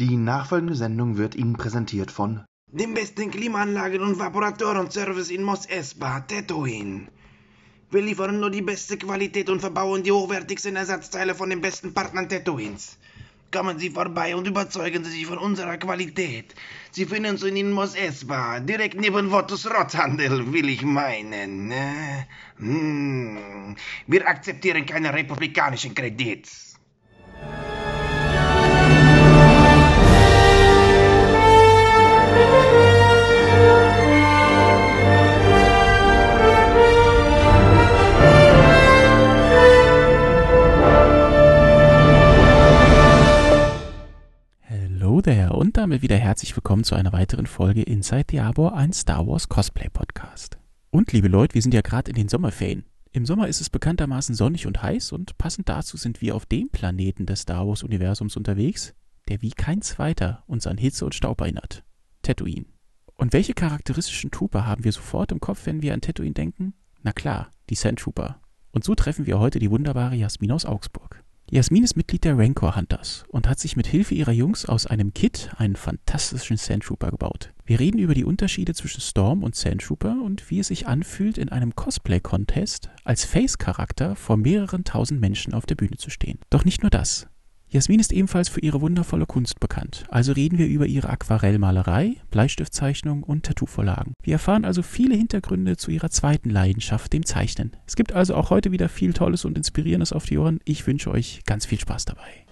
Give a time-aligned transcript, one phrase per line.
[0.00, 6.20] Die nachfolgende Sendung wird Ihnen präsentiert von dem besten Klimaanlagen- und Vaporatorenservice in Mos Espa,
[6.20, 7.08] Tatooine.
[7.90, 12.28] Wir liefern nur die beste Qualität und verbauen die hochwertigsten Ersatzteile von den besten Partnern
[12.28, 12.96] Tatooines.
[13.50, 16.54] Kommen Sie vorbei und überzeugen Sie sich von unserer Qualität.
[16.92, 21.66] Sie finden uns in Mos Espa, direkt neben Votus Rotthandel, will ich meinen.
[21.66, 22.26] Ne?
[22.58, 23.74] Hm.
[24.06, 26.67] Wir akzeptieren keine republikanischen Kredits.
[45.28, 49.26] There und damit wieder herzlich willkommen zu einer weiteren Folge Inside the Arbor, ein Star
[49.26, 50.56] Wars Cosplay Podcast.
[50.88, 52.86] Und liebe Leute, wir sind ja gerade in den Sommerferien.
[53.12, 56.70] Im Sommer ist es bekanntermaßen sonnig und heiß und passend dazu sind wir auf dem
[56.70, 58.94] Planeten des Star Wars Universums unterwegs,
[59.28, 61.84] der wie kein zweiter uns an Hitze und Staub erinnert.
[62.22, 62.64] Tatooine.
[63.18, 66.72] Und welche charakteristischen Trooper haben wir sofort im Kopf, wenn wir an Tatooine denken?
[67.02, 68.40] Na klar, die Sand Trooper.
[68.70, 71.22] Und so treffen wir heute die wunderbare Jasmin aus Augsburg.
[71.50, 75.14] Jasmin ist Mitglied der Rancor Hunters und hat sich mit Hilfe ihrer Jungs aus einem
[75.14, 77.54] Kit einen fantastischen Sandtrooper gebaut.
[77.64, 81.48] Wir reden über die Unterschiede zwischen Storm und Sandtrooper und wie es sich anfühlt, in
[81.48, 86.38] einem Cosplay-Contest als Face-Charakter vor mehreren tausend Menschen auf der Bühne zu stehen.
[86.50, 87.28] Doch nicht nur das.
[87.70, 93.22] Jasmin ist ebenfalls für ihre wundervolle Kunst bekannt, also reden wir über ihre Aquarellmalerei, Bleistiftzeichnung
[93.22, 94.14] und Tattoovorlagen.
[94.22, 97.76] Wir erfahren also viele Hintergründe zu ihrer zweiten Leidenschaft, dem Zeichnen.
[97.86, 100.60] Es gibt also auch heute wieder viel Tolles und Inspirierendes auf die Ohren.
[100.64, 102.46] Ich wünsche euch ganz viel Spaß dabei.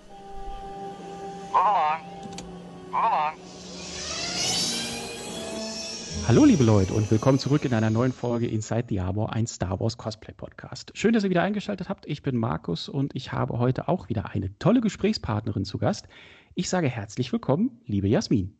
[6.28, 9.78] Hallo liebe Leute und willkommen zurück in einer neuen Folge Inside the Arbor, ein Star
[9.78, 10.90] Wars Cosplay Podcast.
[10.94, 12.04] Schön, dass ihr wieder eingeschaltet habt.
[12.06, 16.08] Ich bin Markus und ich habe heute auch wieder eine tolle Gesprächspartnerin zu Gast.
[16.56, 18.58] Ich sage herzlich willkommen, liebe Jasmin.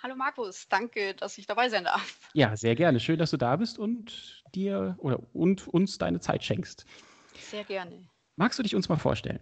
[0.00, 2.20] Hallo Markus, danke, dass ich dabei sein darf.
[2.34, 3.00] Ja, sehr gerne.
[3.00, 6.86] Schön, dass du da bist und dir oder und uns deine Zeit schenkst.
[7.34, 8.08] Sehr gerne.
[8.36, 9.40] Magst du dich uns mal vorstellen?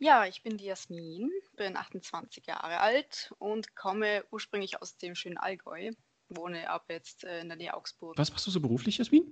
[0.00, 5.38] Ja, ich bin die Jasmin, bin 28 Jahre alt und komme ursprünglich aus dem schönen
[5.38, 5.92] Allgäu
[6.30, 8.16] wohne ab jetzt äh, in der Nähe Augsburg.
[8.18, 9.24] Was machst du so beruflich, Jasmin?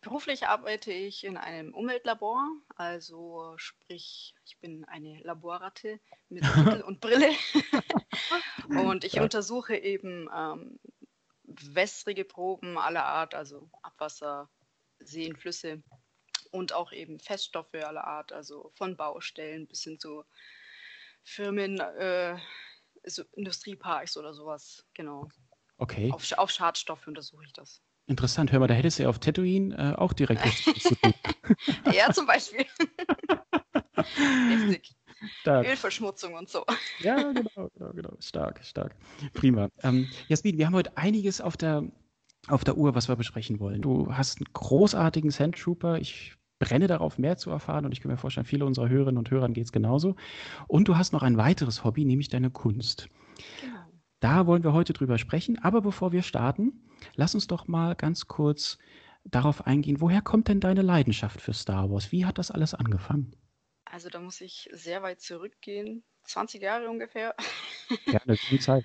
[0.00, 6.00] Beruflich arbeite ich in einem Umweltlabor, also sprich, ich bin eine Laborratte
[6.30, 7.30] mit Kittel und Brille
[8.68, 10.80] und ich untersuche eben ähm,
[11.44, 14.48] wässrige Proben aller Art, also Abwasser,
[15.00, 15.82] Seen, Flüsse
[16.50, 20.24] und auch eben Feststoffe aller Art, also von Baustellen bis hin zu
[21.24, 22.38] Firmen, äh,
[23.04, 25.28] so Industrieparks oder sowas, genau.
[25.80, 26.12] Okay.
[26.12, 27.80] Auf, auf Schadstoffe untersuche ich das.
[28.06, 28.52] Interessant.
[28.52, 31.14] Hör mal, da hättest du ja auf Tatooine äh, auch direkt was zu tun.
[31.92, 32.66] ja, zum Beispiel.
[34.50, 34.94] Richtig.
[35.40, 35.66] Stark.
[35.66, 36.64] Ölverschmutzung und so.
[37.00, 38.10] Ja, genau, genau, genau.
[38.20, 38.94] Stark, stark.
[39.32, 39.70] Prima.
[39.82, 41.84] Ähm, Jasmin, wir haben heute einiges auf der,
[42.48, 43.80] auf der Uhr, was wir besprechen wollen.
[43.80, 45.98] Du hast einen großartigen Sandtrooper.
[45.98, 49.30] Ich brenne darauf, mehr zu erfahren und ich kann mir vorstellen, viele unserer Hörerinnen und
[49.30, 50.16] Hörern geht es genauso.
[50.68, 53.08] Und du hast noch ein weiteres Hobby, nämlich deine Kunst.
[54.20, 55.58] Da wollen wir heute drüber sprechen.
[55.58, 58.78] Aber bevor wir starten, lass uns doch mal ganz kurz
[59.24, 62.12] darauf eingehen, woher kommt denn deine Leidenschaft für Star Wars?
[62.12, 63.34] Wie hat das alles angefangen?
[63.84, 67.34] Also da muss ich sehr weit zurückgehen, 20 Jahre ungefähr.
[68.06, 68.84] Ja, eine gute Zeit.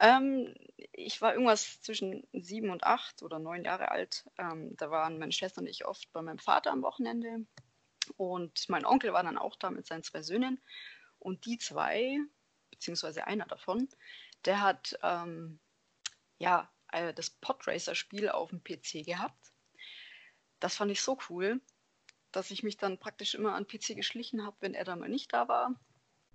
[0.00, 0.52] ähm,
[0.92, 4.24] ich war irgendwas zwischen sieben und acht oder neun Jahre alt.
[4.36, 7.46] Ähm, da waren meine Schwester und ich oft bei meinem Vater am Wochenende.
[8.16, 10.60] Und mein Onkel war dann auch da mit seinen zwei Söhnen.
[11.20, 12.18] Und die zwei,
[12.72, 13.88] beziehungsweise einer davon,
[14.44, 15.58] der hat ähm,
[16.38, 19.52] ja äh, das Podracer-Spiel auf dem PC gehabt.
[20.60, 21.60] Das fand ich so cool,
[22.30, 25.32] dass ich mich dann praktisch immer an PC geschlichen habe, wenn er da mal nicht
[25.32, 25.74] da war.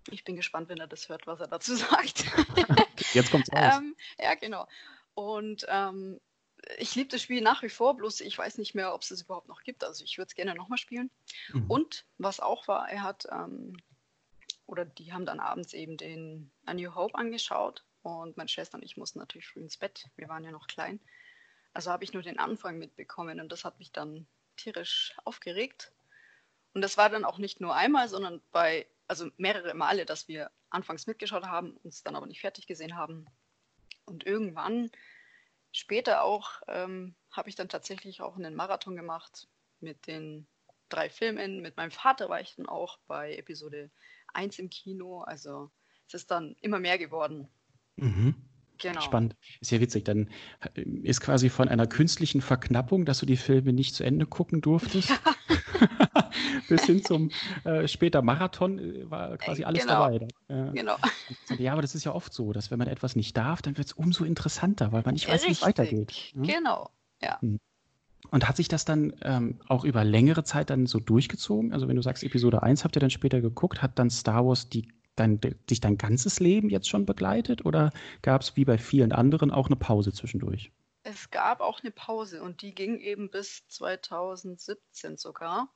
[0.09, 2.25] Ich bin gespannt, wenn er das hört, was er dazu sagt.
[3.13, 3.75] Jetzt kommt's raus.
[3.77, 4.67] ähm, ja, genau.
[5.13, 6.19] Und ähm,
[6.77, 9.23] ich liebe das Spiel nach wie vor, bloß ich weiß nicht mehr, ob es es
[9.23, 9.83] überhaupt noch gibt.
[9.83, 11.09] Also ich würde es gerne nochmal spielen.
[11.49, 11.69] Mhm.
[11.69, 13.77] Und was auch war, er hat, ähm,
[14.65, 17.85] oder die haben dann abends eben den A New Hope angeschaut.
[18.01, 20.09] Und meine Schwester und ich mussten natürlich früh ins Bett.
[20.15, 20.99] Wir waren ja noch klein.
[21.73, 25.91] Also habe ich nur den Anfang mitbekommen und das hat mich dann tierisch aufgeregt.
[26.73, 30.51] Und das war dann auch nicht nur einmal, sondern bei, also mehrere Male, dass wir
[30.69, 33.25] anfangs mitgeschaut haben, uns dann aber nicht fertig gesehen haben.
[34.05, 34.89] Und irgendwann,
[35.71, 39.47] später auch, ähm, habe ich dann tatsächlich auch einen Marathon gemacht
[39.79, 40.47] mit den
[40.89, 41.61] drei Filmen.
[41.61, 43.91] Mit meinem Vater war ich dann auch bei Episode
[44.33, 45.21] 1 im Kino.
[45.21, 45.71] Also
[46.07, 47.47] es ist dann immer mehr geworden.
[47.97, 48.35] Mhm.
[48.79, 49.01] Genau.
[49.01, 49.35] Spannend.
[49.59, 50.05] Ist ja witzig.
[50.05, 50.29] Dann
[50.75, 54.61] äh, ist quasi von einer künstlichen Verknappung, dass du die Filme nicht zu Ende gucken
[54.61, 55.17] durftest, ja.
[56.69, 57.31] bis hin zum
[57.63, 59.93] äh, später Marathon äh, war quasi alles genau.
[59.93, 60.27] dabei.
[60.49, 60.71] Ja.
[60.71, 60.95] Genau.
[61.57, 63.87] Ja, aber das ist ja oft so, dass wenn man etwas nicht darf, dann wird
[63.87, 66.33] es umso interessanter, weil man nicht weiß, wie es weitergeht.
[66.35, 66.59] Ja?
[66.59, 66.89] Genau,
[67.21, 67.41] ja.
[67.41, 67.59] Hm.
[68.29, 71.71] Und hat sich das dann ähm, auch über längere Zeit dann so durchgezogen?
[71.71, 74.69] Also wenn du sagst, Episode 1 habt ihr dann später geguckt, hat dann Star Wars
[74.69, 77.91] die, dein, dich dein ganzes Leben jetzt schon begleitet oder
[78.21, 80.71] gab es wie bei vielen anderen auch eine Pause zwischendurch?
[81.03, 85.69] Es gab auch eine Pause und die ging eben bis 2017 sogar.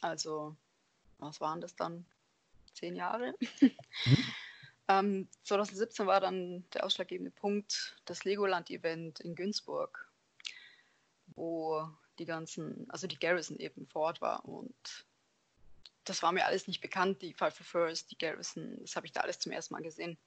[0.00, 0.56] Also,
[1.18, 2.04] was waren das dann?
[2.74, 3.34] Zehn Jahre?
[3.60, 3.70] Mhm.
[4.88, 10.10] ähm, 2017 war dann der ausschlaggebende Punkt das Legoland-Event in Günzburg
[11.36, 11.88] wo
[12.18, 14.44] die ganzen, also die Garrison eben vor Ort war.
[14.44, 15.06] Und
[16.04, 19.12] das war mir alles nicht bekannt, die Five for First, die Garrison, das habe ich
[19.12, 20.18] da alles zum ersten Mal gesehen.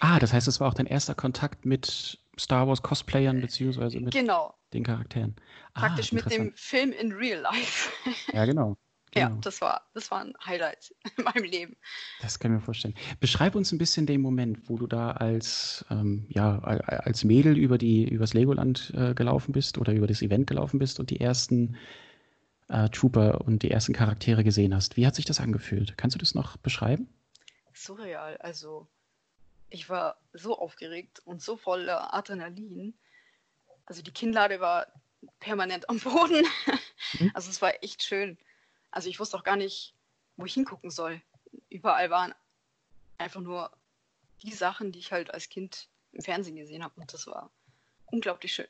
[0.00, 4.12] Ah, das heißt, es war auch dein erster Kontakt mit Star Wars Cosplayern beziehungsweise mit
[4.12, 4.54] genau.
[4.72, 5.36] den Charakteren.
[5.74, 7.90] Ah, Praktisch mit dem Film in Real Life.
[8.32, 8.76] Ja, genau.
[9.10, 9.28] Genau.
[9.28, 11.76] Ja, das war, das war ein Highlight in meinem Leben.
[12.20, 12.94] Das kann ich mir vorstellen.
[13.20, 17.78] Beschreib uns ein bisschen den Moment, wo du da als, ähm, ja, als Mädel über
[17.78, 21.76] die, übers Legoland äh, gelaufen bist oder über das Event gelaufen bist und die ersten
[22.68, 24.96] äh, Trooper und die ersten Charaktere gesehen hast.
[24.96, 25.96] Wie hat sich das angefühlt?
[25.96, 27.08] Kannst du das noch beschreiben?
[27.74, 28.36] Surreal.
[28.38, 28.86] Also,
[29.70, 32.94] ich war so aufgeregt und so voller Adrenalin.
[33.86, 34.86] Also, die Kinnlade war
[35.40, 36.42] permanent am Boden.
[36.42, 36.78] Mhm.
[37.34, 38.36] Also, es war echt schön.
[38.90, 39.94] Also ich wusste auch gar nicht,
[40.36, 41.20] wo ich hingucken soll.
[41.68, 42.34] Überall waren
[43.18, 43.70] einfach nur
[44.42, 47.00] die Sachen, die ich halt als Kind im Fernsehen gesehen habe.
[47.00, 47.50] Und das war
[48.06, 48.68] unglaublich schön.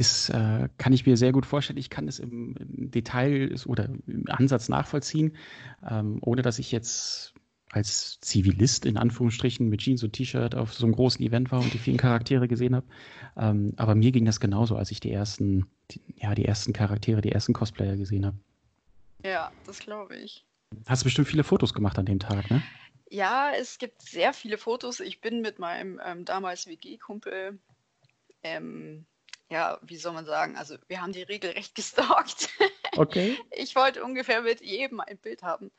[0.00, 1.78] Ist, äh, kann ich mir sehr gut vorstellen.
[1.78, 5.36] Ich kann es im, im Detail oder im Ansatz nachvollziehen,
[5.86, 7.34] ähm, ohne dass ich jetzt
[7.70, 11.74] als Zivilist in Anführungsstrichen mit Jeans und T-Shirt auf so einem großen Event war und
[11.74, 12.86] die vielen Charaktere gesehen habe.
[13.36, 17.20] Ähm, aber mir ging das genauso, als ich die ersten, die, ja, die ersten Charaktere,
[17.20, 18.38] die ersten Cosplayer gesehen habe.
[19.22, 20.46] Ja, das glaube ich.
[20.86, 22.62] Hast du bestimmt viele Fotos gemacht an dem Tag, ne?
[23.10, 25.00] Ja, es gibt sehr viele Fotos.
[25.00, 27.58] Ich bin mit meinem ähm, damals WG-Kumpel,
[28.42, 29.04] ähm,
[29.50, 32.48] ja, wie soll man sagen, also wir haben die Regel recht gestalkt.
[32.96, 33.38] Okay.
[33.52, 35.70] ich wollte ungefähr mit jedem ein Bild haben.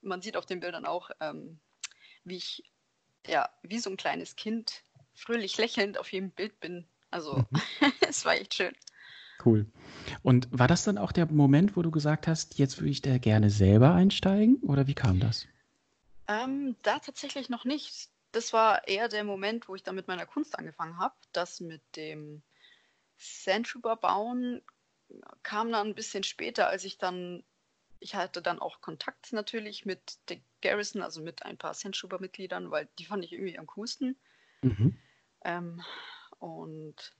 [0.00, 1.60] Man sieht auf den Bildern auch, ähm,
[2.24, 2.64] wie ich,
[3.26, 4.82] ja, wie so ein kleines Kind
[5.14, 6.86] fröhlich lächelnd auf jedem Bild bin.
[7.10, 7.60] Also, mhm.
[8.08, 8.74] es war echt schön.
[9.44, 9.66] Cool.
[10.22, 13.18] Und war das dann auch der Moment, wo du gesagt hast, jetzt würde ich da
[13.18, 14.56] gerne selber einsteigen?
[14.62, 15.46] Oder wie kam das?
[16.26, 18.08] Ähm, da tatsächlich noch nicht.
[18.32, 21.14] Das war eher der Moment, wo ich dann mit meiner Kunst angefangen habe.
[21.32, 22.42] Das mit dem
[23.16, 24.62] Sandtrooper bauen
[25.42, 27.44] kam dann ein bisschen später, als ich dann,
[28.00, 32.88] ich hatte dann auch Kontakt natürlich mit der Garrison, also mit ein paar Sandtrooper-Mitgliedern, weil
[32.98, 34.16] die fand ich irgendwie am coolsten.
[34.62, 34.98] Mhm.
[35.44, 35.82] Ähm,
[36.38, 37.14] und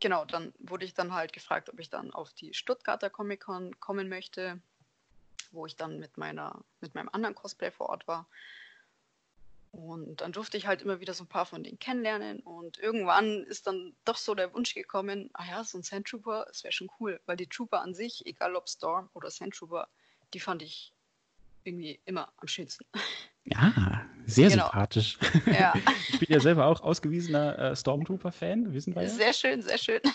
[0.00, 3.78] genau, dann wurde ich dann halt gefragt, ob ich dann auf die Stuttgarter Comic Con
[3.80, 4.60] kommen möchte,
[5.52, 8.28] wo ich dann mit meiner, mit meinem anderen Cosplay vor Ort war.
[9.70, 12.40] Und dann durfte ich halt immer wieder so ein paar von denen kennenlernen.
[12.40, 16.64] Und irgendwann ist dann doch so der Wunsch gekommen, ah ja, so ein Sandtrooper, das
[16.64, 17.20] wäre schon cool.
[17.26, 19.88] Weil die Trooper an sich, egal ob Storm oder Sandtrooper,
[20.34, 20.92] die fand ich
[21.64, 22.84] irgendwie immer am schönsten.
[23.44, 24.64] Ja, sehr genau.
[24.64, 25.18] sympathisch.
[25.46, 25.74] Ja.
[26.10, 29.08] Ich bin ja selber auch ausgewiesener äh, Stormtrooper-Fan, wissen wir ja.
[29.08, 30.00] Sehr schön, sehr schön.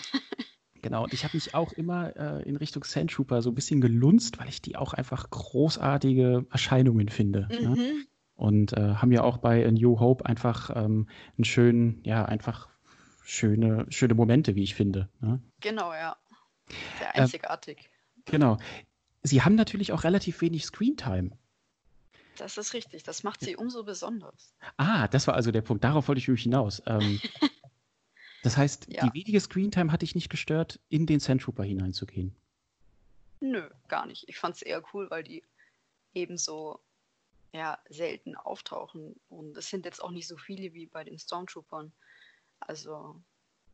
[0.82, 4.38] Genau, und ich habe mich auch immer äh, in Richtung Sandtrooper so ein bisschen gelunzt,
[4.38, 7.48] weil ich die auch einfach großartige Erscheinungen finde.
[7.50, 7.68] Ne?
[7.70, 7.74] Mhm.
[7.74, 8.06] Ne?
[8.36, 12.68] Und äh, haben ja auch bei A New Hope einfach ähm, einen schönen, ja, einfach
[13.24, 15.08] schöne, schöne Momente, wie ich finde.
[15.20, 15.40] Ne?
[15.60, 16.16] Genau, ja.
[16.98, 17.90] Sehr einzigartig.
[18.26, 18.58] Äh, genau.
[19.22, 21.30] Sie haben natürlich auch relativ wenig Screentime.
[22.36, 23.04] Das ist richtig.
[23.04, 24.54] Das macht sie umso besonders.
[24.76, 25.84] Ah, das war also der Punkt.
[25.84, 26.82] Darauf wollte ich nämlich hinaus.
[26.86, 27.20] Ähm,
[28.42, 29.06] das heißt, ja.
[29.06, 32.34] die wenige Screentime hat dich nicht gestört, in den Sandtrooper hineinzugehen?
[33.40, 34.28] Nö, gar nicht.
[34.28, 35.44] Ich fand es eher cool, weil die
[36.12, 36.80] ebenso
[37.54, 39.14] ja, selten auftauchen.
[39.28, 41.92] Und es sind jetzt auch nicht so viele wie bei den Stormtroopern.
[42.58, 43.22] Also,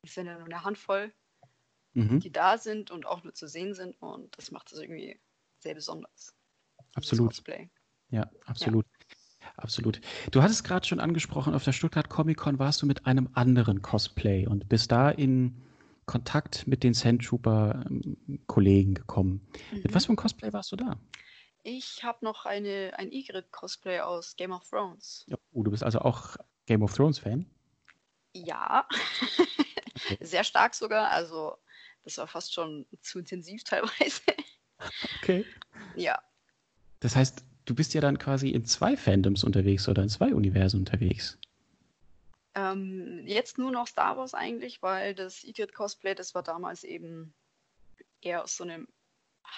[0.03, 1.13] es sind ja nur eine Handvoll,
[1.95, 2.21] mhm.
[2.21, 3.97] die da sind und auch nur zu sehen sind.
[4.01, 5.19] Und das macht es irgendwie
[5.61, 6.35] sehr besonders.
[6.95, 7.29] Absolut.
[7.29, 7.71] Cosplay.
[8.11, 8.87] Ja, absolut.
[8.87, 9.17] Ja.
[9.57, 10.03] Absolut.
[10.31, 13.81] Du hattest gerade schon angesprochen, auf der Stuttgart Comic Con warst du mit einem anderen
[13.81, 15.63] Cosplay und bist da in
[16.05, 19.49] Kontakt mit den Sandtrooper-Kollegen gekommen.
[19.73, 19.79] Mhm.
[19.79, 21.01] Mit was für einem Cosplay warst du da?
[21.63, 25.25] Ich habe noch eine, ein Ygritte-Cosplay aus Game of Thrones.
[25.29, 26.37] Ja, oh, du bist also auch
[26.67, 27.45] Game of Thrones-Fan?
[28.35, 30.17] Ja, okay.
[30.21, 31.11] sehr stark sogar.
[31.11, 31.57] Also,
[32.05, 34.23] das war fast schon zu intensiv teilweise.
[35.23, 35.45] Okay.
[35.97, 36.21] Ja.
[37.01, 40.81] Das heißt, du bist ja dann quasi in zwei Fandoms unterwegs oder in zwei Universen
[40.81, 41.39] unterwegs.
[42.55, 47.35] Ähm, jetzt nur noch Star Wars eigentlich, weil das Ygritte Cosplay, das war damals eben
[48.21, 48.89] eher aus so einem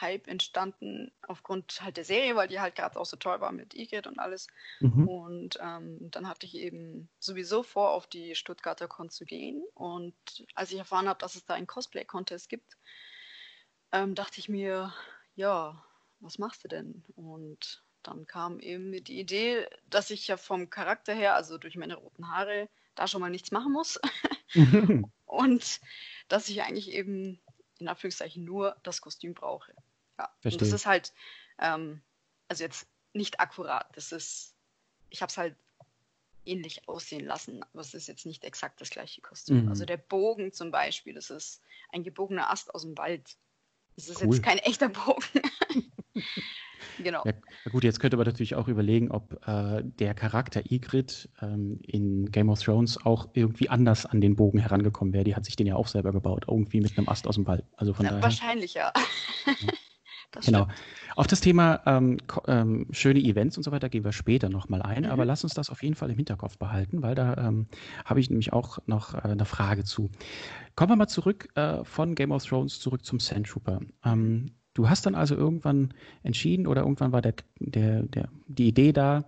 [0.01, 3.75] Hype entstanden aufgrund halt der Serie, weil die halt gerade auch so toll war mit
[3.75, 4.49] Igrit und alles.
[4.81, 5.09] Mhm.
[5.09, 9.63] Und ähm, dann hatte ich eben sowieso vor, auf die Stuttgarter Con zu gehen.
[9.75, 10.15] Und
[10.55, 12.77] als ich erfahren habe, dass es da einen Cosplay-Contest gibt,
[13.93, 14.93] ähm, dachte ich mir,
[15.35, 15.85] ja,
[16.21, 17.05] was machst du denn?
[17.15, 21.97] Und dann kam eben die Idee, dass ich ja vom Charakter her, also durch meine
[21.97, 24.01] roten Haare, da schon mal nichts machen muss.
[25.27, 25.81] und
[26.29, 27.41] dass ich eigentlich eben
[27.83, 29.75] in Anführungszeichen nur das Kostüm brauche.
[30.19, 30.31] Ja.
[30.45, 31.13] Und das ist halt,
[31.59, 32.03] ähm,
[32.49, 33.89] also jetzt nicht akkurat.
[33.95, 34.55] Das ist,
[35.11, 35.57] ich habe es halt
[36.45, 39.65] ähnlich aussehen lassen, aber es ist jetzt nicht exakt das gleiche Kostüm.
[39.65, 39.69] Mhm.
[39.69, 43.37] Also der Bogen zum Beispiel, das ist ein gebogener Ast aus dem Wald.
[43.97, 44.35] Das ist cool.
[44.35, 45.23] jetzt kein echter Bogen.
[47.03, 47.23] genau.
[47.25, 47.33] Ja,
[47.71, 52.49] gut, jetzt könnte man natürlich auch überlegen, ob äh, der Charakter Ygritte ähm, in Game
[52.49, 55.25] of Thrones auch irgendwie anders an den Bogen herangekommen wäre.
[55.25, 57.65] Die hat sich den ja auch selber gebaut, irgendwie mit einem Ast aus dem Wald.
[57.77, 58.93] Also von ja, daher, wahrscheinlich, ja.
[60.45, 60.67] genau.
[61.15, 65.03] Auf das Thema ähm, ähm, schöne Events und so weiter gehen wir später nochmal ein,
[65.03, 65.11] mhm.
[65.11, 67.67] aber lass uns das auf jeden Fall im Hinterkopf behalten, weil da ähm,
[68.05, 70.11] habe ich nämlich auch noch äh, eine Frage zu.
[70.75, 73.81] Kommen wir mal zurück äh, von Game of Thrones zurück zum Sand Trooper.
[74.05, 78.93] Ähm, du hast dann also irgendwann entschieden oder irgendwann war der, der, der, die Idee
[78.93, 79.25] da,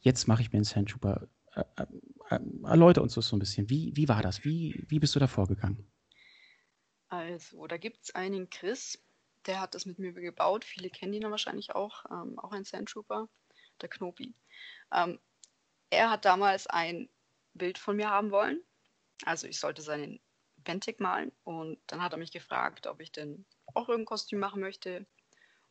[0.00, 1.28] jetzt mache ich mir einen Sand Trooper.
[1.54, 1.64] Äh,
[2.64, 3.68] erläutere uns das so ein bisschen.
[3.70, 4.44] Wie, wie war das?
[4.44, 5.90] Wie, wie bist du da vorgegangen?
[7.08, 9.02] Also, da gibt es einen Chris,
[9.46, 10.64] der hat das mit mir gebaut.
[10.64, 13.28] Viele kennen ihn wahrscheinlich auch, ähm, auch ein Sand Trooper,
[13.80, 14.34] der Knobi.
[14.92, 15.18] Ähm,
[15.90, 17.08] er hat damals ein
[17.54, 18.60] Bild von mir haben wollen.
[19.24, 20.20] Also ich sollte seinen
[20.64, 24.60] Bentic malen und dann hat er mich gefragt, ob ich denn auch irgendein Kostüm machen
[24.60, 25.06] möchte.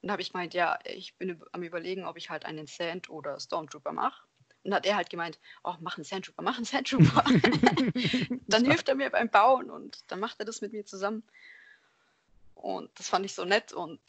[0.01, 3.09] Und da habe ich gemeint, ja, ich bin am überlegen, ob ich halt einen Sand-
[3.09, 4.25] oder Stormtrooper mache.
[4.63, 7.23] Und hat er halt gemeint, oh, mach einen Sandtrooper, mach einen Sandtrooper.
[8.47, 11.23] dann hilft er mir beim Bauen und dann macht er das mit mir zusammen.
[12.55, 14.01] Und das fand ich so nett und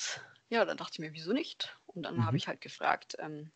[0.48, 1.76] ja, dann dachte ich mir, wieso nicht?
[1.86, 2.26] Und dann mhm.
[2.26, 3.52] habe ich halt gefragt, ähm,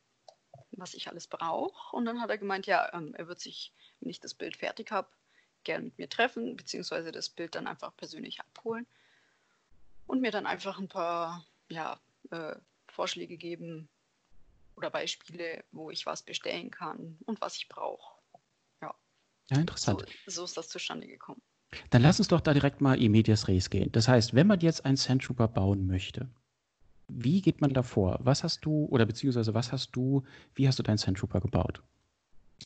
[0.70, 1.96] was ich alles brauche.
[1.96, 4.92] Und dann hat er gemeint, ja, ähm, er wird sich, wenn ich das Bild fertig
[4.92, 5.08] habe,
[5.64, 8.87] gerne mit mir treffen, beziehungsweise das Bild dann einfach persönlich abholen
[10.06, 11.99] und mir dann einfach ein paar ja,
[12.30, 12.56] äh,
[12.88, 13.88] Vorschläge geben
[14.76, 18.21] oder Beispiele, wo ich was bestellen kann und was ich brauche.
[18.80, 18.94] Ja.
[19.50, 20.04] Ja, interessant.
[20.26, 21.42] So, so ist das zustande gekommen.
[21.90, 23.90] Dann lass uns doch da direkt mal in medias res gehen.
[23.92, 26.28] Das heißt, wenn man jetzt einen Sandtrooper bauen möchte,
[27.09, 28.18] wie geht man da vor?
[28.23, 31.83] Was hast du, oder beziehungsweise was hast du, wie hast du deinen Sandtrooper gebaut?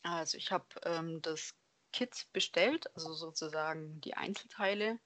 [0.03, 1.55] Also ich habe ähm, das
[1.91, 4.99] Kit bestellt, also sozusagen die Einzelteile,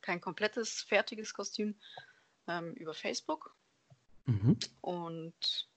[0.00, 1.74] kein komplettes fertiges Kostüm,
[2.48, 3.54] ähm, über Facebook.
[4.26, 4.58] Mhm.
[4.80, 5.68] Und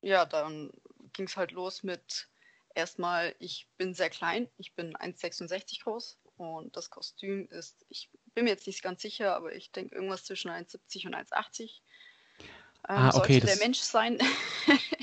[0.00, 0.70] ja, dann
[1.12, 2.28] ging es halt los mit
[2.74, 8.44] erstmal, ich bin sehr klein, ich bin 1,66 groß und das Kostüm ist, ich bin
[8.44, 11.62] mir jetzt nicht ganz sicher, aber ich denke irgendwas zwischen 1,70 und 1,80.
[12.88, 14.18] Ähm, ah, okay, sollte der Mensch sein.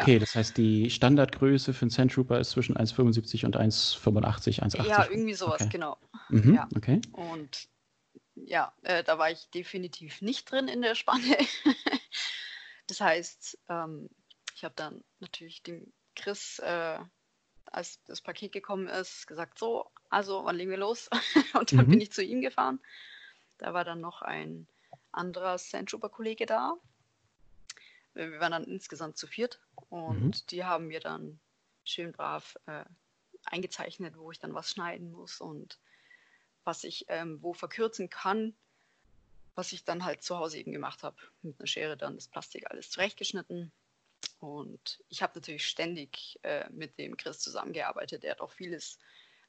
[0.00, 4.86] okay, das heißt, die Standardgröße für einen Sandtrooper ist zwischen 1,75 und 1,85, 1,80.
[4.86, 5.70] Ja, irgendwie sowas, okay.
[5.70, 5.96] genau.
[6.28, 6.68] Mhm, ja.
[6.76, 7.00] Okay.
[7.12, 7.68] Und
[8.34, 11.36] ja, äh, da war ich definitiv nicht drin in der Spanne.
[12.86, 14.08] das heißt, ähm,
[14.54, 16.98] ich habe dann natürlich den Chris äh,
[17.66, 21.08] als das Paket gekommen ist, gesagt, so, also wann legen wir los?
[21.54, 21.90] und dann mhm.
[21.90, 22.80] bin ich zu ihm gefahren.
[23.58, 24.66] Da war dann noch ein
[25.12, 26.74] anderer Sandtrooper-Kollege da.
[28.28, 30.46] Wir waren dann insgesamt zu viert und mhm.
[30.50, 31.40] die haben mir dann
[31.84, 32.84] schön brav äh,
[33.44, 35.78] eingezeichnet, wo ich dann was schneiden muss und
[36.64, 38.54] was ich ähm, wo verkürzen kann,
[39.54, 41.16] was ich dann halt zu Hause eben gemacht habe.
[41.42, 43.72] Mit einer Schere dann das Plastik alles zurechtgeschnitten
[44.38, 48.24] und ich habe natürlich ständig äh, mit dem Chris zusammengearbeitet.
[48.24, 48.98] Er hat auch vieles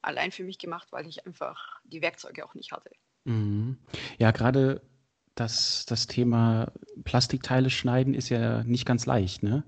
[0.02, 2.90] allein für mich gemacht, weil ich einfach die Werkzeuge auch nicht hatte.
[3.24, 3.78] Mhm.
[4.18, 4.82] Ja, gerade
[5.34, 6.72] das, das Thema
[7.04, 9.64] Plastikteile schneiden ist ja nicht ganz leicht, ne?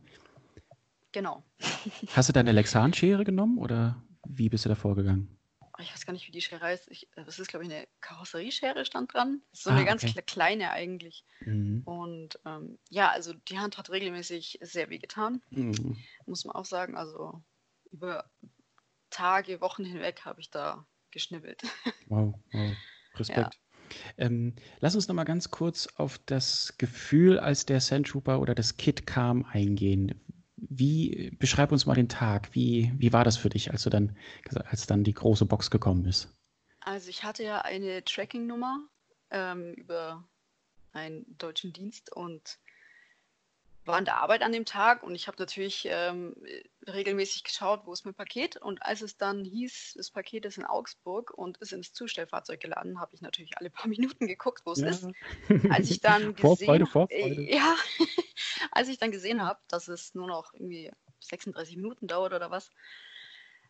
[1.12, 1.44] Genau.
[2.14, 5.34] Hast du deine Lexan-Schere genommen oder wie bist du da vorgegangen?
[5.80, 6.88] ich weiß gar nicht, wie die Schere heißt.
[6.90, 9.42] Ich, äh, das ist, glaube ich, eine Karosserieschere stand dran.
[9.52, 10.22] So ah, eine ganz okay.
[10.22, 11.24] kleine eigentlich.
[11.40, 11.82] Mhm.
[11.84, 15.42] Und ähm, ja, also die Hand hat regelmäßig sehr weh getan.
[15.50, 15.96] Mhm.
[16.26, 16.96] Muss man auch sagen.
[16.96, 17.42] Also
[17.90, 18.30] über
[19.10, 21.62] Tage, Wochen hinweg habe ich da geschnibbelt.
[22.06, 22.76] Wow, wow.
[23.16, 23.54] Respekt.
[23.54, 23.63] Ja.
[24.16, 28.76] Ähm, lass uns noch mal ganz kurz auf das Gefühl, als der Sandtrooper oder das
[28.76, 30.20] Kit kam, eingehen.
[30.56, 32.54] Wie, beschreib uns mal den Tag.
[32.54, 34.16] Wie, wie war das für dich, als du dann,
[34.66, 36.34] als dann die große Box gekommen ist?
[36.80, 38.86] Also ich hatte ja eine Tracking-Nummer
[39.30, 40.26] ähm, über
[40.92, 42.58] einen deutschen Dienst und
[43.86, 46.34] war an der Arbeit an dem Tag und ich habe natürlich ähm,
[46.86, 48.56] regelmäßig geschaut, wo ist mein Paket.
[48.56, 53.00] Und als es dann hieß, das Paket ist in Augsburg und ist ins Zustellfahrzeug geladen,
[53.00, 54.88] habe ich natürlich alle paar Minuten geguckt, wo es ja.
[54.88, 55.06] ist.
[55.70, 56.86] Als ich dann gesehen, Vorfreude.
[57.10, 57.76] Äh, ja,
[58.70, 62.70] als ich dann gesehen habe, dass es nur noch irgendwie 36 Minuten dauert oder was,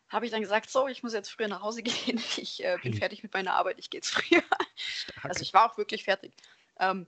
[0.07, 2.21] habe ich dann gesagt, so, ich muss jetzt früher nach Hause gehen.
[2.37, 4.43] Ich äh, bin fertig mit meiner Arbeit, ich gehe jetzt früher.
[4.75, 5.25] Stark.
[5.25, 6.33] Also ich war auch wirklich fertig.
[6.79, 7.07] Ähm,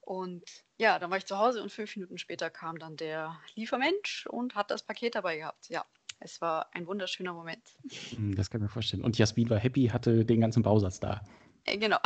[0.00, 0.44] und
[0.78, 4.54] ja, dann war ich zu Hause und fünf Minuten später kam dann der Liefermensch und
[4.54, 5.68] hat das Paket dabei gehabt.
[5.68, 5.84] Ja,
[6.20, 7.62] es war ein wunderschöner Moment.
[8.14, 9.04] Hm, das kann ich mir vorstellen.
[9.04, 11.22] Und Jasmin war happy, hatte den ganzen Bausatz da.
[11.64, 11.98] Äh, genau.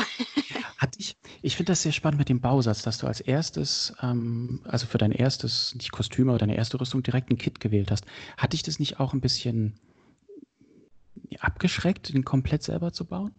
[0.78, 4.60] Hat ich ich finde das sehr spannend mit dem Bausatz, dass du als erstes, ähm,
[4.64, 8.04] also für dein erstes, nicht Kostüm, aber deine erste Rüstung direkt ein Kit gewählt hast.
[8.36, 9.78] Hat dich das nicht auch ein bisschen
[11.38, 13.34] abgeschreckt, den komplett selber zu bauen?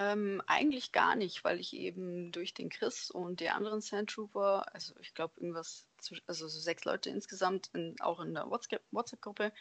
[0.00, 4.94] Ähm, eigentlich gar nicht, weil ich eben durch den Chris und die anderen Sandtrooper, also
[4.98, 5.86] ich glaube irgendwas,
[6.26, 9.52] also so sechs Leute insgesamt, in, auch in der WhatsApp-Gruppe,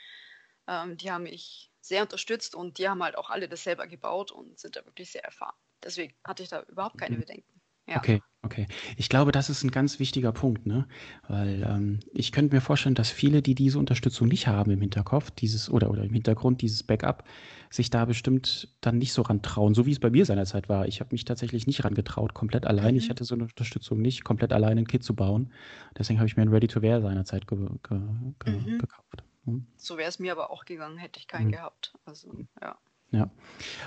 [0.66, 4.32] ähm, die haben mich sehr unterstützt und die haben halt auch alle das selber gebaut
[4.32, 5.58] und sind da wirklich sehr erfahren.
[5.84, 7.22] Deswegen hatte ich da überhaupt keine mhm.
[7.22, 7.59] Bedenken.
[7.90, 7.98] Ja.
[7.98, 8.68] Okay, okay.
[8.98, 10.88] Ich glaube, das ist ein ganz wichtiger Punkt, ne?
[11.28, 15.32] Weil ähm, ich könnte mir vorstellen, dass viele, die diese Unterstützung nicht haben im Hinterkopf,
[15.32, 17.24] dieses oder oder im Hintergrund dieses Backup,
[17.72, 20.88] sich da bestimmt dann nicht so rantrauen, so wie es bei mir seinerzeit war.
[20.88, 22.94] Ich habe mich tatsächlich nicht rangetraut, komplett allein.
[22.94, 23.00] Mhm.
[23.00, 25.52] Ich hatte so eine Unterstützung nicht, komplett allein ein Kit zu bauen.
[25.98, 28.00] Deswegen habe ich mir ein Ready to Wear seinerzeit ge ge
[28.40, 28.78] ge mhm.
[28.78, 29.24] gekauft.
[29.46, 29.66] Hm?
[29.78, 31.54] So wäre es mir aber auch gegangen, hätte ich keinen mhm.
[31.54, 31.94] gehabt.
[32.06, 32.32] Also
[32.62, 32.78] ja.
[33.12, 33.32] Ja.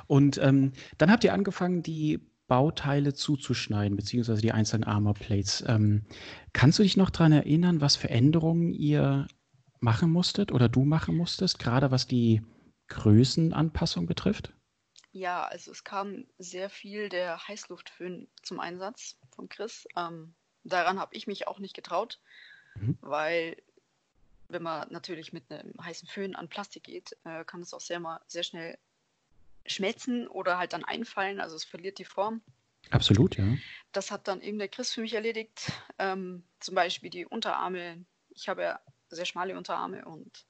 [0.09, 5.65] Und ähm, dann habt ihr angefangen, die Bauteile zuzuschneiden, beziehungsweise die einzelnen Armor Plates.
[5.67, 6.05] Ähm,
[6.53, 9.27] kannst du dich noch daran erinnern, was für Änderungen ihr
[9.81, 12.43] machen musstet oder du machen musstest, gerade was die
[12.89, 14.53] Größenanpassung betrifft?
[15.13, 19.87] Ja, also es kam sehr viel der Heißluftföhn zum Einsatz von Chris.
[19.97, 20.35] Ähm,
[20.65, 22.21] daran habe ich mich auch nicht getraut,
[22.77, 22.97] mhm.
[23.01, 23.57] weil
[24.49, 28.01] wenn man natürlich mit einem heißen Föhn an Plastik geht, äh, kann es auch sehr,
[28.01, 28.79] mal, sehr schnell
[29.67, 32.43] schmelzen oder halt dann einfallen, also es verliert die Form.
[32.91, 33.45] Absolut, ja.
[33.93, 35.73] Das hat dann eben der Chris für mich erledigt.
[35.99, 38.05] Ähm, zum Beispiel die Unterarme.
[38.31, 40.47] Ich habe ja sehr schmale Unterarme und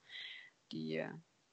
[0.72, 1.04] die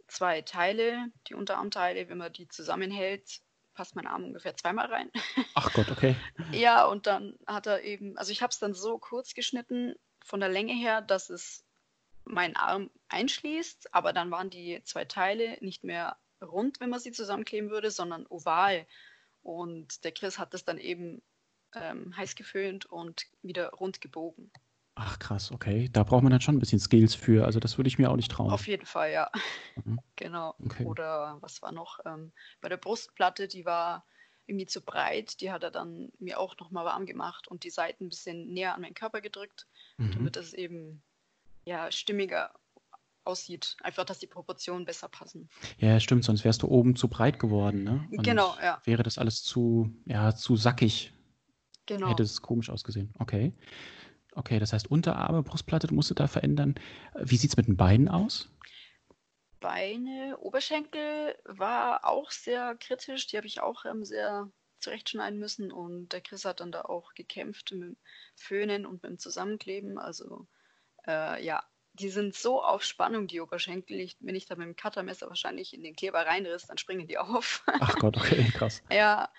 [0.08, 3.42] zwei Teile, die Unterarmteile, wenn man die zusammenhält,
[3.74, 5.12] passt mein Arm ungefähr zweimal rein.
[5.56, 6.16] Ach Gott, okay.
[6.52, 10.40] ja, und dann hat er eben, also ich habe es dann so kurz geschnitten von
[10.40, 11.66] der Länge her, dass es
[12.26, 17.12] meinen Arm einschließt, aber dann waren die zwei Teile nicht mehr rund, wenn man sie
[17.12, 18.86] zusammenkleben würde, sondern oval.
[19.42, 21.22] Und der Chris hat das dann eben
[21.76, 24.52] ähm, heiß geföhnt und wieder rund gebogen.
[24.96, 25.90] Ach krass, okay.
[25.94, 27.46] Da braucht man dann schon ein bisschen Skills für.
[27.46, 28.52] Also das würde ich mir auch nicht trauen.
[28.52, 29.32] Auf jeden Fall, ja.
[29.84, 30.00] Mhm.
[30.18, 30.56] Genau.
[30.66, 30.84] Okay.
[30.84, 32.00] Oder was war noch?
[32.06, 34.06] Ähm, bei der Brustplatte, die war
[34.46, 35.40] irgendwie zu breit.
[35.40, 38.76] Die hat er dann mir auch nochmal warm gemacht und die Seiten ein bisschen näher
[38.76, 40.12] an meinen Körper gedrückt, mhm.
[40.12, 41.02] damit es eben
[41.64, 42.59] ja, stimmiger
[43.30, 43.78] aussieht.
[43.82, 45.50] Einfach, dass die Proportionen besser passen.
[45.78, 48.08] Ja, stimmt, sonst wärst du oben zu breit geworden, ne?
[48.12, 48.82] Und genau, ja.
[48.86, 51.14] Wäre das alles zu, ja, zu sackig.
[51.86, 52.10] Genau.
[52.10, 53.14] Hätte es komisch ausgesehen.
[53.20, 53.54] Okay.
[54.34, 56.76] Okay, das heißt Unterarme, Brustplatte musst du da verändern.
[57.16, 58.50] Wie sieht es mit den Beinen aus?
[59.60, 63.28] Beine, Oberschenkel war auch sehr kritisch.
[63.28, 65.72] Die habe ich auch ähm, sehr zurechtschneiden müssen.
[65.72, 67.98] Und der Chris hat dann da auch gekämpft mit dem
[68.36, 69.98] Föhnen und mit dem Zusammenkleben.
[69.98, 70.48] Also
[71.08, 71.64] äh, ja,
[72.00, 74.00] die sind so auf Spannung, die Oberschenkel.
[74.00, 77.18] Ich, wenn ich da mit dem Cuttermesser wahrscheinlich in den Kleber reinriss, dann springen die
[77.18, 77.64] auf.
[77.80, 78.82] Ach Gott, okay, krass.
[78.92, 79.30] ja,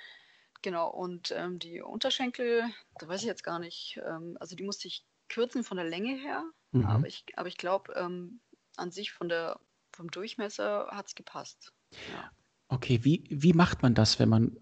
[0.63, 0.91] genau.
[0.91, 2.65] Und ähm, die Unterschenkel,
[2.99, 4.01] da weiß ich jetzt gar nicht.
[4.07, 6.45] Ähm, also die musste ich kürzen von der Länge her.
[6.73, 6.87] Mhm.
[6.87, 8.41] Aber ich, aber ich glaube, ähm,
[8.77, 9.59] an sich von der,
[9.93, 11.73] vom Durchmesser hat es gepasst.
[12.13, 12.31] Ja.
[12.69, 14.57] Okay, wie, wie macht man das, wenn man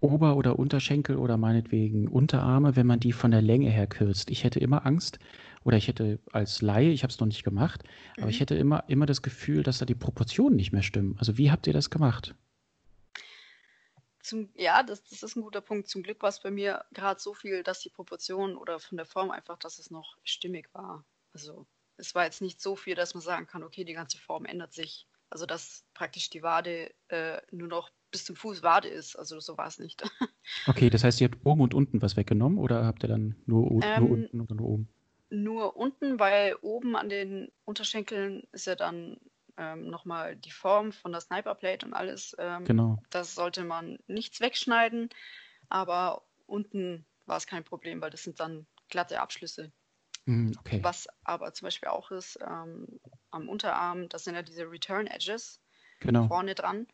[0.00, 4.30] Ober- oder Unterschenkel oder meinetwegen Unterarme, wenn man die von der Länge her kürzt?
[4.30, 5.18] Ich hätte immer Angst,
[5.64, 7.82] oder ich hätte als Laie, ich habe es noch nicht gemacht,
[8.16, 8.22] mhm.
[8.22, 8.40] aber ich mhm.
[8.40, 11.16] hätte immer, immer das Gefühl, dass da die Proportionen nicht mehr stimmen.
[11.18, 12.34] Also wie habt ihr das gemacht?
[14.20, 15.88] Zum, ja, das, das ist ein guter Punkt.
[15.88, 19.04] Zum Glück war es bei mir gerade so viel, dass die Proportionen oder von der
[19.04, 21.04] Form einfach, dass es noch stimmig war.
[21.34, 24.46] Also es war jetzt nicht so viel, dass man sagen kann, okay, die ganze Form
[24.46, 25.06] ändert sich.
[25.28, 29.16] Also dass praktisch die Wade äh, nur noch bis zum Fuß Wade ist.
[29.16, 30.02] Also so war es nicht.
[30.66, 33.82] okay, das heißt, ihr habt oben und unten was weggenommen oder habt ihr dann nur,
[33.82, 34.88] ähm, nur unten oder nur oben?
[35.42, 39.18] Nur unten, weil oben an den Unterschenkeln ist ja dann
[39.56, 42.34] ähm, nochmal die Form von der Sniperplate und alles.
[42.38, 43.02] Ähm, genau.
[43.10, 45.10] Das sollte man nichts wegschneiden,
[45.68, 49.72] aber unten war es kein Problem, weil das sind dann glatte Abschlüsse.
[50.26, 50.80] Mm, okay.
[50.82, 55.60] Was aber zum Beispiel auch ist, ähm, am Unterarm, das sind ja diese Return Edges
[56.00, 56.28] genau.
[56.28, 56.86] vorne dran.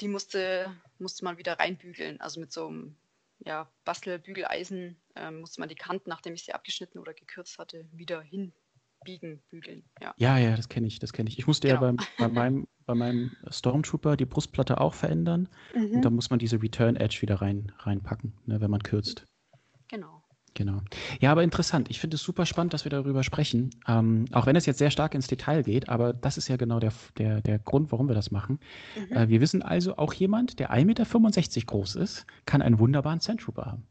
[0.00, 2.96] Die musste, musste man wieder reinbügeln, also mit so einem
[3.38, 8.22] ja, Bastelbügeleisen ähm, musste man die Kanten, nachdem ich sie abgeschnitten oder gekürzt hatte, wieder
[8.22, 9.88] hinbiegen, bügeln.
[10.00, 11.38] Ja, ja, ja das kenne ich, das kenne ich.
[11.38, 11.82] Ich musste genau.
[11.82, 15.48] ja beim, bei, meinem, bei meinem Stormtrooper die Brustplatte auch verändern.
[15.74, 15.96] Mhm.
[15.96, 19.26] Und da muss man diese Return Edge wieder rein, reinpacken, ne, wenn man kürzt.
[19.88, 20.23] Genau.
[20.54, 20.82] Genau.
[21.20, 21.90] Ja, aber interessant.
[21.90, 23.70] Ich finde es super spannend, dass wir darüber sprechen.
[23.88, 26.78] Ähm, auch wenn es jetzt sehr stark ins Detail geht, aber das ist ja genau
[26.78, 28.60] der, der, der Grund, warum wir das machen.
[28.96, 29.16] Mhm.
[29.16, 33.66] Äh, wir wissen also, auch jemand, der 1,65 Meter groß ist, kann einen wunderbaren Sandtrooper
[33.66, 33.86] haben.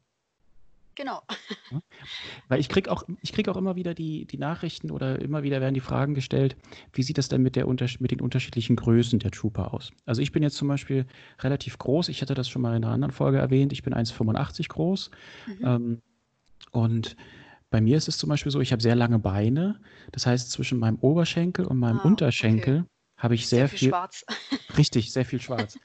[0.96, 1.22] Genau.
[1.72, 1.82] Ja?
[2.48, 5.74] Weil ich kriege auch, krieg auch immer wieder die, die Nachrichten oder immer wieder werden
[5.74, 6.56] die Fragen gestellt,
[6.94, 9.92] wie sieht das denn mit, der, mit den unterschiedlichen Größen der Trooper aus?
[10.06, 11.06] Also ich bin jetzt zum Beispiel
[11.40, 14.70] relativ groß, ich hatte das schon mal in einer anderen Folge erwähnt, ich bin 1,85
[14.70, 15.12] groß.
[15.48, 15.66] Mhm.
[15.66, 16.02] Ähm,
[16.72, 17.16] und
[17.70, 19.82] bei mir ist es zum Beispiel so, ich habe sehr lange Beine.
[20.12, 22.90] Das heißt, zwischen meinem Oberschenkel und meinem ah, Unterschenkel okay.
[23.18, 24.26] habe ich sehr, sehr viel, viel, Schwarz.
[24.78, 25.80] Richtig, sehr viel Schwarz.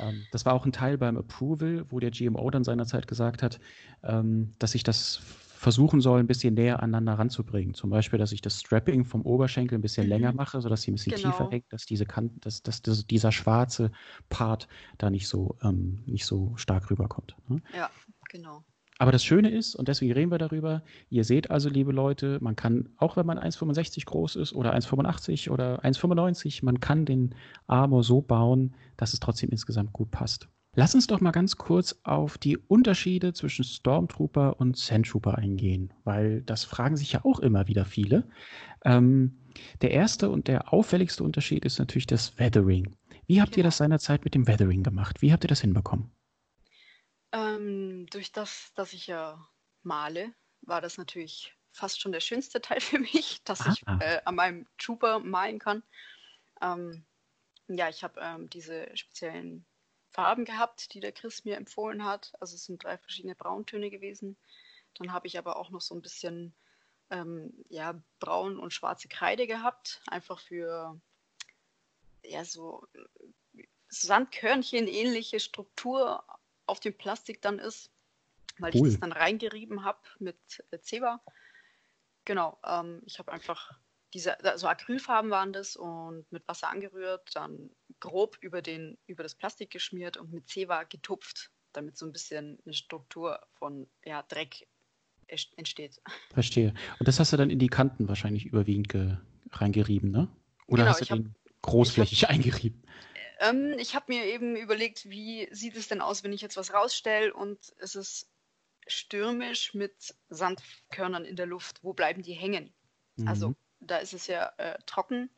[0.00, 3.60] ähm, das war auch ein Teil beim Approval, wo der GMO dann seinerzeit gesagt hat,
[4.02, 5.20] ähm, dass ich das
[5.58, 7.74] versuchen soll, ein bisschen näher aneinander ranzubringen.
[7.74, 10.10] Zum Beispiel, dass ich das Strapping vom Oberschenkel ein bisschen mhm.
[10.10, 11.30] länger mache, sodass sie ein bisschen genau.
[11.30, 13.92] tiefer hängt, dass diese Kanten, dass, dass, dass, dieser schwarze
[14.28, 14.66] Part
[14.98, 17.36] da nicht so, ähm, nicht so stark rüberkommt.
[17.48, 17.60] Ne?
[17.76, 17.90] Ja,
[18.28, 18.64] genau.
[18.98, 22.56] Aber das Schöne ist, und deswegen reden wir darüber, ihr seht also, liebe Leute, man
[22.56, 27.34] kann, auch wenn man 1,65 groß ist oder 1,85 oder 1,95, man kann den
[27.68, 30.48] Armor so bauen, dass es trotzdem insgesamt gut passt.
[30.74, 36.42] Lass uns doch mal ganz kurz auf die Unterschiede zwischen Stormtrooper und Sandtrooper eingehen, weil
[36.42, 38.24] das fragen sich ja auch immer wieder viele.
[38.84, 39.38] Ähm,
[39.80, 42.94] der erste und der auffälligste Unterschied ist natürlich das Weathering.
[43.26, 43.68] Wie habt ihr genau.
[43.68, 45.22] das seinerzeit mit dem Weathering gemacht?
[45.22, 46.10] Wie habt ihr das hinbekommen?
[47.32, 49.48] Ähm, durch das, dass ich ja
[49.82, 53.98] male, war das natürlich fast schon der schönste Teil für mich, dass ich ah.
[54.00, 55.82] äh, an meinem Trooper malen kann.
[56.60, 57.04] Ähm,
[57.68, 59.66] ja, ich habe ähm, diese speziellen
[60.10, 62.32] Farben gehabt, die der Chris mir empfohlen hat.
[62.40, 64.36] Also es sind drei verschiedene Brauntöne gewesen.
[64.94, 66.54] Dann habe ich aber auch noch so ein bisschen
[67.10, 71.00] ähm, ja, braun und schwarze Kreide gehabt, einfach für
[72.24, 72.86] ja, so
[73.88, 76.24] Sandkörnchen ähnliche Struktur
[76.68, 77.90] auf dem Plastik dann ist,
[78.58, 78.88] weil cool.
[78.88, 80.36] ich das dann reingerieben habe mit
[80.70, 81.20] äh, Zeba.
[82.24, 83.72] Genau, ähm, ich habe einfach
[84.14, 89.34] diese, also Acrylfarben waren das und mit Wasser angerührt, dann grob über, den, über das
[89.34, 94.66] Plastik geschmiert und mit Zewa getupft, damit so ein bisschen eine Struktur von ja, Dreck
[95.56, 96.00] entsteht.
[96.32, 96.72] Verstehe.
[96.98, 99.18] Und das hast du dann in die Kanten wahrscheinlich überwiegend
[99.52, 100.28] reingerieben, ne?
[100.66, 102.82] Oder genau, hast du den hab, großflächig hab, eingerieben?
[103.38, 106.72] Ähm, ich habe mir eben überlegt, wie sieht es denn aus, wenn ich jetzt was
[106.72, 108.28] rausstelle und es ist
[108.86, 111.82] stürmisch mit Sandkörnern in der Luft.
[111.84, 112.72] Wo bleiben die hängen?
[113.16, 113.28] Mhm.
[113.28, 115.30] Also da ist es ja äh, trocken.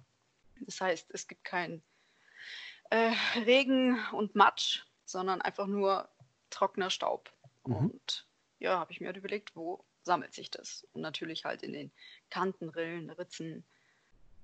[0.61, 1.83] Das heißt, es gibt kein
[2.91, 6.09] äh, Regen und Matsch, sondern einfach nur
[6.51, 7.33] trockener Staub.
[7.67, 7.77] Mhm.
[7.77, 8.27] Und
[8.59, 10.87] ja, habe ich mir halt überlegt, wo sammelt sich das?
[10.93, 11.91] Und natürlich halt in den
[12.31, 13.65] Kanten, Rillen, Ritzen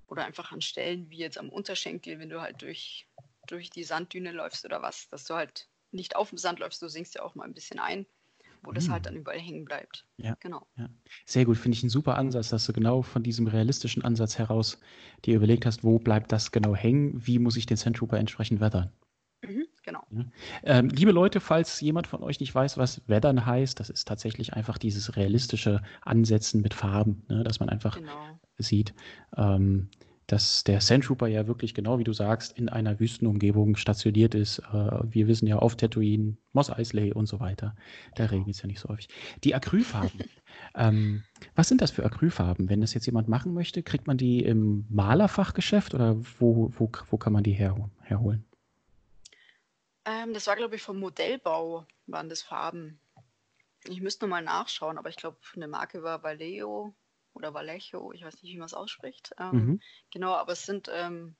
[0.08, 3.06] oder einfach an Stellen wie jetzt am Unterschenkel, wenn du halt durch
[3.46, 6.88] durch die Sanddüne läufst oder was, dass du halt nicht auf dem Sand läufst, du
[6.88, 8.06] sinkst ja auch mal ein bisschen ein,
[8.62, 9.14] wo das halt hm.
[9.14, 10.06] dann überall hängen bleibt.
[10.16, 10.66] Ja, genau.
[10.76, 10.88] Ja.
[11.24, 14.80] Sehr gut, finde ich einen super Ansatz, dass du genau von diesem realistischen Ansatz heraus
[15.24, 18.92] dir überlegt hast, wo bleibt das genau hängen, wie muss ich den Sandtrooper entsprechend weathern.
[19.42, 20.02] Mhm, genau.
[20.10, 20.24] Ja.
[20.64, 24.54] Ähm, liebe Leute, falls jemand von euch nicht weiß, was Weathern heißt, das ist tatsächlich
[24.54, 28.40] einfach dieses realistische Ansetzen mit Farben, ne, dass man einfach genau.
[28.58, 28.94] sieht.
[29.36, 29.90] Ähm,
[30.26, 34.58] dass der Sandtrooper ja wirklich genau wie du sagst in einer Wüstenumgebung stationiert ist.
[34.58, 37.76] Äh, wir wissen ja auf Tatooine, Moss Eisley und so weiter.
[38.16, 38.38] Da genau.
[38.38, 39.08] regnet es ja nicht so häufig.
[39.44, 40.24] Die Acrylfarben.
[40.74, 41.22] ähm,
[41.54, 42.68] was sind das für Acrylfarben?
[42.68, 47.16] Wenn das jetzt jemand machen möchte, kriegt man die im Malerfachgeschäft oder wo, wo, wo
[47.16, 48.44] kann man die her, herholen?
[50.04, 52.98] Ähm, das war, glaube ich, vom Modellbau waren das Farben.
[53.84, 56.94] Ich müsste mal nachschauen, aber ich glaube, eine Marke war Vallejo
[57.36, 59.32] oder Vallejo, ich weiß nicht, wie man es ausspricht.
[59.38, 59.80] Ähm, mhm.
[60.12, 61.36] Genau, aber es sind ähm,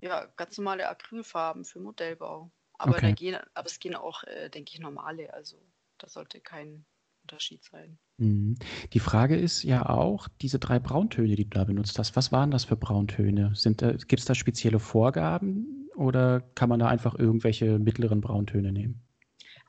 [0.00, 2.50] ja, ganz normale Acrylfarben für Modellbau.
[2.78, 3.12] Aber, okay.
[3.14, 5.32] gehen, aber es gehen auch, äh, denke ich, normale.
[5.32, 5.56] Also
[5.98, 6.84] da sollte kein
[7.22, 7.98] Unterschied sein.
[8.18, 8.56] Mhm.
[8.92, 12.50] Die Frage ist ja auch, diese drei Brauntöne, die du da benutzt hast, was waren
[12.50, 13.52] das für Brauntöne?
[13.54, 19.02] Gibt es da spezielle Vorgaben oder kann man da einfach irgendwelche mittleren Brauntöne nehmen?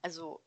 [0.02, 0.42] Also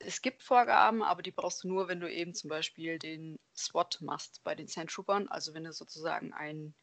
[0.00, 4.00] es gibt Vorgaben, aber die brauchst du nur, wenn du eben zum Beispiel den SWAT
[4.00, 5.28] machst bei den Sandtroopern.
[5.28, 6.74] Also wenn du sozusagen einen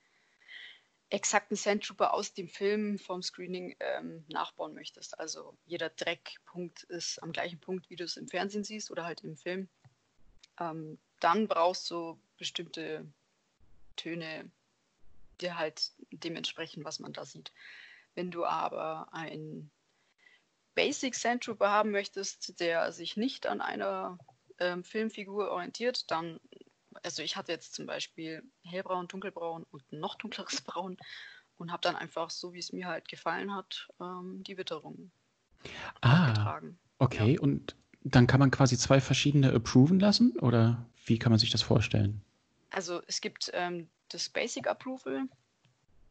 [1.09, 5.19] exakten Sandtrooper aus dem Film vom Screening ähm, nachbauen möchtest.
[5.19, 9.23] Also jeder Dreckpunkt ist am gleichen Punkt, wie du es im Fernsehen siehst oder halt
[9.23, 9.67] im Film.
[10.59, 13.05] Ähm, dann brauchst du bestimmte
[13.95, 14.51] Töne,
[15.41, 17.51] die halt dementsprechend, was man da sieht.
[18.13, 19.71] Wenn du aber ein
[20.77, 24.19] Basic Sandtrooper haben möchtest, der sich nicht an einer
[24.59, 26.39] ähm, Filmfigur orientiert, dann,
[27.01, 30.95] also ich hatte jetzt zum Beispiel hellbraun, dunkelbraun und noch dunkleres Braun
[31.57, 35.09] und habe dann einfach, so wie es mir halt gefallen hat, ähm, die Witterung
[36.01, 36.77] Ah, getragen.
[36.99, 37.33] okay.
[37.33, 37.41] Ja.
[37.41, 40.37] Und dann kann man quasi zwei verschiedene approven lassen?
[40.39, 42.21] Oder wie kann man sich das vorstellen?
[42.69, 45.23] Also es gibt ähm, das Basic Approval,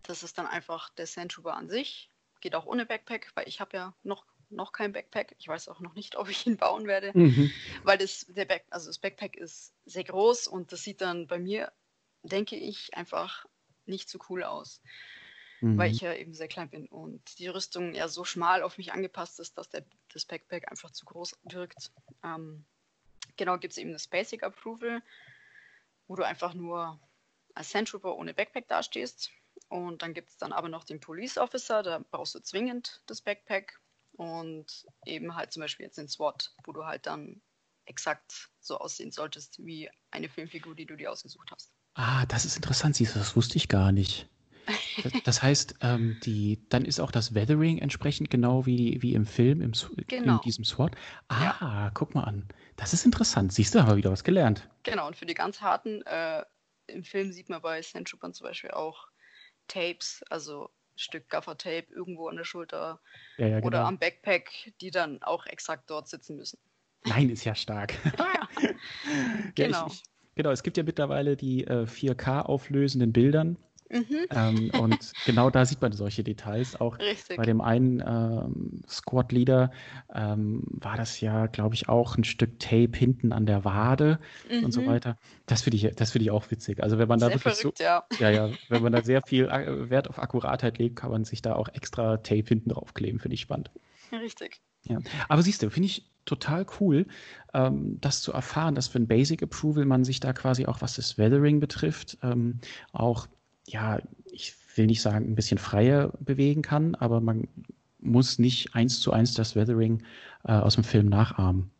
[0.03, 3.77] das ist dann einfach der Sandtrooper an sich, geht auch ohne Backpack, weil ich habe
[3.77, 5.35] ja noch, noch kein Backpack.
[5.39, 7.13] Ich weiß auch noch nicht, ob ich ihn bauen werde.
[7.15, 7.51] Mhm.
[7.83, 11.39] weil das, der Back, also das Backpack ist sehr groß und das sieht dann bei
[11.39, 11.73] mir,
[12.23, 13.47] denke ich, einfach
[13.87, 14.81] nicht so cool aus,
[15.61, 15.95] weil Mhm.
[15.95, 19.39] ich ja eben sehr klein bin und die Rüstung ja so schmal auf mich angepasst
[19.41, 21.93] ist, dass der, das Backpack einfach zu groß wirkt.
[22.25, 22.65] Ähm,
[23.37, 25.03] genau, gibt es eben das Basic Approval,
[26.09, 26.99] wo du einfach nur
[27.55, 29.31] als Sandtrooper ohne Backpack dastehst.
[29.69, 33.21] Und dann gibt es dann aber noch den Police Officer, da brauchst du zwingend das
[33.21, 33.81] Backpack.
[34.17, 37.43] Und eben halt zum Beispiel jetzt den SWAT, wo du halt dann
[37.85, 41.73] exakt so aussehen solltest wie eine Filmfigur, die du dir ausgesucht hast.
[41.95, 44.29] Ah, das ist interessant, siehst du, das wusste ich gar nicht.
[45.25, 49.61] Das, heißt, ähm, die, dann ist auch das Weathering entsprechend genau wie, wie im Film,
[49.61, 49.73] im,
[50.07, 50.35] Genau.
[50.35, 50.97] in diesem SWAT.
[51.29, 52.49] Ah, guck mal an.
[52.77, 53.53] Das ist interessant.
[53.53, 54.69] Siehst du, haben wir wieder was gelernt.
[54.83, 56.45] Genau, und für die ganz harten, äh,
[56.87, 59.09] im Film sieht man bei Sandtroopern zum Beispiel auch
[59.69, 63.01] Tapes, also Stück Gaffer-Tape irgendwo an der Schulter
[63.39, 63.85] Ja, ja, oder genau.
[63.85, 66.59] am Backpack, die dann auch exakt dort sitzen müssen.
[67.05, 67.95] Nein, ist ja stark.
[68.19, 68.71] Ja, Ja,
[69.55, 69.87] Genau.
[69.87, 70.03] Ich, ich,
[70.35, 73.57] genau, es gibt ja mittlerweile die äh, 4K auflösenden Bildern.
[73.91, 76.75] Mhm, Ähm, und genau da sieht man solche Details.
[76.81, 77.37] Auch richtig.
[77.37, 79.71] bei dem einen ähm, Squad-Leader
[80.13, 84.19] ähm, war das ja, glaube ich, auch ein Stück Tape hinten an der Wade
[84.61, 84.87] und so Mhm.
[84.87, 85.19] weiter.
[85.47, 86.83] Das finde ich, das finde ich auch witzig.
[86.83, 88.07] Also wenn man da Sehr wirklich verrückt, ja.
[88.11, 91.25] so, ja, ja, wenn man da sehr viel äh, Wert auf Akkuratheit legt, kann man
[91.25, 93.21] sich da auch extra Tape hinten drauf kleben.
[93.21, 93.71] Finde ich spannend.
[94.13, 94.63] Richtig.
[94.89, 97.07] Ja, aber siehst du, finde ich total cool,
[97.55, 100.95] ähm, das zu erfahren, dass für ein Basic Approval man sich da quasi auch, was
[100.95, 102.61] das Weathering betrifft, ähm,
[102.93, 103.27] auch,
[103.67, 103.99] ja,
[104.31, 107.49] ich will nicht sagen, ein bisschen freier bewegen kann, aber man
[108.01, 110.03] muss nicht eins zu eins das Weathering
[110.45, 111.71] äh, aus dem Film nachahmen.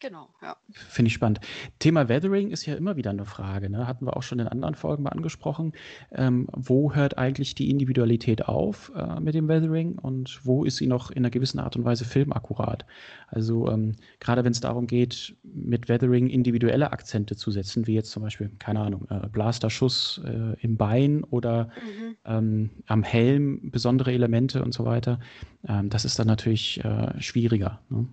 [0.00, 0.56] Genau, ja.
[0.70, 1.40] Finde ich spannend.
[1.80, 3.68] Thema Weathering ist ja immer wieder eine Frage.
[3.68, 3.88] Ne?
[3.88, 5.72] Hatten wir auch schon in anderen Folgen mal angesprochen.
[6.12, 10.86] Ähm, wo hört eigentlich die Individualität auf äh, mit dem Weathering und wo ist sie
[10.86, 12.86] noch in einer gewissen Art und Weise filmakkurat?
[13.26, 18.12] Also ähm, gerade wenn es darum geht, mit Weathering individuelle Akzente zu setzen, wie jetzt
[18.12, 22.16] zum Beispiel, keine Ahnung, äh, Blasterschuss äh, im Bein oder Mhm.
[22.24, 25.18] ähm, am Helm besondere Elemente und so weiter,
[25.66, 27.80] ähm, das ist dann natürlich äh, schwieriger.
[27.88, 28.06] Ne?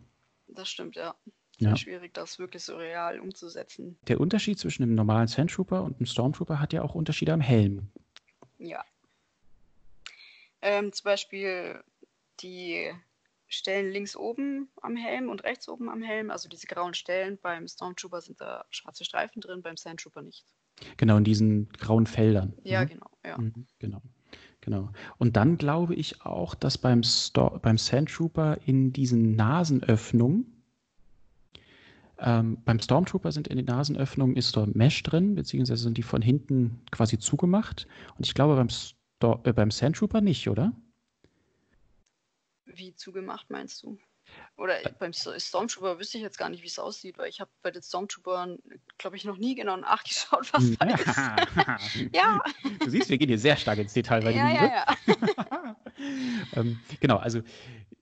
[0.48, 1.14] Das stimmt, ja.
[1.60, 1.76] Ja.
[1.76, 3.98] schwierig, das wirklich so real umzusetzen.
[4.08, 7.90] Der Unterschied zwischen einem normalen Sandtrooper und einem Stormtrooper hat ja auch Unterschiede am Helm.
[8.58, 8.84] Ja.
[10.62, 11.82] Ähm, zum Beispiel
[12.42, 12.92] die
[13.48, 17.68] Stellen links oben am Helm und rechts oben am Helm, also diese grauen Stellen, beim
[17.68, 20.46] Stormtrooper sind da schwarze Streifen drin, beim Sandtrooper nicht.
[20.98, 22.54] Genau, in diesen grauen Feldern.
[22.64, 22.88] Ja, ne?
[22.88, 23.38] genau, ja.
[23.38, 24.02] Mhm, genau.
[24.62, 24.90] Genau.
[25.20, 30.55] Und dann glaube ich auch, dass beim, Stor beim Sandtrooper in diesen Nasenöffnungen,
[32.20, 36.22] ähm, beim Stormtrooper sind in den Nasenöffnungen ist dort Mesh drin, beziehungsweise sind die von
[36.22, 37.88] hinten quasi zugemacht.
[38.18, 40.74] Und ich glaube beim, Stor äh, beim Sandtrooper nicht, oder?
[42.66, 43.98] Wie zugemacht meinst du?
[44.58, 47.52] Oder beim S- Stormtrooper wüsste ich jetzt gar nicht, wie es aussieht, weil ich habe
[47.62, 48.58] bei den Stormtroopern,
[48.98, 51.18] glaube ich, noch nie genau nachgeschaut, was Hm, da ist.
[52.14, 52.40] Ja,
[52.84, 55.76] Du siehst, wir gehen hier sehr stark ins Detail bei ja, diesem ja, ja.
[56.56, 57.42] ähm, genau, also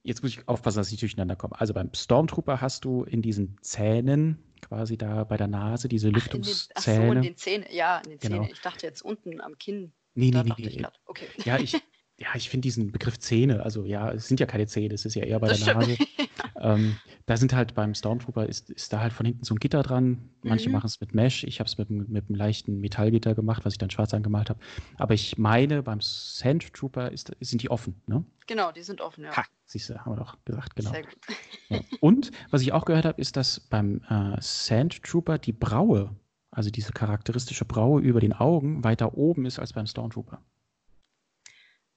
[0.04, 1.60] jetzt muss ich aufpassen, dass ich nicht durcheinander komme.
[1.60, 6.28] Also beim Stormtrooper hast du in diesen Zähnen, quasi da bei der Nase, diese Ach,
[6.34, 7.22] in den, ach so, in Lüftungszähne.
[7.22, 7.66] den Zähnen.
[7.72, 8.38] Ja, in den Genau.
[8.38, 8.50] Zähnen.
[8.54, 9.94] Ich dachte jetzt unten am Kinn.
[10.16, 10.82] nee, Da nee, nee, dachte ich nee.
[10.82, 10.98] gerade.
[11.06, 11.28] Okay.
[11.46, 11.74] Ja, ich,
[12.18, 15.16] ja, ich finde diesen Begriff Zähne, also ja, es sind ja keine Zähne, es ist
[15.16, 15.74] ja eher bei Das der.
[15.76, 15.98] Nase.
[16.62, 16.96] ähm,
[17.26, 20.30] da sind halt beim Stormtrooper ist, ist da halt von hinten so ein Gitter dran.
[20.44, 20.74] Manche Mhm.
[20.74, 23.74] machen es mit Mesh, ich habe es mit, einem- mit einem leichten Metallgitter gemacht, was
[23.74, 24.60] ich dann schwarz angemalt habe.
[24.98, 28.24] Aber ich meine, beim Sandtrooper ist, sind die offen, ne?
[28.48, 29.36] Genau, die sind offen, ja.
[29.36, 30.92] Ha, siehst du, haben wir doch gesagt, genau.
[30.92, 31.18] Sehr gut.
[31.70, 31.80] Ja.
[32.02, 36.16] Und was ich auch gehört habe, ist, dass beim äh, Sandtrooper die Braue,
[36.52, 40.42] also diese charakteristische Braue über den Augen, weiter oben ist als beim Stormtrooper.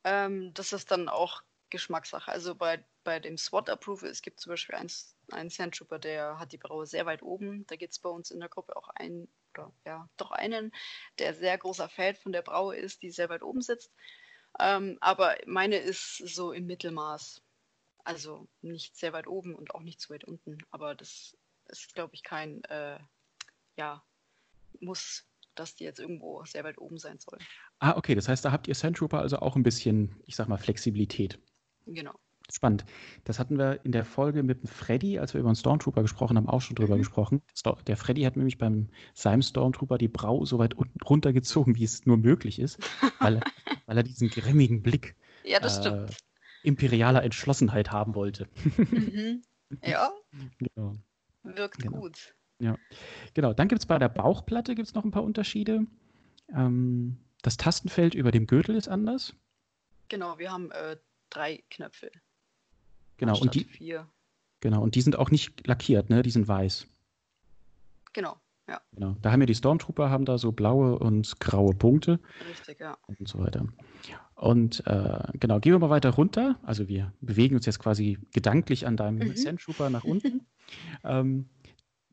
[0.07, 2.31] Ähm, das ist dann auch Geschmackssache.
[2.31, 4.91] Also bei, bei dem SWAT-Approval, es gibt zum Beispiel einen,
[5.33, 7.67] einen Sandtrooper, der hat die Braue sehr weit oben.
[7.67, 10.73] Da gibt es bei uns in der Gruppe auch einen, oder ja, doch einen,
[11.19, 13.91] der sehr großer Fan von der Braue ist, die sehr weit oben sitzt.
[14.61, 17.43] Ähm, aber meine ist so im Mittelmaß.
[18.05, 20.59] Also nicht sehr weit oben und auch nicht zu weit unten.
[20.71, 23.01] Aber das ist, glaube ich, kein, äh,
[23.77, 24.05] ja,
[24.79, 25.25] muss,
[25.59, 27.39] dass die jetzt irgendwo sehr weit oben sein soll.
[27.79, 30.57] Ah, okay, das heißt, da habt ihr Sandtrooper also auch ein bisschen, ich sag mal,
[30.57, 31.39] Flexibilität.
[31.87, 32.15] Genau.
[32.51, 32.85] Spannend.
[33.25, 36.37] Das hatten wir in der Folge mit dem Freddy, als wir über einen Stormtrooper gesprochen
[36.37, 37.01] haben, auch schon drüber mhm.
[37.01, 37.43] gesprochen.
[37.87, 42.17] Der Freddy hat nämlich beim seinem Stormtrooper die Brau so weit runtergezogen, wie es nur
[42.17, 42.79] möglich ist,
[43.21, 43.41] weil,
[43.87, 46.07] weil er diesen grimmigen Blick ja, äh,
[46.63, 48.49] imperialer Entschlossenheit haben wollte.
[48.77, 49.43] Mhm.
[49.83, 50.13] Ja.
[50.61, 50.95] Genau.
[51.43, 52.03] Wirkt genau.
[52.03, 52.37] gut.
[52.59, 52.77] Ja,
[53.35, 53.53] genau.
[53.53, 55.87] Dann gibt es bei der Bauchplatte gibt's noch ein paar Unterschiede.
[56.55, 59.35] Ähm, das Tastenfeld über dem Gürtel ist anders.
[60.09, 60.97] Genau, wir haben äh,
[61.31, 62.11] drei Knöpfe.
[63.19, 64.09] Genau, und die, vier.
[64.61, 66.23] genau, und die sind auch nicht lackiert, ne?
[66.23, 66.87] Die sind weiß.
[68.13, 68.39] Genau,
[68.69, 68.81] ja.
[68.93, 69.17] Genau.
[69.23, 72.21] Da haben wir die Stormtrooper, haben da so blaue und graue Punkte.
[72.49, 72.97] Richtig, ja.
[73.07, 73.67] Und so weiter.
[74.35, 76.59] Und äh, genau, gehen wir mal weiter runter.
[76.63, 79.37] Also wir bewegen uns jetzt quasi gedanklich an deinem mhm.
[79.37, 80.47] Sandtrooper nach unten.
[81.05, 81.49] ähm,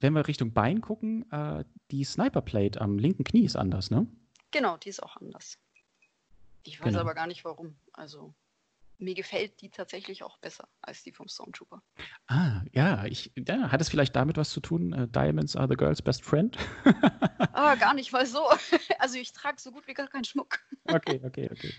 [0.03, 4.05] wenn wir Richtung Bein gucken, äh, die Sniperplate am linken Knie ist anders, ne?
[4.51, 5.57] Genau, die ist auch anders.
[6.63, 6.99] Ich weiß genau.
[6.99, 7.75] aber gar nicht warum.
[7.93, 8.33] Also
[8.99, 11.81] mir gefällt die tatsächlich auch besser als die vom Stormtrooper.
[12.27, 14.93] Ah, ja, ich, ja, hat es vielleicht damit was zu tun?
[14.93, 16.57] Uh, Diamonds are the girl's best friend?
[17.53, 18.43] ah, gar nicht mal so.
[18.99, 20.59] Also ich trage so gut wie gar keinen Schmuck.
[20.85, 21.73] okay, okay, okay.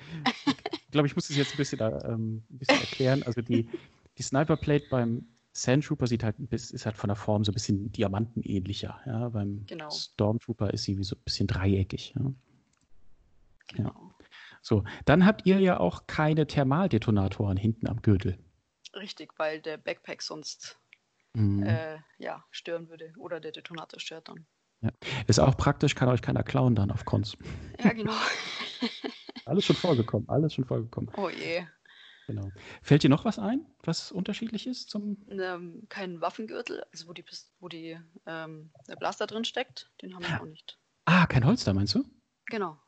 [0.46, 3.22] Ich glaube, ich muss es jetzt ein bisschen, ähm, ein bisschen erklären.
[3.22, 3.68] Also die,
[4.18, 9.00] die Sniperplate beim Sandtrooper sieht halt, ist halt von der Form so ein bisschen diamantenähnlicher.
[9.06, 9.28] Ja?
[9.28, 9.88] Beim genau.
[9.88, 12.12] Stormtrooper ist sie wie so ein bisschen dreieckig.
[12.18, 12.32] Ja?
[13.68, 13.90] Genau.
[13.90, 14.10] Ja.
[14.62, 18.38] So, dann habt ihr ja auch keine Thermaldetonatoren hinten am Gürtel.
[18.94, 20.78] Richtig, weil der Backpack sonst
[21.34, 21.62] mhm.
[21.62, 24.46] äh, ja, stören würde oder der Detonator stört dann.
[24.80, 24.90] Ja.
[25.28, 27.36] Ist auch praktisch, kann euch keiner klauen dann auf Cons.
[27.82, 28.12] Ja, genau.
[29.46, 31.10] alles schon vorgekommen, alles schon vorgekommen.
[31.16, 31.64] Oh je.
[32.26, 32.50] Genau.
[32.82, 35.18] Fällt dir noch was ein, was unterschiedlich ist zum?
[35.28, 37.24] Ähm, kein Waffengürtel, also wo die,
[37.60, 40.78] wo die ähm, der Blaster drin steckt, den haben wir auch nicht.
[41.04, 42.04] Ah, kein Holster, meinst du?
[42.46, 42.78] Genau.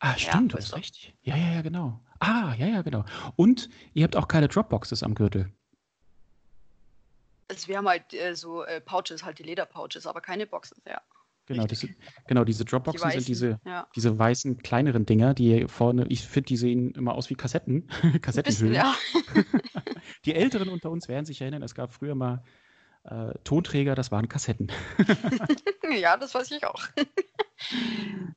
[0.00, 1.14] Ah, stimmt, ja, du hast recht.
[1.22, 2.00] Ja, ja, ja, genau.
[2.20, 3.04] Ah, ja, ja, genau.
[3.36, 5.52] Und ihr habt auch keine Dropboxes am Gürtel.
[7.48, 11.00] Also wir haben halt äh, so äh, Pouches, halt die Lederpouches, aber keine Boxes, ja.
[11.46, 11.88] Genau, diese,
[12.26, 13.88] genau, diese Dropboxen die sind diese, ja.
[13.94, 17.88] diese weißen, kleineren Dinger, die vorne, ich finde, die sehen immer aus wie Kassetten.
[18.20, 18.74] Kassettenhüllen.
[18.74, 18.94] ja.
[20.24, 22.42] die Älteren unter uns werden sich erinnern, es gab früher mal
[23.04, 24.72] äh, Tonträger, das waren Kassetten.
[25.96, 26.82] ja, das weiß ich auch.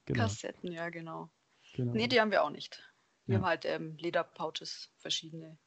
[0.06, 0.24] Genau.
[0.24, 1.32] Kassetten, ja, genau.
[1.74, 1.94] genau.
[1.94, 2.80] Nee, die haben wir auch nicht.
[3.26, 3.42] Wir ja.
[3.42, 5.58] haben halt ähm, Lederpouches, verschiedene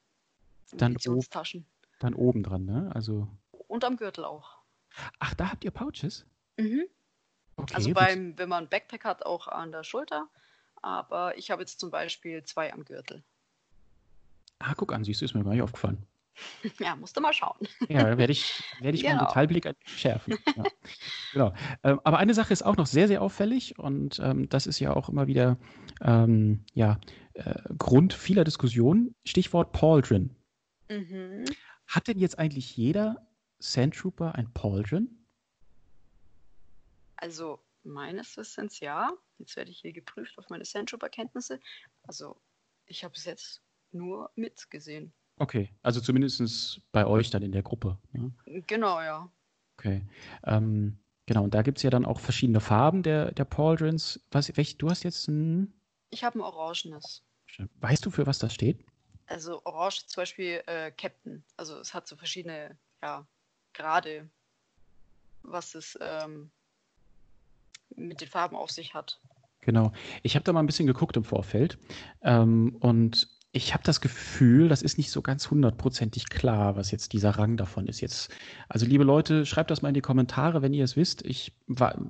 [0.72, 0.94] dann,
[1.28, 1.66] Taschen.
[1.98, 2.90] Dann oben dran, ne?
[2.94, 3.28] Also.
[3.50, 4.58] Und am Gürtel auch.
[5.18, 6.24] Ach, da habt ihr Pouches?
[6.56, 6.84] Mhm.
[7.56, 10.28] Okay, also beim, wenn man ein Backpack hat, auch an der Schulter.
[10.80, 13.22] Aber ich habe jetzt zum Beispiel zwei am Gürtel.
[14.58, 16.06] Ah, guck an, siehst du, ist mir gar nicht aufgefallen.
[16.78, 17.68] Ja, musst du mal schauen.
[17.88, 19.16] Ja, da werde ich, werde ich genau.
[19.16, 20.38] meinen Detailblick schärfen.
[20.56, 20.64] Ja.
[21.32, 21.54] genau.
[21.82, 24.94] Ähm, aber eine Sache ist auch noch sehr, sehr auffällig und ähm, das ist ja
[24.94, 25.58] auch immer wieder
[26.00, 26.98] ähm, ja,
[27.34, 29.14] äh, Grund vieler Diskussionen.
[29.24, 30.34] Stichwort Pauldron.
[30.88, 31.44] Mhm.
[31.86, 33.26] Hat denn jetzt eigentlich jeder
[33.58, 35.08] Sandtrooper ein Pauldron?
[37.22, 39.12] Also meines Wissens ja.
[39.38, 41.60] Jetzt werde ich hier geprüft auf meine Sandtrooper-Kenntnisse.
[42.02, 42.36] Also
[42.86, 45.12] ich habe es jetzt nur mitgesehen.
[45.36, 47.96] Okay, also zumindest bei euch dann in der Gruppe.
[48.10, 48.32] Ne?
[48.66, 49.32] Genau, ja.
[49.78, 50.04] Okay.
[50.44, 54.20] Ähm, genau, und da gibt es ja dann auch verschiedene Farben der, der Pauldrons.
[54.32, 55.72] Was, welch, du hast jetzt ein.
[56.10, 57.22] Ich habe ein orangenes.
[57.76, 58.84] Weißt du, für was das steht?
[59.26, 61.44] Also orange zum Beispiel äh, Captain.
[61.56, 63.24] Also es hat so verschiedene, ja,
[63.74, 64.28] Grade,
[65.42, 66.50] was es ähm,
[67.96, 69.20] mit den Farben auf sich hat.
[69.60, 69.92] Genau.
[70.22, 71.78] Ich habe da mal ein bisschen geguckt im Vorfeld.
[72.22, 77.12] Ähm, und ich habe das Gefühl, das ist nicht so ganz hundertprozentig klar, was jetzt
[77.12, 78.00] dieser Rang davon ist.
[78.00, 78.34] Jetzt,
[78.68, 81.22] also liebe Leute, schreibt das mal in die Kommentare, wenn ihr es wisst.
[81.24, 82.00] Ich war,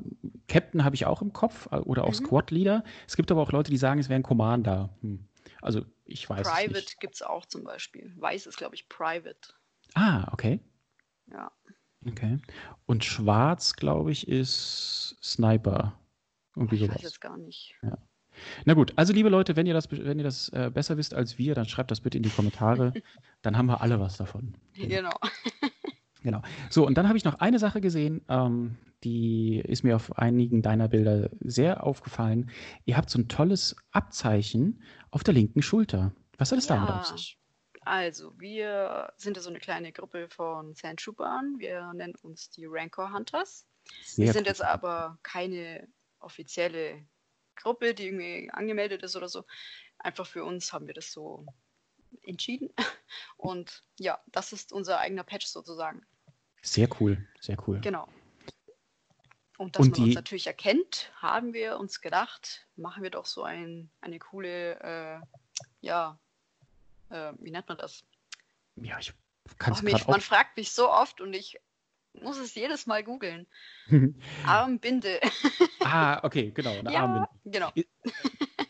[0.47, 2.25] Captain habe ich auch im Kopf äh, oder auch mhm.
[2.27, 2.85] Squad Leader.
[3.09, 4.97] Es gibt aber auch Leute, die sagen, es wäre ein Commander.
[5.01, 5.27] Hm.
[5.61, 7.01] Also ich weiß Private nicht.
[7.01, 8.13] gibt es auch zum Beispiel.
[8.17, 9.55] Weiß ist, glaube ich, Private.
[9.95, 10.61] Ah, okay.
[11.31, 11.51] Ja.
[12.07, 12.39] Okay.
[12.87, 15.99] Und Schwarz, glaube ich, ist Sniper.
[16.57, 16.97] Irgendwie ich sowas.
[16.97, 17.75] weiß jetzt gar nicht.
[17.83, 17.99] Ja.
[18.65, 21.39] Na gut, also liebe Leute, wenn ihr das, wenn ihr das äh, besser wisst als
[21.39, 22.93] wir, dann schreibt das bitte in die Kommentare.
[23.43, 24.55] dann haben wir alle was davon.
[24.75, 25.15] Genau.
[26.23, 26.43] genau.
[26.71, 30.63] So, und dann habe ich noch eine Sache gesehen, ähm, die ist mir auf einigen
[30.63, 32.51] deiner Bilder sehr aufgefallen.
[32.85, 36.13] Ihr habt so ein tolles Abzeichen auf der linken Schulter.
[36.39, 36.77] Was hat es ja.
[36.77, 37.39] damit auf sich?
[37.85, 41.59] Also, wir sind ja so eine kleine Gruppe von Sandtroopern.
[41.59, 43.67] Wir nennen uns die Rancor Hunters.
[44.05, 45.89] Sehr wir sind jetzt aber keine
[46.21, 47.05] offizielle
[47.57, 49.45] Gruppe, die irgendwie angemeldet ist oder so.
[49.99, 51.47] Einfach für uns haben wir das so
[52.23, 52.71] entschieden.
[53.37, 56.07] Und ja, das ist unser eigener Patch sozusagen.
[56.63, 57.81] Sehr cool, sehr cool.
[57.81, 58.09] Genau.
[59.59, 63.43] Und dass Und man uns natürlich erkennt, haben wir uns gedacht, machen wir doch so
[63.43, 65.21] ein, eine coole, äh,
[65.81, 66.19] ja,
[67.13, 68.05] äh, wie nennt man das?
[68.77, 69.13] Ja, ich
[69.59, 71.59] kann es gerade Man fragt mich so oft und ich
[72.15, 73.47] muss es jedes Mal googeln.
[74.47, 75.21] Armbinde.
[75.81, 77.29] ah, okay, genau, eine ja, Armbinde.
[77.45, 77.73] Genau.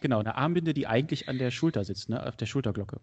[0.01, 2.25] genau, eine Armbinde, die eigentlich an der Schulter sitzt, ne?
[2.25, 3.01] auf der Schulterglocke.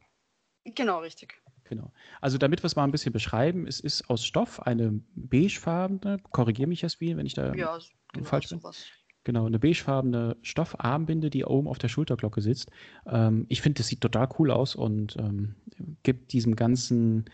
[0.65, 1.41] Genau, richtig.
[1.63, 1.91] Genau.
[2.19, 6.67] Also damit wir es mal ein bisschen beschreiben, es ist aus Stoff eine beigefarbene, korrigiere
[6.67, 7.79] mich Jasmin, wenn ich da ja,
[8.13, 8.59] genau, falsch bin.
[8.59, 8.85] Sowas.
[9.25, 12.71] Genau, eine beigefarbene Stoffarmbinde, die oben auf der Schulterglocke sitzt.
[13.05, 15.55] Ähm, ich finde, das sieht total cool aus und ähm,
[16.03, 17.29] gibt diesem ganzen,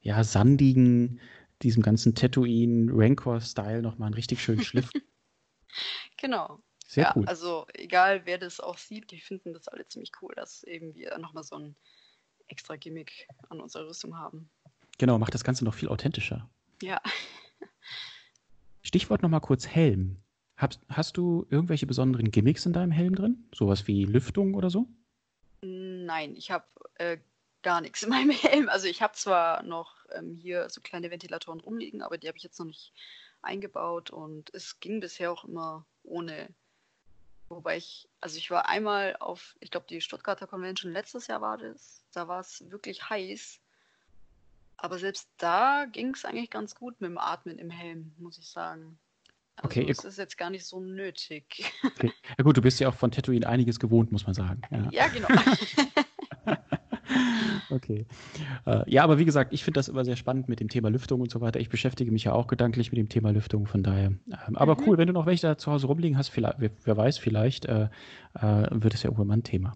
[0.00, 1.20] ja, sandigen,
[1.62, 4.90] diesem ganzen Tatooine-Rancor-Style nochmal einen richtig schönen Schliff.
[6.16, 6.60] genau.
[6.86, 7.26] Sehr ja, cool.
[7.26, 11.18] Also egal, wer das auch sieht, die finden das alle ziemlich cool, dass eben wir
[11.18, 11.74] nochmal so ein
[12.46, 14.48] extra Gimmick an unserer Rüstung haben.
[14.98, 16.48] Genau, macht das Ganze noch viel authentischer.
[16.82, 17.00] Ja.
[18.82, 20.18] Stichwort nochmal kurz Helm.
[20.56, 23.48] Hast, hast du irgendwelche besonderen Gimmicks in deinem Helm drin?
[23.52, 24.86] Sowas wie Lüftung oder so?
[25.62, 27.18] Nein, ich habe äh,
[27.62, 28.68] gar nichts in meinem Helm.
[28.68, 32.44] Also ich habe zwar noch ähm, hier so kleine Ventilatoren rumliegen, aber die habe ich
[32.44, 32.92] jetzt noch nicht
[33.42, 36.48] eingebaut und es ging bisher auch immer ohne.
[37.48, 41.58] Wobei ich, also ich war einmal auf, ich glaube, die Stuttgarter Convention letztes Jahr war
[41.58, 42.04] das.
[42.12, 43.60] Da war es wirklich heiß.
[44.76, 48.48] Aber selbst da ging es eigentlich ganz gut mit dem Atmen im Helm, muss ich
[48.48, 48.98] sagen.
[49.56, 51.72] Also okay, es ist jetzt gar nicht so nötig.
[51.84, 52.12] Okay.
[52.36, 54.60] Ja gut, du bist ja auch von Tatooine einiges gewohnt, muss man sagen.
[54.70, 55.28] Ja, ja genau.
[57.70, 58.06] okay.
[58.66, 61.20] Äh, ja, aber wie gesagt, ich finde das immer sehr spannend mit dem Thema Lüftung
[61.20, 61.60] und so weiter.
[61.60, 64.08] Ich beschäftige mich ja auch gedanklich mit dem Thema Lüftung, von daher.
[64.08, 64.84] Ähm, aber mhm.
[64.86, 67.66] cool, wenn du noch welche da zu Hause rumliegen hast, vielleicht, wer, wer weiß, vielleicht
[67.66, 67.88] äh,
[68.34, 69.74] äh, wird es ja irgendwann mal ein Thema.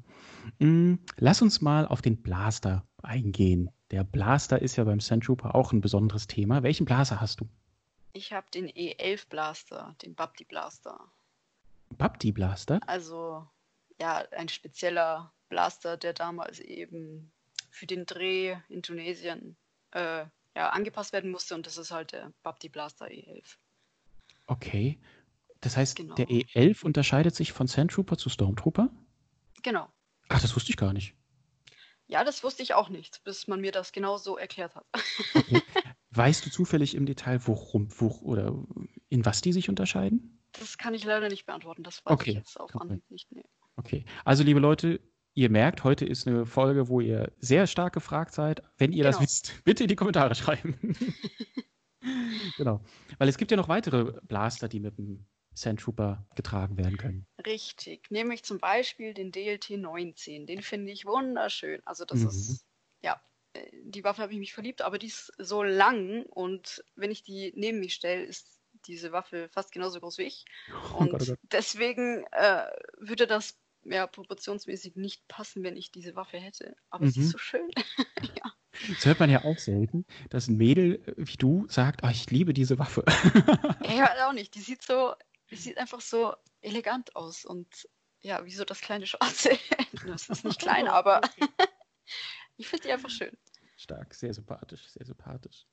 [0.58, 3.70] Mhm, lass uns mal auf den Blaster eingehen.
[3.90, 6.62] Der Blaster ist ja beim Sandtrooper auch ein besonderes Thema.
[6.62, 7.48] Welchen Blaster hast du?
[8.12, 11.10] Ich habe den E11 Blaster, den Babdi Blaster.
[11.90, 12.80] Babdi Blaster?
[12.86, 13.46] Also,
[14.00, 17.30] ja, ein spezieller Blaster, der damals eben
[17.70, 19.56] für den Dreh in Tunesien
[19.92, 23.56] äh, ja, angepasst werden musste und das ist halt der Babdi Blaster E11.
[24.46, 24.98] Okay.
[25.60, 26.14] Das heißt, genau.
[26.14, 28.90] der E11 unterscheidet sich von Sandtrooper zu Stormtrooper?
[29.62, 29.88] Genau.
[30.28, 31.14] Ach, das wusste ich gar nicht.
[32.06, 34.86] Ja, das wusste ich auch nicht, bis man mir das genau so erklärt hat.
[35.34, 35.62] Okay.
[36.10, 38.54] Weißt du zufällig im Detail, worum, wo, oder
[39.08, 40.40] in was die sich unterscheiden?
[40.52, 41.82] Das kann ich leider nicht beantworten.
[41.82, 42.30] Das weiß okay.
[42.30, 43.30] ich jetzt auf Anhieb nicht.
[43.30, 43.44] Nee.
[43.76, 44.04] Okay.
[44.24, 45.00] Also, liebe Leute,
[45.34, 48.62] ihr merkt, heute ist eine Folge, wo ihr sehr stark gefragt seid.
[48.78, 49.18] Wenn ihr genau.
[49.18, 50.78] das wisst, bitte in die Kommentare schreiben.
[52.56, 52.80] genau.
[53.18, 57.26] Weil es gibt ja noch weitere Blaster, die mit dem Sandtrooper getragen werden können.
[57.44, 60.46] Richtig, nämlich zum Beispiel den DLT 19.
[60.46, 61.82] Den finde ich wunderschön.
[61.84, 62.28] Also das mhm.
[62.28, 62.66] ist,
[63.02, 63.20] ja,
[63.72, 67.52] die Waffe habe ich mich verliebt, aber die ist so lang und wenn ich die
[67.56, 70.44] neben mich stelle, ist diese Waffe fast genauso groß wie ich.
[70.92, 71.38] Oh und oh Gott, oh Gott.
[71.42, 72.66] deswegen äh,
[72.98, 76.76] würde das ja proportionsmäßig nicht passen, wenn ich diese Waffe hätte.
[76.90, 77.10] Aber mhm.
[77.10, 77.70] sie ist so schön.
[78.22, 78.52] ja.
[78.88, 82.54] Das hört man ja auch selten, dass ein Mädel wie du sagt, oh, ich liebe
[82.54, 83.04] diese Waffe.
[83.84, 84.54] ja, auch nicht.
[84.54, 85.14] Die sieht so
[85.50, 87.88] es sieht einfach so elegant aus und
[88.20, 89.58] ja, wie so das kleine schwarze.
[90.06, 91.20] das ist nicht klein, aber
[92.56, 93.36] ich finde die einfach schön.
[93.78, 95.66] Stark, sehr sympathisch, sehr sympathisch.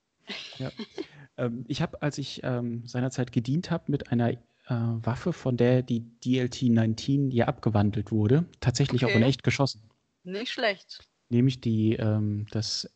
[0.57, 0.71] Ja.
[1.37, 4.37] ähm, ich habe, als ich ähm, seinerzeit gedient habe, mit einer äh,
[4.67, 9.13] Waffe, von der die DLT-19 hier abgewandelt wurde, tatsächlich okay.
[9.13, 9.81] auch in echt geschossen.
[10.23, 11.07] Nicht schlecht.
[11.29, 12.89] Nämlich die, ähm, das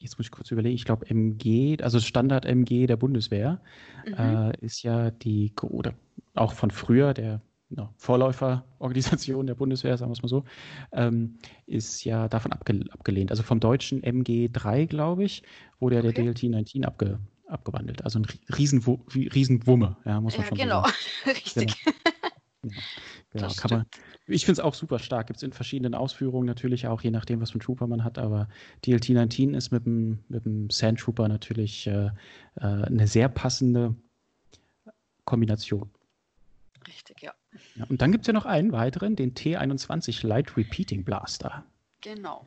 [0.00, 3.60] jetzt muss ich kurz überlegen, ich glaube MG, also Standard MG der Bundeswehr,
[4.06, 4.14] mhm.
[4.14, 5.94] äh, ist ja die, oder
[6.34, 7.40] auch von früher, der
[7.70, 10.44] no, Vorläuferorganisation der Bundeswehr, sagen wir es mal so,
[10.92, 13.30] ähm, ist ja davon abge abgelehnt.
[13.30, 15.42] Also vom deutschen MG3, glaube ich,
[15.78, 16.12] wurde ja okay.
[16.12, 18.04] der DLT-19 abge abgewandelt.
[18.04, 20.82] Also ein Riesenwu Riesenwumme, ja, muss man ja, schon genau.
[20.82, 20.94] sagen.
[21.26, 21.82] Richtig.
[21.84, 21.96] Genau.
[22.64, 22.72] Ja.
[23.32, 23.86] Genau, man,
[24.26, 25.26] ich finde es auch super stark.
[25.26, 28.18] Gibt es in verschiedenen Ausführungen natürlich auch, je nachdem, was für einen Trooper man hat.
[28.18, 28.48] Aber
[28.84, 32.10] DLT-19 ist mit dem, mit dem Sand Trooper natürlich äh, äh,
[32.60, 33.94] eine sehr passende
[35.24, 35.90] Kombination.
[36.86, 37.34] Richtig, ja.
[37.78, 41.64] Ja und dann gibt es ja noch einen weiteren, den T21 Light Repeating Blaster.
[42.00, 42.46] Genau.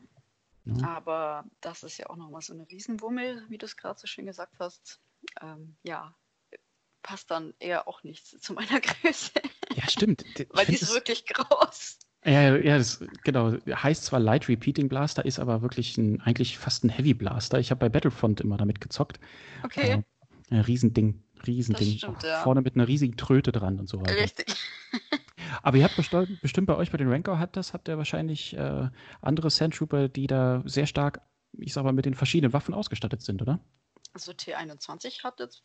[0.64, 0.86] Ja.
[0.86, 4.26] Aber das ist ja auch nochmal so eine Riesenwummel, wie du es gerade so schön
[4.26, 5.00] gesagt hast.
[5.40, 6.14] Ähm, ja,
[7.02, 9.32] passt dann eher auch nicht zu meiner Größe.
[9.74, 10.24] Ja, stimmt.
[10.50, 11.98] Weil die ist wirklich groß.
[12.24, 13.56] Ja, ja, das, genau.
[13.68, 17.58] Heißt zwar Light Repeating Blaster, ist aber wirklich ein, eigentlich fast ein Heavy Blaster.
[17.58, 19.18] Ich habe bei Battlefront immer damit gezockt.
[19.64, 19.90] Okay.
[19.90, 20.02] Äh,
[20.50, 21.98] ein Riesending, Riesending.
[21.98, 22.42] Stimmt, ja.
[22.42, 24.16] Vorne mit einer riesigen Tröte dran und so weiter.
[24.16, 24.46] Richtig.
[25.62, 28.56] aber ihr habt bestimmt, bestimmt bei euch bei den Rancor hat das, habt ihr wahrscheinlich
[28.56, 28.88] äh,
[29.20, 31.20] andere Sandtrooper, die da sehr stark,
[31.58, 33.60] ich sag mal, mit den verschiedenen Waffen ausgestattet sind, oder?
[34.12, 35.64] Also T21 hat jetzt,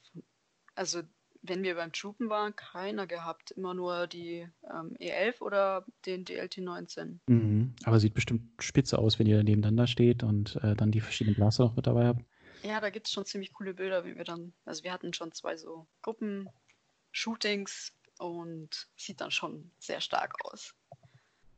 [0.75, 1.01] also
[1.41, 3.51] wenn wir beim Troopen waren, keiner gehabt.
[3.51, 7.19] Immer nur die ähm, E11 oder den DLT-19.
[7.28, 7.75] Mhm.
[7.84, 11.65] Aber sieht bestimmt spitze aus, wenn ihr nebeneinander steht und äh, dann die verschiedenen Blaster
[11.65, 12.25] noch mit dabei habt.
[12.63, 15.31] Ja, da gibt es schon ziemlich coole Bilder, wie wir dann, also wir hatten schon
[15.31, 20.73] zwei so Gruppen-Shootings und sieht dann schon sehr stark aus.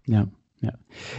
[0.05, 0.27] Ja,
[0.61, 0.73] ja.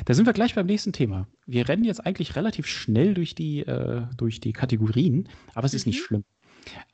[0.05, 1.27] Da sind wir gleich beim nächsten Thema.
[1.47, 5.87] Wir rennen jetzt eigentlich relativ schnell durch die, äh, durch die Kategorien, aber es ist
[5.87, 6.05] nicht Mhm.
[6.05, 6.25] schlimm.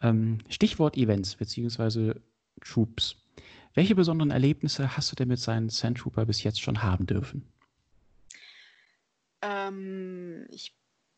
[0.00, 2.14] Ähm, Stichwort Events bzw.
[2.60, 3.16] Troops.
[3.74, 7.52] Welche besonderen Erlebnisse hast du denn mit seinen Sandtrooper bis jetzt schon haben dürfen?
[9.42, 10.74] Ähm, ich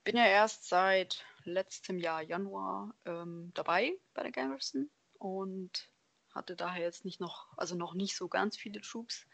[0.09, 4.89] bin ja erst seit letztem Jahr Januar ähm, dabei bei der Garrison
[5.19, 5.91] und
[6.35, 9.27] hatte daher jetzt nicht noch, also noch nicht so ganz viele Troops.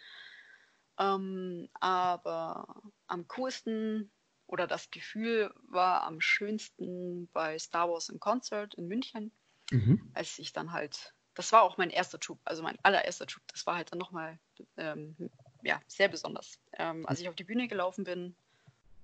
[0.98, 4.10] Ähm, aber am coolsten
[4.48, 9.30] oder das Gefühl war am schönsten bei Star Wars in Concert in München,
[9.70, 10.10] Mhm.
[10.12, 13.64] als ich dann halt, das war auch mein erster Troop, also mein allererster Troop, das
[13.64, 14.40] war halt dann nochmal
[14.76, 15.14] ähm,
[15.62, 16.58] ja, sehr besonders.
[16.72, 18.34] Ähm, als ich auf die Bühne gelaufen bin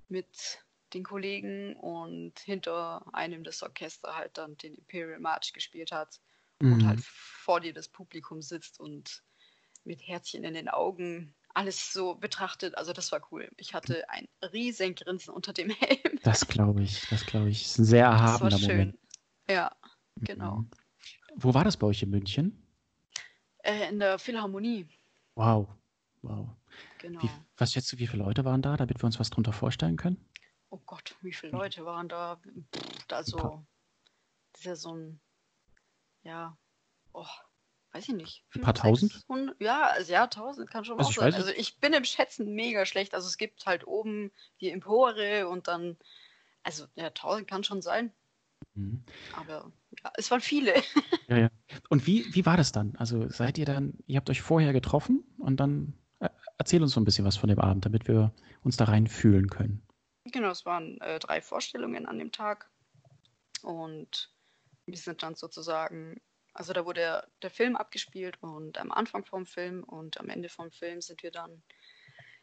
[0.08, 0.64] mit
[0.95, 6.20] den Kollegen und hinter einem das Orchester halt dann den Imperial March gespielt hat
[6.61, 6.86] und Mhm.
[6.86, 9.22] halt vor dir das Publikum sitzt und
[9.84, 12.76] mit Herzchen in den Augen alles so betrachtet.
[12.76, 13.51] Also das war cool.
[13.57, 16.20] Ich hatte ein riesen Grinsen unter dem Helm.
[16.22, 17.62] Das glaube ich, das glaube ich.
[17.62, 18.76] Ist ein sehr Das war erhabener schön.
[18.76, 18.99] Moment.
[19.49, 19.76] Ja,
[20.16, 20.57] genau.
[20.59, 20.70] Mhm.
[21.36, 22.62] Wo war das bei euch in München?
[23.62, 24.86] Äh, in der Philharmonie,
[25.34, 25.68] Wow.
[26.22, 26.49] Wow.
[26.99, 27.22] genau.
[27.22, 29.97] Wie, was schätzt du, wie viele Leute waren da, damit wir uns was drunter vorstellen
[29.97, 30.22] können?
[30.70, 32.40] Oh Gott, wie viele Leute waren da?
[33.10, 33.64] Also,
[34.52, 35.20] das ist ja so ein,
[36.22, 36.56] ja,
[37.12, 37.26] oh,
[37.92, 38.44] weiß ich nicht.
[38.54, 39.12] Ein paar tausend?
[39.12, 39.60] 600?
[39.60, 41.34] Ja, also ja, tausend kann schon Also auch sein.
[41.34, 43.14] Also ich bin im Schätzen mega schlecht.
[43.14, 45.96] Also es gibt halt oben die Empore und dann,
[46.62, 48.12] also ja, tausend kann schon sein.
[48.74, 49.02] Mhm.
[49.36, 49.72] Aber
[50.04, 50.74] ja, es waren viele.
[51.28, 51.50] Ja, ja.
[51.88, 52.96] Und wie, wie war das dann?
[52.96, 57.00] Also seid ihr dann, ihr habt euch vorher getroffen und dann äh, erzähl uns so
[57.00, 58.32] ein bisschen was von dem Abend, damit wir
[58.64, 59.80] uns da rein fühlen können.
[60.24, 62.70] Genau, es waren äh, drei Vorstellungen an dem Tag.
[63.62, 64.34] Und
[64.86, 66.20] wir sind dann sozusagen,
[66.52, 70.48] also da wurde der, der Film abgespielt und am Anfang vom Film und am Ende
[70.48, 71.62] vom Film sind wir dann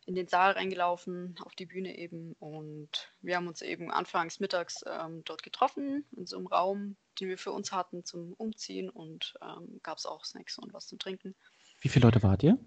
[0.06, 2.34] in den Saal reingelaufen, auf die Bühne eben.
[2.40, 7.28] Und wir haben uns eben anfangs mittags ähm, dort getroffen, in so einem Raum, den
[7.28, 10.96] wir für uns hatten zum Umziehen und ähm, gab es auch Snacks und was zu
[10.96, 11.36] trinken.
[11.82, 12.58] Wie viele Leute wart ihr?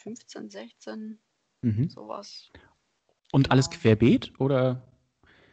[0.00, 1.18] 15, 16,
[1.62, 1.88] Mhm.
[1.88, 2.50] sowas.
[3.32, 4.82] Und alles querbeet oder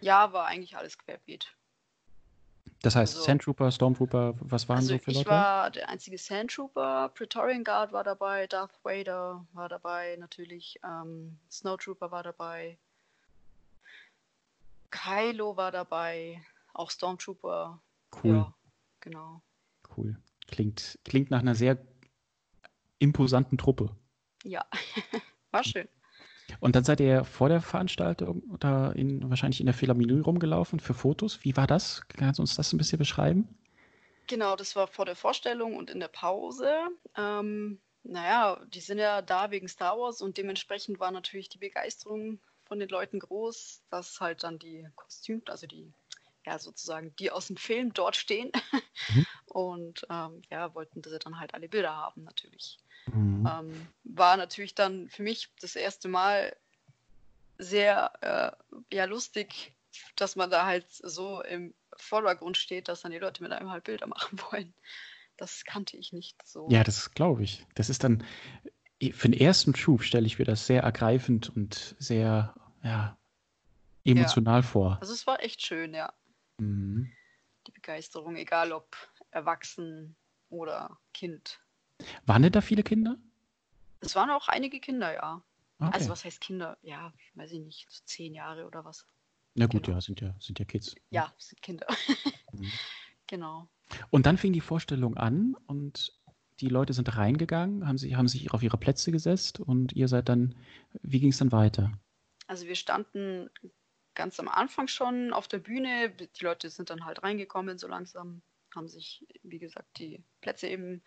[0.01, 1.55] Ja, war eigentlich alles querbeet.
[2.81, 5.29] das heißt Also- Sandtrooper, Stormtrooper, was waren Also so für ich Leute?
[5.29, 12.11] war der einzige Sandtrooper, Praetorian Guard war dabei, Darth Vader war dabei, natürlich ähm, Snowtrooper
[12.11, 12.77] war dabei,
[14.91, 17.81] Kylo war dabei, auch Stormtrooper.
[18.23, 18.53] Cool, Ja,
[19.01, 19.41] genau.
[19.95, 20.17] cool.
[20.47, 21.77] Klingt, klingt nach einer sehr
[22.97, 23.95] imposanten Truppe.
[24.43, 24.65] Ja,
[25.51, 25.87] war schön.
[26.59, 30.93] Und dann seid ihr vor der Veranstaltung da in, wahrscheinlich in der Philharmonie rumgelaufen für
[30.93, 31.43] Fotos.
[31.43, 32.01] Wie war das?
[32.09, 33.47] Kannst du uns das ein bisschen beschreiben?
[34.27, 36.71] Genau, das war vor der Vorstellung und in der Pause.
[37.17, 42.39] Ähm, naja, die sind ja da wegen Star Wars und dementsprechend war natürlich die Begeisterung
[42.65, 45.91] von den Leuten groß, dass halt dann die Kostüme, also die,
[46.45, 48.51] ja, sozusagen die aus dem Film dort stehen.
[49.09, 49.25] Mhm.
[49.47, 52.77] Und ähm, ja, wollten sie dann halt alle Bilder haben, natürlich.
[53.13, 53.47] Mhm.
[53.47, 56.55] Ähm, war natürlich dann für mich das erste Mal
[57.57, 59.73] sehr äh, ja, lustig,
[60.15, 63.83] dass man da halt so im Vordergrund steht, dass dann die Leute mit einem halt
[63.83, 64.73] Bilder machen wollen.
[65.37, 66.67] Das kannte ich nicht so.
[66.69, 67.65] Ja, das glaube ich.
[67.75, 68.23] Das ist dann,
[69.13, 72.53] für den ersten Troop stelle ich mir das sehr ergreifend und sehr,
[72.83, 73.17] ja,
[74.03, 74.97] emotional vor.
[75.01, 76.13] Also es war echt schön, ja.
[76.57, 77.11] Mhm.
[77.67, 78.95] Die Begeisterung, egal ob
[79.31, 80.15] erwachsen
[80.49, 81.61] oder Kind.
[82.25, 83.17] Waren denn da viele Kinder?
[84.01, 85.41] Es waren auch einige Kinder, ja.
[85.79, 85.91] Okay.
[85.93, 86.77] Also was heißt Kinder?
[86.81, 89.05] Ja, weiß ich nicht, so zehn Jahre oder was.
[89.55, 89.97] Na gut, genau.
[89.97, 90.95] ja, sind ja, sind ja Kids.
[91.09, 91.87] Ja, sind Kinder.
[92.51, 92.71] Mhm.
[93.27, 93.69] genau.
[94.09, 96.19] Und dann fing die Vorstellung an und
[96.61, 100.29] die Leute sind reingegangen, haben sich, haben sich auf ihre Plätze gesetzt und ihr seid
[100.29, 100.55] dann,
[101.03, 101.91] wie ging es dann weiter?
[102.47, 103.51] Also wir standen
[104.15, 106.09] ganz am Anfang schon auf der Bühne.
[106.09, 108.41] Die Leute sind dann halt reingekommen so langsam,
[108.75, 111.01] haben sich, wie gesagt, die Plätze eben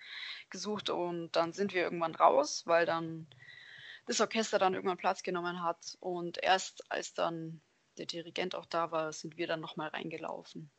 [0.51, 3.27] gesucht und dann sind wir irgendwann raus, weil dann
[4.07, 7.61] das Orchester dann irgendwann Platz genommen hat und erst als dann
[7.99, 10.71] der Dirigent auch da war, sind wir dann nochmal reingelaufen.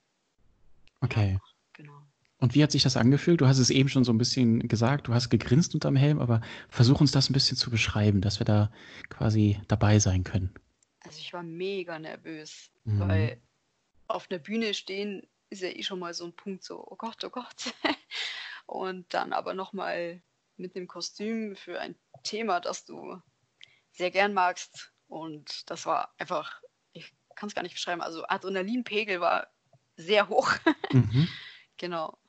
[1.01, 1.39] Okay.
[1.73, 2.01] Genau.
[2.39, 3.39] Und wie hat sich das angefühlt?
[3.39, 6.41] Du hast es eben schon so ein bisschen gesagt, du hast gegrinst unterm Helm, aber
[6.69, 8.71] versuch uns das ein bisschen zu beschreiben, dass wir da
[9.09, 10.53] quasi dabei sein können.
[11.05, 12.99] Also ich war mega nervös, Mhm.
[12.99, 13.41] weil
[14.07, 17.23] auf einer Bühne stehen ist ja eh schon mal so ein Punkt so, oh Gott,
[17.23, 17.73] oh Gott.
[18.65, 20.21] Und dann aber nochmal
[20.57, 23.21] mit einem Kostüm für ein Thema, das du
[23.91, 24.91] sehr gern magst.
[25.07, 26.61] Und das war einfach,
[26.93, 29.47] ich kann es gar nicht beschreiben, also Adrenalinpegel war
[29.95, 30.51] sehr hoch.
[30.91, 31.27] Mhm.
[31.77, 32.19] genau.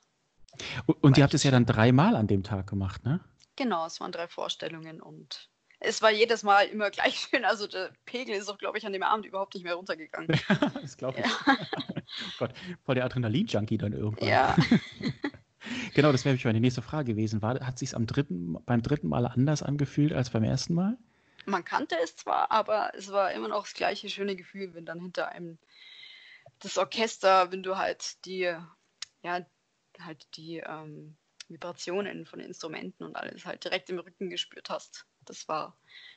[0.87, 3.21] Und, und ihr habt es ja dann dreimal an dem Tag gemacht, ne?
[3.57, 5.51] Genau, es waren drei Vorstellungen und
[5.85, 7.45] es war jedes Mal immer gleich schön.
[7.45, 10.29] Also der Pegel ist auch, glaube ich, an dem Abend überhaupt nicht mehr runtergegangen.
[10.81, 11.27] das glaube ich.
[11.27, 11.33] Ja.
[11.47, 12.53] oh Gott,
[12.85, 14.29] voll der Adrenalin-Junkie dann irgendwann.
[14.29, 14.57] Ja.
[15.95, 17.43] genau, das wäre meine nächste Frage gewesen.
[17.43, 20.99] War, hat sich am dritten, beim dritten Mal anders angefühlt als beim ersten Mal?
[21.47, 25.01] Man kannte es zwar, aber es war immer noch das gleiche schöne Gefühl, wenn dann
[25.01, 25.59] hinter einem
[26.61, 28.55] das Orchester, wenn du halt die,
[29.23, 29.47] ja,
[30.01, 31.17] halt die ähm,
[31.49, 35.07] Vibrationen von Instrumenten und alles halt direkt im Rücken gespürt hast.
[35.25, 35.77] Das war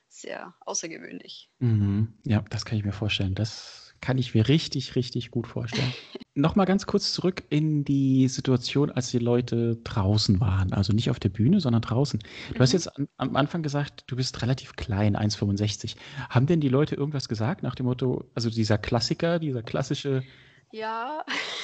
[0.10, 1.50] sehr außergewöhnlich.
[1.60, 2.14] Mhm.
[2.24, 3.36] Ja, das kann ich mir vorstellen.
[3.36, 5.92] Das kann ich mir richtig, richtig gut vorstellen.
[6.36, 10.72] Nochmal ganz kurz zurück in die Situation, als die Leute draußen waren.
[10.72, 12.20] Also nicht auf der Bühne, sondern draußen.
[12.20, 12.60] Du mhm.
[12.60, 15.96] hast jetzt an, am Anfang gesagt, du bist relativ klein, 1,65.
[16.30, 20.24] Haben denn die Leute irgendwas gesagt nach dem Motto, also dieser Klassiker, dieser klassische
[20.72, 21.24] ja.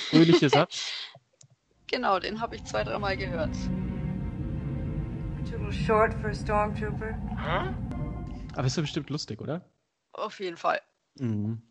[0.10, 0.92] fröhliche Satz?
[1.88, 3.56] genau, den habe ich zwei, dreimal gehört.
[5.54, 7.14] Too short for a stormtrooper.
[8.54, 9.64] Aber ist ja bestimmt lustig, oder?
[10.14, 10.82] Auf jeden Fall.
[11.20, 11.62] Mhm.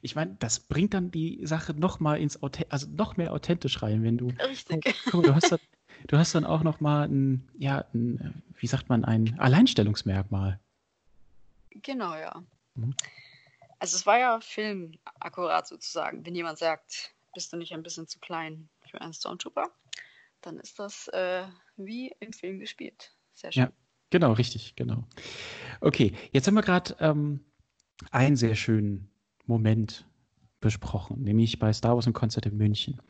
[0.00, 4.04] Ich meine, das bringt dann die Sache noch mal ins also noch mehr authentisch rein,
[4.04, 4.28] wenn du.
[4.38, 4.84] Richtig.
[5.10, 5.58] Guck, du, hast dann,
[6.06, 10.60] du hast dann auch noch mal ein, ja, ein, wie sagt man, ein Alleinstellungsmerkmal.
[11.70, 12.44] Genau, ja.
[12.74, 12.94] Mhm.
[13.80, 16.24] Also es war ja Film akkurat sozusagen.
[16.24, 19.68] Wenn jemand sagt, bist du nicht ein bisschen zu klein für einen Stormtrooper,
[20.42, 21.44] dann ist das äh,
[21.76, 23.12] wie im Film gespielt.
[23.34, 23.62] Sehr schön.
[23.64, 23.72] Ja,
[24.10, 25.04] genau, richtig, genau.
[25.80, 27.40] Okay, jetzt haben wir gerade ähm,
[28.10, 29.10] einen sehr schönen
[29.46, 30.06] Moment
[30.60, 33.00] besprochen, nämlich bei Star Wars im Konzert in München.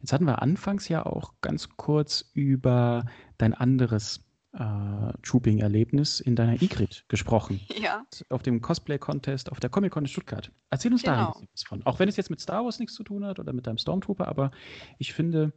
[0.00, 3.06] Jetzt hatten wir anfangs ja auch ganz kurz über
[3.38, 4.20] dein anderes
[4.52, 7.60] äh, Trooping-Erlebnis in deiner IGRID gesprochen.
[7.78, 8.04] Ja.
[8.28, 10.50] Auf dem Cosplay-Contest auf der Comic-Con in Stuttgart.
[10.68, 11.32] Erzähl uns genau.
[11.32, 11.86] da was von.
[11.86, 14.26] Auch wenn es jetzt mit Star Wars nichts zu tun hat oder mit deinem Stormtrooper,
[14.26, 14.50] aber
[14.98, 15.52] ich finde,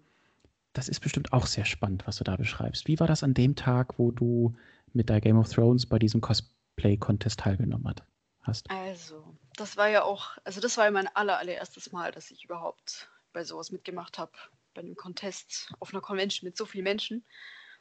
[0.74, 2.88] das ist bestimmt auch sehr spannend, was du da beschreibst.
[2.88, 4.55] Wie war das an dem Tag, wo du
[4.93, 7.95] mit der Game of Thrones bei diesem Cosplay-Contest teilgenommen
[8.41, 8.69] hast?
[8.69, 12.45] Also, das war ja auch, also das war ja mein aller, allererstes Mal, dass ich
[12.45, 14.32] überhaupt bei sowas mitgemacht habe,
[14.74, 17.26] bei einem Contest auf einer Convention mit so vielen Menschen.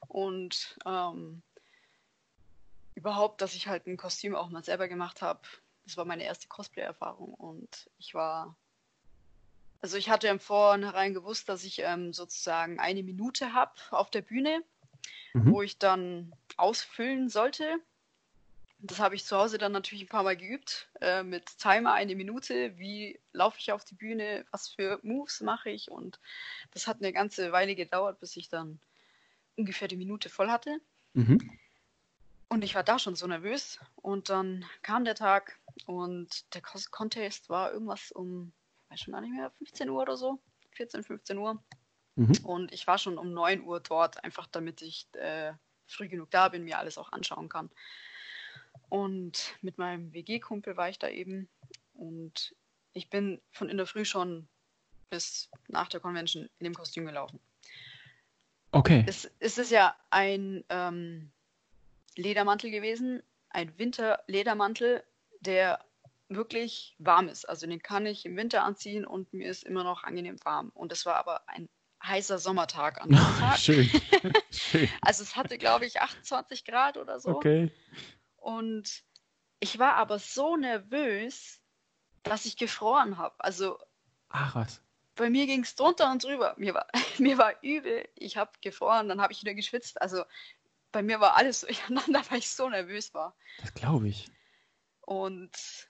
[0.09, 1.43] Und ähm,
[2.95, 5.41] überhaupt, dass ich halt ein Kostüm auch mal selber gemacht habe,
[5.84, 8.57] das war meine erste Cosplay-Erfahrung und ich war
[9.81, 14.22] also ich hatte im Vornherein gewusst, dass ich ähm, sozusagen eine Minute habe auf der
[14.22, 14.62] Bühne,
[15.33, 15.53] mhm.
[15.53, 17.78] wo ich dann ausfüllen sollte.
[18.83, 22.14] Das habe ich zu Hause dann natürlich ein paar Mal geübt, äh, mit Timer eine
[22.14, 26.18] Minute, wie laufe ich auf die Bühne, was für Moves mache ich und
[26.72, 28.81] das hat eine ganze Weile gedauert, bis ich dann
[29.57, 30.81] ungefähr die Minute voll hatte.
[31.12, 31.59] Mhm.
[32.49, 37.49] Und ich war da schon so nervös und dann kam der Tag und der Contest
[37.49, 38.53] war irgendwas um
[38.91, 40.41] weiß schon gar nicht mehr, 15 Uhr oder so,
[40.72, 41.62] 14, 15 Uhr.
[42.16, 42.32] Mhm.
[42.45, 45.53] Und ich war schon um 9 Uhr dort, einfach damit ich äh,
[45.86, 47.70] früh genug da bin, mir alles auch anschauen kann.
[48.88, 51.49] Und mit meinem WG-Kumpel war ich da eben.
[51.95, 52.55] Und
[52.93, 54.49] ich bin von in der Früh schon
[55.11, 57.41] bis nach der Convention in dem Kostüm gelaufen.
[58.72, 59.05] Okay.
[59.07, 61.30] Es, es ist ja ein ähm,
[62.16, 65.03] Ledermantel gewesen, ein Winterledermantel,
[65.41, 65.84] der
[66.31, 67.45] wirklich warm ist.
[67.49, 70.70] Also den kann ich im Winter anziehen und mir ist immer noch angenehm warm.
[70.70, 71.68] Und es war aber ein
[72.03, 73.59] heißer Sommertag an dem Tag.
[73.59, 73.91] Schön.
[74.51, 74.89] Schön.
[75.03, 77.31] Also es hatte, glaube ich, 28 Grad oder so.
[77.31, 77.70] Okay.
[78.37, 79.03] Und
[79.59, 81.61] ich war aber so nervös,
[82.22, 83.35] dass ich gefroren habe.
[83.39, 83.78] Also.
[84.28, 84.81] Ach was.
[85.16, 86.55] Bei mir ging es drunter und drüber.
[86.57, 86.87] Mir war,
[87.18, 88.09] mir war übel.
[88.14, 90.01] Ich habe gefroren, dann habe ich wieder geschwitzt.
[90.01, 90.24] Also
[90.93, 93.37] bei mir war alles durcheinander, weil ich so nervös war.
[93.61, 94.31] Das glaube ich.
[95.01, 95.89] Und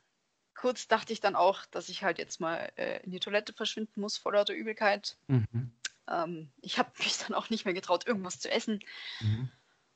[0.60, 3.98] kurz dachte ich dann auch, dass ich halt jetzt mal äh, in die Toilette verschwinden
[4.02, 5.16] muss vor lauter Übelkeit.
[5.26, 5.72] Mhm.
[6.06, 8.80] Ähm, ich habe mich dann auch nicht mehr getraut, irgendwas zu essen.
[9.20, 9.50] Mhm.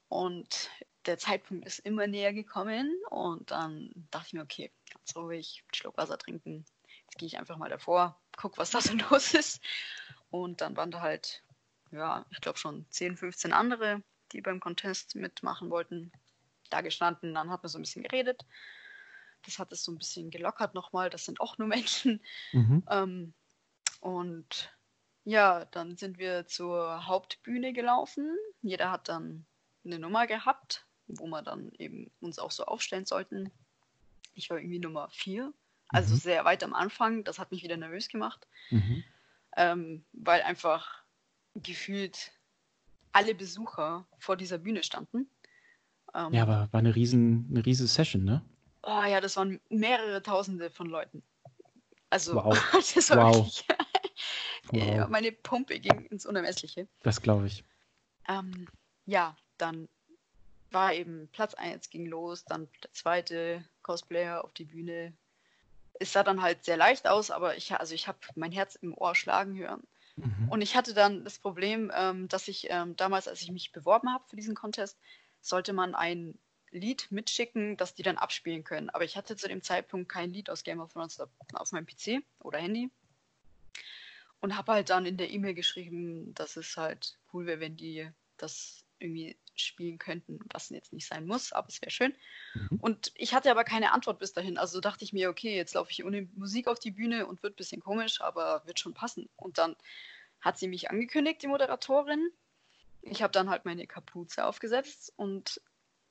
[0.09, 0.71] Und
[1.05, 2.91] der Zeitpunkt ist immer näher gekommen.
[3.11, 6.65] Und dann dachte ich mir, okay, ganz ruhig, einen Schluck Wasser trinken.
[6.87, 9.61] Jetzt gehe ich einfach mal davor, guck, was da so los ist.
[10.31, 11.43] Und dann waren da halt,
[11.91, 14.03] ja, ich glaube schon 10, 15 andere,
[14.33, 16.11] die beim Contest mitmachen wollten,
[16.71, 17.35] da gestanden.
[17.35, 18.47] Dann hat man so ein bisschen geredet.
[19.45, 21.11] Das hat es so ein bisschen gelockert nochmal.
[21.11, 22.21] Das sind auch nur Menschen.
[22.53, 22.83] Mhm.
[22.91, 23.35] Ähm,
[24.01, 24.71] und
[25.25, 28.37] ja, dann sind wir zur Hauptbühne gelaufen.
[28.63, 29.47] Jeder hat dann
[29.85, 33.51] eine Nummer gehabt, wo wir dann eben uns auch so aufstellen sollten.
[34.35, 35.53] Ich war irgendwie Nummer vier,
[35.89, 36.19] also mhm.
[36.19, 37.25] sehr weit am Anfang.
[37.25, 39.05] Das hat mich wieder nervös gemacht, mhm.
[39.57, 41.03] ähm, weil einfach
[41.55, 42.33] gefühlt
[43.13, 45.29] alle Besucher vor dieser Bühne standen.
[46.15, 48.43] Ähm, ja, aber war eine riesen, eine riesen Session, ne?
[48.87, 51.23] Oh ja, das waren mehrere Tausende von Leuten.
[52.11, 52.57] Also, wow.
[52.73, 53.37] das war wow.
[53.37, 53.65] wirklich.
[54.99, 55.09] wow.
[55.09, 56.87] Meine Pumpe ging ins Unermessliche.
[57.03, 57.65] Das glaube ich.
[58.29, 58.69] Ähm,
[59.07, 59.89] ja, dann
[60.71, 65.13] war eben Platz 1 ging los, dann der zweite Cosplayer auf die Bühne.
[66.01, 68.93] Es sah dann halt sehr leicht aus, aber ich, also ich habe mein Herz im
[68.97, 69.83] Ohr schlagen hören.
[70.17, 70.49] Mhm.
[70.51, 74.13] Und ich hatte dann das Problem, ähm, dass ich ähm, damals, als ich mich beworben
[74.13, 74.99] habe für diesen Contest,
[75.41, 76.39] sollte man ein
[76.75, 78.91] Lied mitschicken, das die dann abspielen können.
[78.91, 82.23] Aber ich hatte zu dem Zeitpunkt kein Lied aus Game of Thrones auf meinem PC
[82.41, 82.91] oder Handy.
[84.41, 88.11] Und habe halt dann in der E-Mail geschrieben, dass es halt cool wäre, wenn die
[88.37, 92.15] das irgendwie spielen könnten, was jetzt nicht sein muss, aber es wäre schön.
[92.55, 92.79] Mhm.
[92.81, 94.59] Und ich hatte aber keine Antwort bis dahin.
[94.59, 97.55] Also dachte ich mir, okay, jetzt laufe ich ohne Musik auf die Bühne und wird
[97.55, 99.29] ein bisschen komisch, aber wird schon passen.
[99.37, 99.77] Und dann
[100.41, 102.31] hat sie mich angekündigt, die Moderatorin.
[103.03, 105.61] Ich habe dann halt meine Kapuze aufgesetzt und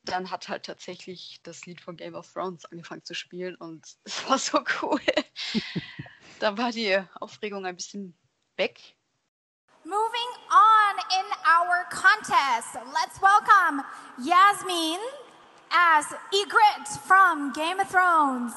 [0.03, 4.27] dann hat halt tatsächlich das Lied von Game of Thrones angefangen zu spielen und es
[4.27, 5.01] war so cool.
[6.39, 8.17] da war die Aufregung ein bisschen
[8.57, 8.95] weg
[9.85, 13.83] Moving on in our contest, let's welcome
[14.17, 14.97] Yasmin
[15.69, 18.53] as Ygritte from Game of Thrones.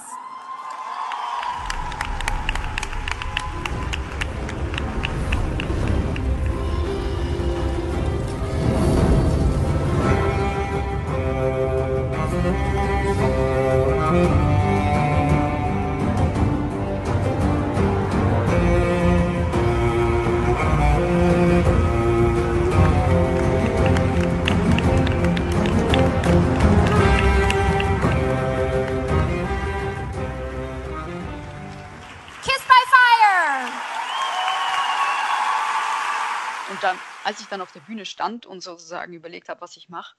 [37.57, 40.14] Dann auf der Bühne stand und sozusagen überlegt habe, was ich mache,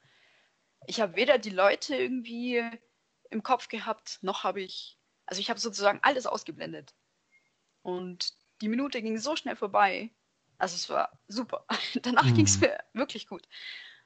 [0.87, 2.63] ich habe weder die Leute irgendwie
[3.29, 6.95] im Kopf gehabt, noch habe ich, also ich habe sozusagen alles ausgeblendet.
[7.83, 10.11] Und die Minute ging so schnell vorbei.
[10.57, 11.65] Also es war super.
[12.01, 12.33] Danach mhm.
[12.33, 13.47] ging es mir wirklich gut.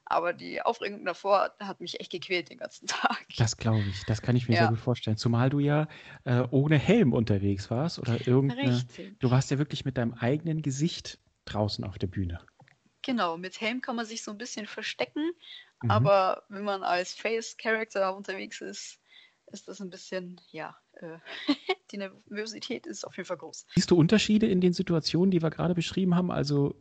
[0.05, 3.23] Aber die Aufregung davor hat mich echt gequält den ganzen Tag.
[3.37, 4.61] Das glaube ich, das kann ich mir ja.
[4.61, 5.17] sehr gut vorstellen.
[5.17, 5.87] Zumal du ja
[6.25, 8.75] äh, ohne Helm unterwegs warst oder irgendeine.
[8.75, 9.19] Richtig.
[9.19, 12.41] Du warst ja wirklich mit deinem eigenen Gesicht draußen auf der Bühne.
[13.01, 15.31] Genau, mit Helm kann man sich so ein bisschen verstecken,
[15.81, 15.91] mhm.
[15.91, 18.99] aber wenn man als Face-Character unterwegs ist,
[19.51, 21.17] ist das ein bisschen, ja, äh,
[21.91, 23.65] die Nervosität ist auf jeden Fall groß.
[23.75, 26.31] Siehst du Unterschiede in den Situationen, die wir gerade beschrieben haben?
[26.31, 26.75] Also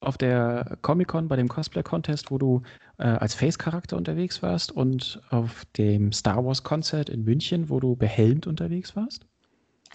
[0.00, 2.62] auf der Comic-Con bei dem Cosplay-Contest, wo du
[2.98, 8.46] äh, als Face-Charakter unterwegs warst und auf dem Star Wars-Konzert in München, wo du behelmt
[8.46, 9.26] unterwegs warst?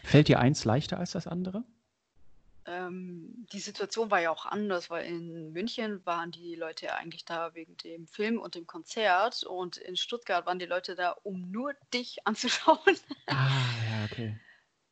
[0.04, 1.64] Fällt dir eins leichter als das andere?
[2.66, 7.26] Ähm, die Situation war ja auch anders, weil in München waren die Leute ja eigentlich
[7.26, 11.50] da wegen dem Film und dem Konzert und in Stuttgart waren die Leute da, um
[11.52, 12.98] nur dich anzuschauen.
[13.28, 13.50] Ah,
[13.90, 14.40] ja, okay.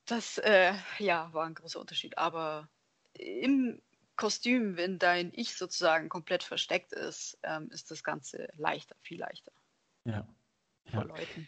[0.05, 2.17] Das äh, ja, war ein großer Unterschied.
[2.17, 2.69] Aber
[3.13, 3.81] im
[4.15, 9.51] Kostüm, wenn dein Ich sozusagen komplett versteckt ist, ähm, ist das Ganze leichter, viel leichter.
[10.05, 10.27] Ja.
[10.91, 11.01] ja.
[11.03, 11.47] Leuten.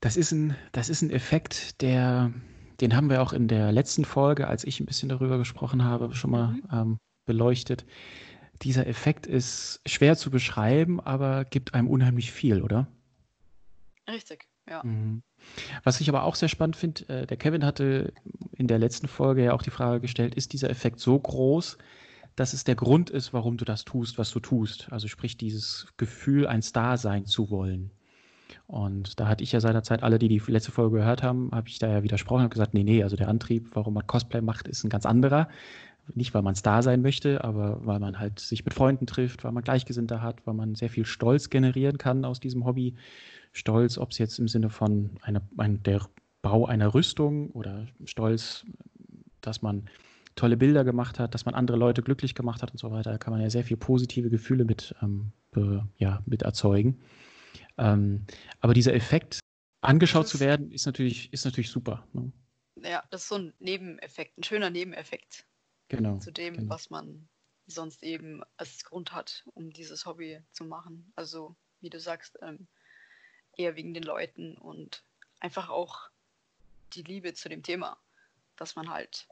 [0.00, 2.32] Das ist ein, das ist ein Effekt, der
[2.80, 6.14] den haben wir auch in der letzten Folge, als ich ein bisschen darüber gesprochen habe,
[6.14, 6.62] schon mal mhm.
[6.72, 7.84] ähm, beleuchtet.
[8.62, 12.86] Dieser Effekt ist schwer zu beschreiben, aber gibt einem unheimlich viel, oder?
[14.08, 14.82] Richtig, ja.
[14.84, 15.22] Mhm.
[15.82, 18.12] Was ich aber auch sehr spannend finde, äh, der Kevin hatte
[18.52, 21.78] in der letzten Folge ja auch die Frage gestellt, ist dieser Effekt so groß,
[22.36, 24.90] dass es der Grund ist, warum du das tust, was du tust?
[24.90, 27.90] Also sprich dieses Gefühl, ein Star sein zu wollen.
[28.66, 31.78] Und da hatte ich ja seinerzeit alle, die die letzte Folge gehört haben, habe ich
[31.78, 34.84] da ja widersprochen und gesagt, nee, nee, also der Antrieb, warum man Cosplay macht, ist
[34.84, 35.48] ein ganz anderer.
[36.12, 39.52] Nicht, weil man Star sein möchte, aber weil man halt sich mit Freunden trifft, weil
[39.52, 42.94] man Gleichgesinnte hat, weil man sehr viel Stolz generieren kann aus diesem Hobby.
[43.52, 46.02] Stolz, ob es jetzt im Sinne von einer, ein, der
[46.42, 48.66] Bau einer Rüstung oder Stolz,
[49.40, 49.88] dass man
[50.34, 53.12] tolle Bilder gemacht hat, dass man andere Leute glücklich gemacht hat und so weiter.
[53.12, 56.98] Da kann man ja sehr viel positive Gefühle mit, ähm, be, ja, mit erzeugen.
[57.78, 58.26] Ähm,
[58.60, 59.40] aber dieser Effekt,
[59.80, 62.06] angeschaut zu werden, ist natürlich, ist natürlich super.
[62.12, 62.32] Ne?
[62.76, 65.44] Ja, das ist so ein Nebeneffekt, ein schöner Nebeneffekt.
[65.88, 66.18] Genau.
[66.18, 66.70] Zu dem, genau.
[66.70, 67.28] was man
[67.66, 71.12] sonst eben als Grund hat, um dieses Hobby zu machen.
[71.16, 72.66] Also, wie du sagst, ähm,
[73.56, 75.04] eher wegen den Leuten und
[75.40, 76.10] einfach auch
[76.94, 77.96] die Liebe zu dem Thema,
[78.56, 79.26] dass man halt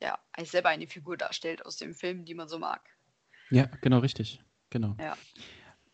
[0.00, 2.88] ja selber eine Figur darstellt aus dem Film, die man so mag.
[3.50, 4.42] Ja, genau richtig.
[4.70, 4.96] Genau.
[4.98, 5.16] Ja.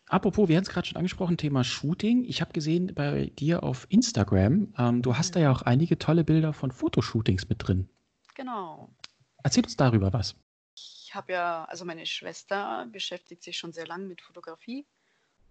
[0.07, 2.23] Apropos, wir haben es gerade schon angesprochen, Thema Shooting.
[2.25, 6.23] Ich habe gesehen bei dir auf Instagram, ähm, du hast da ja auch einige tolle
[6.23, 7.89] Bilder von Fotoshootings mit drin.
[8.35, 8.93] Genau.
[9.43, 10.35] Erzähl uns darüber was.
[10.75, 14.85] Ich habe ja, also meine Schwester beschäftigt sich schon sehr lange mit Fotografie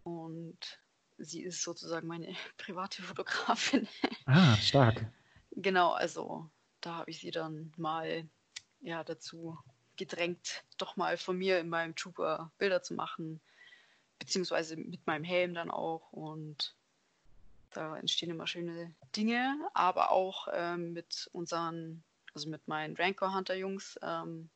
[0.02, 0.58] und
[1.18, 3.88] sie ist sozusagen meine private Fotografin.
[4.26, 5.06] Ah, stark.
[5.52, 6.50] Genau, also
[6.80, 8.28] da habe ich sie dann mal
[8.80, 9.58] ja, dazu
[9.96, 13.40] gedrängt, doch mal von mir in meinem Trooper Bilder zu machen,
[14.22, 16.12] beziehungsweise mit meinem Helm dann auch.
[16.12, 16.76] Und
[17.70, 23.56] da entstehen immer schöne Dinge, aber auch ähm, mit unseren, also mit meinen Rancor Hunter
[23.56, 24.48] Jungs, ähm,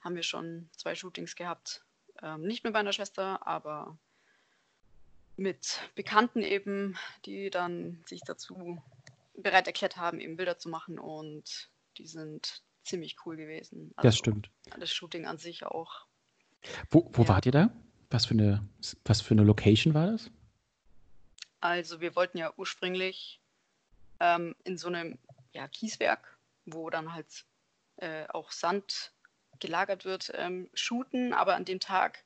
[0.00, 1.82] haben wir schon zwei Shootings gehabt.
[2.22, 3.98] Ähm, nicht mit meiner Schwester, aber
[5.36, 8.80] mit Bekannten eben, die dann sich dazu
[9.34, 13.92] bereit erklärt haben, eben Bilder zu machen und die sind ziemlich cool gewesen.
[13.96, 14.50] Also, das stimmt.
[14.78, 16.06] Das Shooting an sich auch.
[16.90, 17.28] Wo, wo ja.
[17.28, 17.70] wart ihr da?
[18.10, 18.66] Was für, eine,
[19.04, 20.30] was für eine Location war das?
[21.60, 23.40] Also wir wollten ja ursprünglich
[24.20, 25.18] ähm, in so einem
[25.52, 27.44] ja, Kieswerk, wo dann halt
[27.96, 29.12] äh, auch Sand
[29.58, 32.24] gelagert wird, ähm, shooten, aber an dem Tag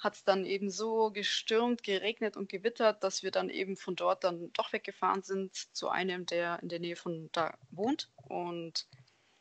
[0.00, 4.24] hat es dann eben so gestürmt, geregnet und gewittert, dass wir dann eben von dort
[4.24, 8.10] dann doch weggefahren sind zu einem, der in der Nähe von da wohnt.
[8.28, 8.86] Und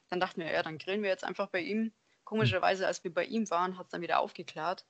[0.10, 1.92] dann dachten wir, ja, dann grillen wir jetzt einfach bei ihm.
[2.24, 4.86] Komischerweise, als wir bei ihm waren, hat es dann wieder aufgeklärt.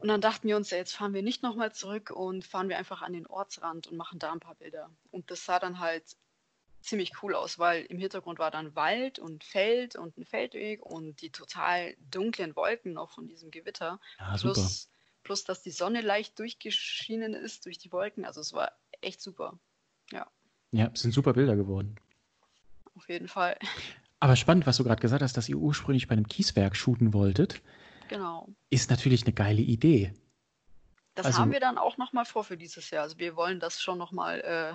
[0.00, 2.78] Und dann dachten wir uns, ja, jetzt fahren wir nicht nochmal zurück und fahren wir
[2.78, 4.90] einfach an den Ortsrand und machen da ein paar Bilder.
[5.10, 6.16] Und das sah dann halt
[6.80, 11.20] ziemlich cool aus, weil im Hintergrund war dann Wald und Feld und ein Feldweg und
[11.20, 14.00] die total dunklen Wolken noch von diesem Gewitter.
[14.18, 14.88] Ja, plus,
[15.22, 18.24] plus, dass die Sonne leicht durchgeschienen ist durch die Wolken.
[18.24, 18.72] Also es war
[19.02, 19.58] echt super.
[20.12, 20.26] Ja.
[20.72, 21.96] Ja, es sind super Bilder geworden.
[22.94, 23.58] Auf jeden Fall.
[24.18, 27.60] Aber spannend, was du gerade gesagt hast, dass ihr ursprünglich bei einem Kieswerk shooten wolltet.
[28.10, 28.48] Genau.
[28.70, 30.12] Ist natürlich eine geile Idee.
[31.14, 33.04] Das also, haben wir dann auch nochmal vor für dieses Jahr.
[33.04, 34.74] Also wir wollen das schon nochmal äh,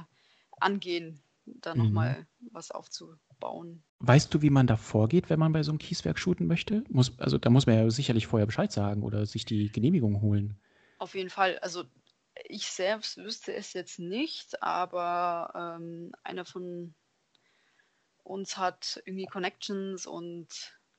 [0.62, 2.50] angehen, da nochmal mhm.
[2.54, 3.84] was aufzubauen.
[4.00, 6.86] Weißt du, wie man da vorgeht, wenn man bei so einem Kieswerk shooten möchte?
[6.90, 10.58] Muss, also da muss man ja sicherlich vorher Bescheid sagen oder sich die Genehmigung holen.
[11.00, 11.60] Auf jeden Fall.
[11.60, 11.84] Also
[12.46, 16.96] ich selbst wüsste es jetzt nicht, aber ähm, einer von
[18.24, 20.48] uns hat irgendwie Connections und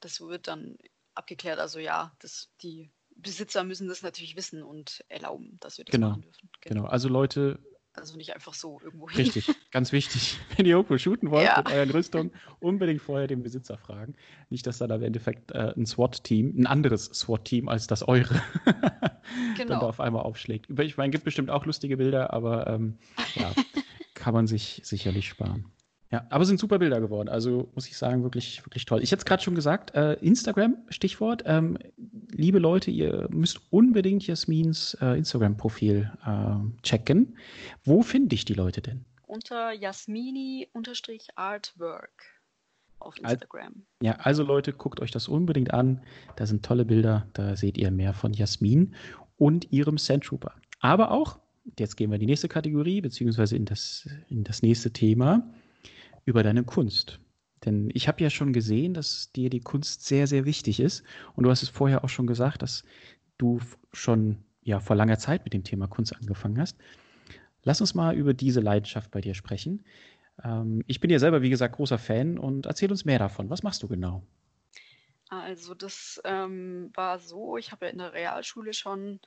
[0.00, 0.76] das wird dann
[1.16, 1.58] abgeklärt.
[1.58, 6.10] Also ja, das, die Besitzer müssen das natürlich wissen und erlauben, dass wir das genau.
[6.10, 6.50] machen dürfen.
[6.60, 6.82] Genau.
[6.82, 6.88] genau.
[6.92, 7.58] Also Leute,
[7.96, 9.22] also nicht einfach so irgendwo hin.
[9.22, 10.38] Richtig, ganz wichtig.
[10.56, 11.58] Wenn ihr irgendwo shooten wollt ja.
[11.58, 14.14] mit euren Rüstungen, unbedingt vorher den Besitzer fragen.
[14.50, 18.42] Nicht, dass dann im Endeffekt äh, ein SWAT-Team, ein anderes SWAT-Team als das eure,
[19.56, 19.68] genau.
[19.68, 20.68] dann da auf einmal aufschlägt.
[20.78, 22.98] Ich meine, gibt bestimmt auch lustige Bilder, aber ähm,
[23.34, 23.52] ja,
[24.14, 25.72] kann man sich sicherlich sparen.
[26.16, 27.28] Ja, aber sind super Bilder geworden.
[27.28, 29.02] Also muss ich sagen, wirklich, wirklich toll.
[29.02, 31.42] Ich hätte es gerade schon gesagt, äh, Instagram, Stichwort.
[31.44, 31.76] Ähm,
[32.30, 37.36] liebe Leute, ihr müsst unbedingt Jasmins äh, Instagram-Profil äh, checken.
[37.84, 39.04] Wo finde ich die Leute denn?
[39.26, 42.22] Unter Jasmini-Artwork
[42.98, 43.84] auf Instagram.
[44.00, 46.00] Ja, also Leute, guckt euch das unbedingt an.
[46.36, 47.28] Da sind tolle Bilder.
[47.34, 48.94] Da seht ihr mehr von Jasmin
[49.36, 50.54] und ihrem Sandtrooper.
[50.80, 51.40] Aber auch,
[51.78, 55.52] jetzt gehen wir in die nächste Kategorie, beziehungsweise in das, in das nächste Thema
[56.26, 57.20] über deine Kunst.
[57.64, 61.02] Denn ich habe ja schon gesehen, dass dir die Kunst sehr, sehr wichtig ist.
[61.34, 62.84] Und du hast es vorher auch schon gesagt, dass
[63.38, 63.60] du
[63.92, 66.76] schon ja, vor langer Zeit mit dem Thema Kunst angefangen hast.
[67.62, 69.84] Lass uns mal über diese Leidenschaft bei dir sprechen.
[70.44, 73.48] Ähm, ich bin ja selber, wie gesagt, großer Fan und erzähl uns mehr davon.
[73.48, 74.22] Was machst du genau?
[75.28, 79.20] Also das ähm, war so, ich habe ja in der Realschule schon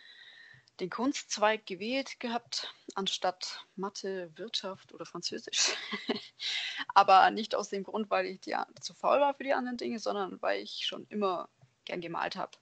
[0.79, 5.75] den Kunstzweig gewählt gehabt, anstatt Mathe, Wirtschaft oder Französisch.
[6.93, 9.99] Aber nicht aus dem Grund, weil ich die, zu faul war für die anderen Dinge,
[9.99, 11.49] sondern weil ich schon immer
[11.85, 12.57] gern gemalt habe.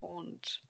[0.00, 0.62] Und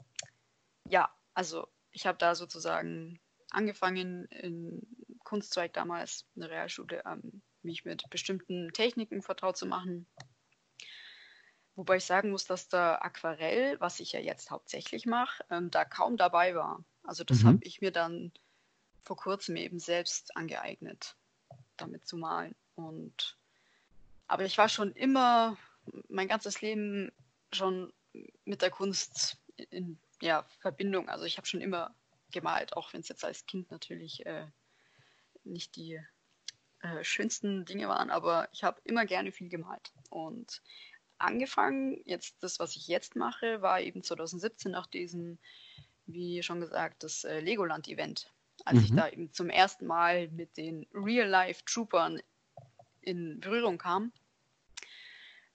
[0.88, 3.20] ja, also ich habe da sozusagen
[3.50, 4.86] angefangen in
[5.24, 10.06] Kunstzweig damals, in der Realschule, ähm, mich mit bestimmten Techniken vertraut zu machen,
[11.76, 15.84] Wobei ich sagen muss, dass der Aquarell, was ich ja jetzt hauptsächlich mache, ähm, da
[15.84, 16.82] kaum dabei war.
[17.04, 17.48] Also das mhm.
[17.48, 18.32] habe ich mir dann
[19.04, 21.16] vor kurzem eben selbst angeeignet,
[21.76, 22.54] damit zu malen.
[22.74, 23.36] Und
[24.26, 25.56] aber ich war schon immer
[26.08, 27.12] mein ganzes Leben
[27.52, 27.92] schon
[28.44, 31.08] mit der Kunst in ja, Verbindung.
[31.08, 31.94] Also ich habe schon immer
[32.32, 34.46] gemalt, auch wenn es jetzt als Kind natürlich äh,
[35.44, 36.00] nicht die
[36.80, 39.92] äh, schönsten Dinge waren, aber ich habe immer gerne viel gemalt.
[40.10, 40.62] Und
[41.18, 45.38] angefangen, jetzt das, was ich jetzt mache, war eben 2017 nach diesem,
[46.06, 48.32] wie schon gesagt, das äh, Legoland-Event.
[48.64, 48.84] Als mhm.
[48.84, 52.20] ich da eben zum ersten Mal mit den Real-Life-Troopern
[53.00, 54.12] in Berührung kam.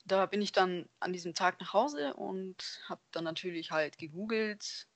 [0.06, 4.88] Da bin ich dann an diesem Tag nach Hause und habe dann natürlich halt gegoogelt,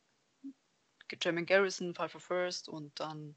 [1.08, 3.36] German Garrison, Five for First und dann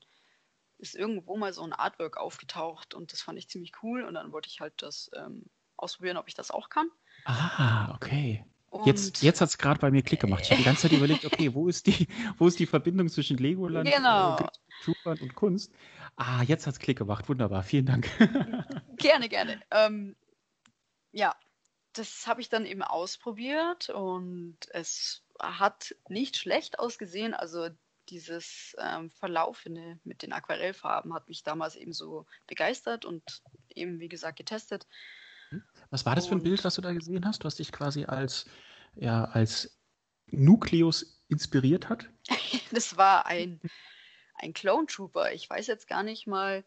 [0.78, 4.32] ist irgendwo mal so ein Artwork aufgetaucht und das fand ich ziemlich cool und dann
[4.32, 5.44] wollte ich halt das ähm,
[5.76, 6.90] ausprobieren, ob ich das auch kann.
[7.28, 8.42] Ah, okay.
[8.70, 10.42] Und jetzt jetzt hat es gerade bei mir Klick gemacht.
[10.44, 12.06] Ich habe die ganze Zeit überlegt, okay, wo ist die,
[12.38, 14.38] wo ist die Verbindung zwischen Legoland, genau.
[14.38, 15.72] äh, und Kunst?
[16.16, 17.28] Ah, jetzt hat es Klick gemacht.
[17.28, 18.08] Wunderbar, vielen Dank.
[18.96, 19.60] gerne, gerne.
[19.70, 20.16] Ähm,
[21.12, 21.34] ja,
[21.92, 27.34] das habe ich dann eben ausprobiert und es hat nicht schlecht ausgesehen.
[27.34, 27.68] Also
[28.08, 33.42] dieses ähm, Verlaufende mit den Aquarellfarben hat mich damals eben so begeistert und
[33.74, 34.86] eben, wie gesagt, getestet.
[35.90, 37.44] Was war das für ein Bild, was du da gesehen hast?
[37.44, 38.46] Hast dich quasi als,
[38.94, 39.78] ja, als
[40.26, 42.08] Nukleus inspiriert hat?
[42.70, 43.60] das war ein,
[44.34, 45.32] ein Clone Trooper.
[45.32, 46.64] Ich weiß jetzt gar nicht mal,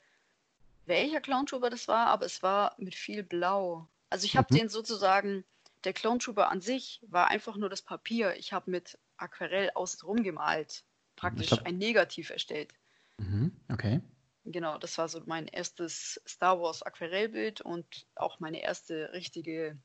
[0.85, 3.87] welcher Clone Trooper das war, aber es war mit viel Blau.
[4.09, 4.59] Also ich habe mhm.
[4.59, 5.43] den sozusagen,
[5.83, 8.35] der Clone Trooper an sich war einfach nur das Papier.
[8.37, 10.83] Ich habe mit Aquarell außenrum gemalt,
[11.15, 11.65] praktisch glaub...
[11.65, 12.73] ein Negativ erstellt.
[13.17, 13.51] Mhm.
[13.71, 14.01] Okay.
[14.43, 19.77] Genau, das war so mein erstes Star Wars Aquarellbild und auch meine erste richtige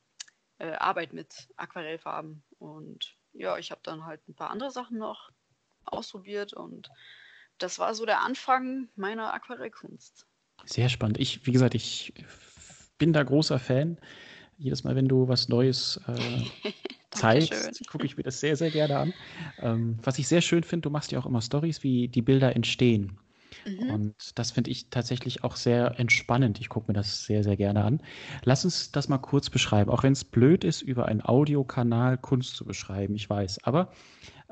[0.57, 2.43] äh, Arbeit mit Aquarellfarben.
[2.57, 5.29] Und ja, ich habe dann halt ein paar andere Sachen noch
[5.85, 6.89] ausprobiert und
[7.59, 10.27] das war so der Anfang meiner Aquarellkunst.
[10.65, 11.19] Sehr spannend.
[11.19, 12.13] Ich, wie gesagt, ich
[12.97, 13.97] bin da großer Fan.
[14.57, 16.71] Jedes Mal, wenn du was Neues äh,
[17.11, 19.13] zeigst, gucke ich mir das sehr, sehr gerne an.
[19.59, 22.55] Ähm, was ich sehr schön finde, du machst ja auch immer Stories, wie die Bilder
[22.55, 23.19] entstehen.
[23.65, 23.89] Mhm.
[23.89, 26.59] Und das finde ich tatsächlich auch sehr entspannend.
[26.59, 28.01] Ich gucke mir das sehr, sehr gerne an.
[28.43, 32.55] Lass uns das mal kurz beschreiben, auch wenn es blöd ist, über einen Audiokanal Kunst
[32.55, 33.63] zu beschreiben, ich weiß.
[33.63, 33.91] Aber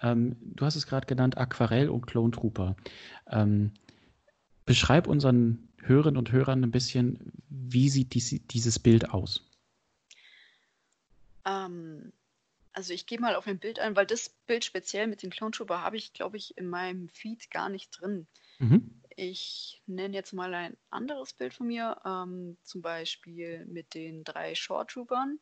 [0.02, 2.76] ähm, du hast es gerade genannt, Aquarell und Clone Trooper.
[3.30, 3.72] Ähm,
[4.66, 9.50] beschreib unseren Hörerinnen und Hörern ein bisschen, wie sieht dies, dieses Bild aus?
[11.46, 12.12] Ähm,
[12.76, 15.52] also ich gehe mal auf ein Bild ein, weil das Bild speziell mit dem Clone
[15.52, 18.28] Trooper habe ich, glaube ich, in meinem Feed gar nicht drin.
[18.60, 19.02] Mhm.
[19.16, 24.56] Ich nenne jetzt mal ein anderes Bild von mir, ähm, zum Beispiel mit den drei
[24.56, 25.40] Short Troopern.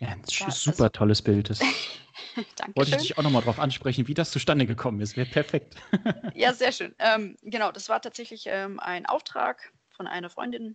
[0.00, 1.48] Ja, ein da, super also, tolles Bild.
[1.48, 1.60] Das
[2.74, 5.16] wollte ich dich auch nochmal drauf ansprechen, wie das zustande gekommen ist.
[5.16, 5.76] Wäre perfekt.
[6.34, 6.92] ja, sehr schön.
[6.98, 10.74] Ähm, genau, das war tatsächlich ähm, ein Auftrag von einer Freundin.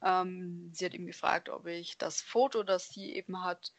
[0.00, 3.72] Ähm, sie hat ihm gefragt, ob ich das Foto, das sie eben hat,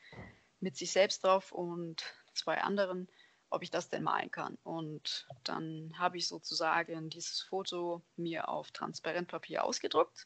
[0.60, 2.04] mit sich selbst drauf und
[2.34, 3.08] zwei anderen,
[3.50, 4.58] ob ich das denn malen kann.
[4.64, 10.26] Und dann habe ich sozusagen dieses Foto mir auf Transparentpapier ausgedruckt.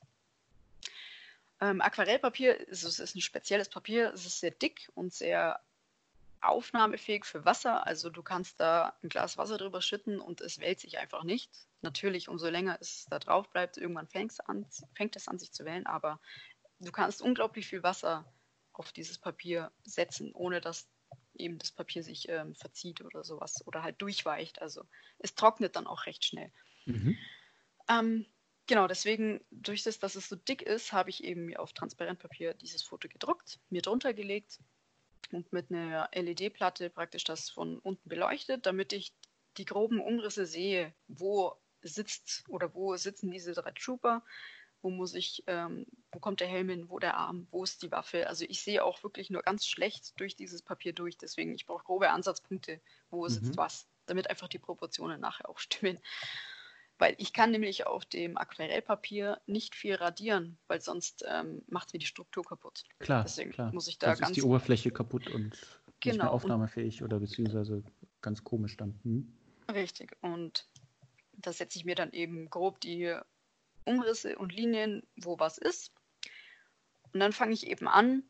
[1.60, 5.60] Ähm, Aquarellpapier ist, ist ein spezielles Papier, es ist sehr dick und sehr
[6.42, 7.86] aufnahmefähig für Wasser.
[7.86, 11.52] Also du kannst da ein Glas Wasser drüber schütten und es wälzt sich einfach nicht.
[11.82, 14.66] Natürlich, umso länger es da drauf bleibt, irgendwann fängt es an,
[14.96, 16.20] fängt es an sich zu wellen, aber
[16.80, 18.26] du kannst unglaublich viel Wasser
[18.74, 20.90] auf dieses Papier setzen, ohne dass
[21.36, 24.62] eben das Papier sich ähm, verzieht oder sowas oder halt durchweicht.
[24.62, 24.84] Also
[25.20, 26.52] es trocknet dann auch recht schnell.
[26.86, 27.18] Mhm.
[27.90, 28.26] Ähm,
[28.68, 32.84] genau, deswegen, durch das, dass es so dick ist, habe ich eben auf Transparentpapier dieses
[32.84, 34.60] Foto gedruckt, mir drunter gelegt
[35.32, 39.14] und mit einer LED-Platte praktisch das von unten beleuchtet, damit ich
[39.58, 44.24] die groben Umrisse sehe, wo sitzt oder wo sitzen diese drei Trooper,
[44.82, 47.92] wo muss ich, ähm, wo kommt der Helm hin, wo der Arm, wo ist die
[47.92, 48.28] Waffe.
[48.28, 51.18] Also ich sehe auch wirklich nur ganz schlecht durch dieses Papier durch.
[51.18, 53.30] Deswegen, ich brauche grobe Ansatzpunkte, wo mhm.
[53.30, 56.00] sitzt was, damit einfach die Proportionen nachher auch stimmen.
[56.98, 61.94] Weil ich kann nämlich auf dem Aquarellpapier nicht viel radieren, weil sonst ähm, macht es
[61.94, 62.84] mir die Struktur kaputt.
[63.00, 63.74] Klar, Deswegen klar.
[63.74, 64.32] muss ich da Sonst ganz...
[64.32, 65.50] ist die Oberfläche kaputt und genau.
[65.50, 67.84] nicht mehr genau, aufnahmefähig oder beziehungsweise
[68.22, 69.00] ganz komisch dann.
[69.04, 69.34] Hm?
[69.74, 70.16] Richtig.
[70.22, 70.68] Und
[71.34, 73.16] da setze ich mir dann eben grob die
[73.86, 75.92] Umrisse und Linien, wo was ist.
[77.14, 78.24] Und dann fange ich eben an,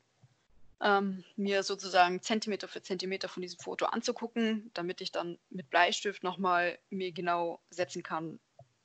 [0.82, 6.24] ähm, mir sozusagen Zentimeter für Zentimeter von diesem Foto anzugucken, damit ich dann mit Bleistift
[6.24, 8.39] nochmal mir genau setzen kann,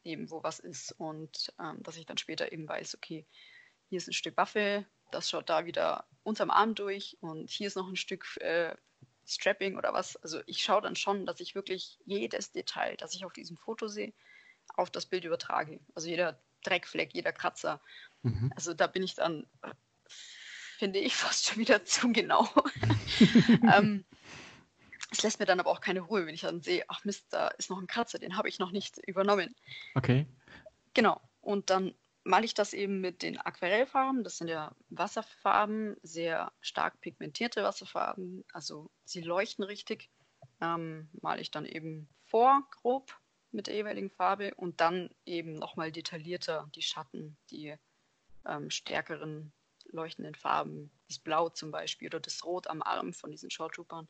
[0.04, 3.26] eben wo was ist und ähm, dass ich dann später eben weiß, okay,
[3.88, 7.76] hier ist ein Stück Waffe, das schaut da wieder unterm Arm durch und hier ist
[7.76, 8.76] noch ein Stück äh,
[9.26, 10.16] Strapping oder was.
[10.16, 13.88] Also ich schaue dann schon, dass ich wirklich jedes Detail, das ich auf diesem Foto
[13.88, 14.12] sehe,
[14.76, 15.80] auf das Bild übertrage.
[15.94, 17.80] Also jeder Dreckfleck, jeder Kratzer.
[18.22, 18.52] Mhm.
[18.54, 19.46] Also da bin ich dann,
[20.78, 22.48] finde ich, fast schon wieder zu genau.
[23.72, 24.04] ähm,
[25.10, 27.48] es lässt mir dann aber auch keine Ruhe, wenn ich dann sehe, ach Mist, da
[27.48, 29.54] ist noch ein Kratzer, den habe ich noch nicht übernommen.
[29.94, 30.26] Okay.
[30.94, 31.20] Genau.
[31.40, 31.94] Und dann
[32.24, 34.24] male ich das eben mit den Aquarellfarben.
[34.24, 38.44] Das sind ja Wasserfarben, sehr stark pigmentierte Wasserfarben.
[38.52, 40.10] Also sie leuchten richtig.
[40.60, 43.16] Ähm, male ich dann eben vor, grob
[43.52, 47.74] mit der jeweiligen Farbe und dann eben nochmal detaillierter die Schatten, die
[48.44, 49.52] ähm, stärkeren
[49.92, 54.08] leuchtenden Farben, das Blau zum Beispiel oder das Rot am Arm von diesen Shorttroopern.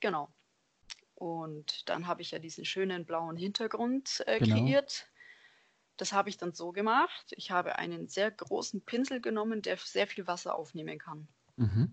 [0.00, 0.32] Genau.
[1.14, 4.56] Und dann habe ich ja diesen schönen blauen Hintergrund äh, genau.
[4.56, 5.06] kreiert.
[5.96, 7.32] Das habe ich dann so gemacht.
[7.36, 11.26] Ich habe einen sehr großen Pinsel genommen, der sehr viel Wasser aufnehmen kann.
[11.56, 11.92] Mhm.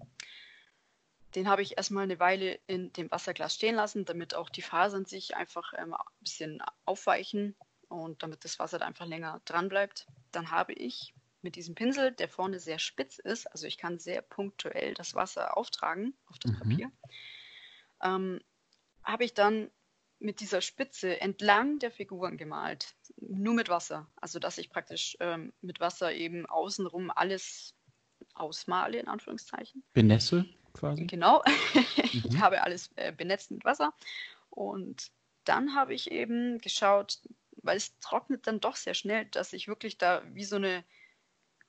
[1.35, 5.05] Den habe ich erstmal eine Weile in dem Wasserglas stehen lassen, damit auch die Fasern
[5.05, 7.55] sich einfach ähm, ein bisschen aufweichen
[7.87, 10.07] und damit das Wasser da einfach länger dran bleibt.
[10.31, 14.21] Dann habe ich mit diesem Pinsel, der vorne sehr spitz ist, also ich kann sehr
[14.21, 16.59] punktuell das Wasser auftragen auf das Mhm.
[16.59, 16.91] Papier,
[18.01, 18.39] ähm,
[19.03, 19.69] habe ich dann
[20.19, 24.07] mit dieser Spitze entlang der Figuren gemalt, nur mit Wasser.
[24.15, 27.75] Also dass ich praktisch ähm, mit Wasser eben außenrum alles
[28.33, 29.83] ausmale, in Anführungszeichen.
[29.91, 31.05] Benesse quasi.
[31.07, 31.43] Genau.
[32.03, 32.39] ich Mhm.
[32.39, 33.93] habe alles äh, benetzt mit Wasser.
[34.49, 35.11] Und
[35.45, 37.19] dann habe ich eben geschaut,
[37.63, 40.83] weil es trocknet dann doch sehr schnell, dass ich wirklich da wie so eine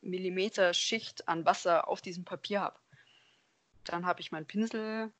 [0.02, 2.78] Millimeter-Schicht an Wasser auf diesem Papier habe.
[3.84, 5.12] Dann habe ich meinen Pinsel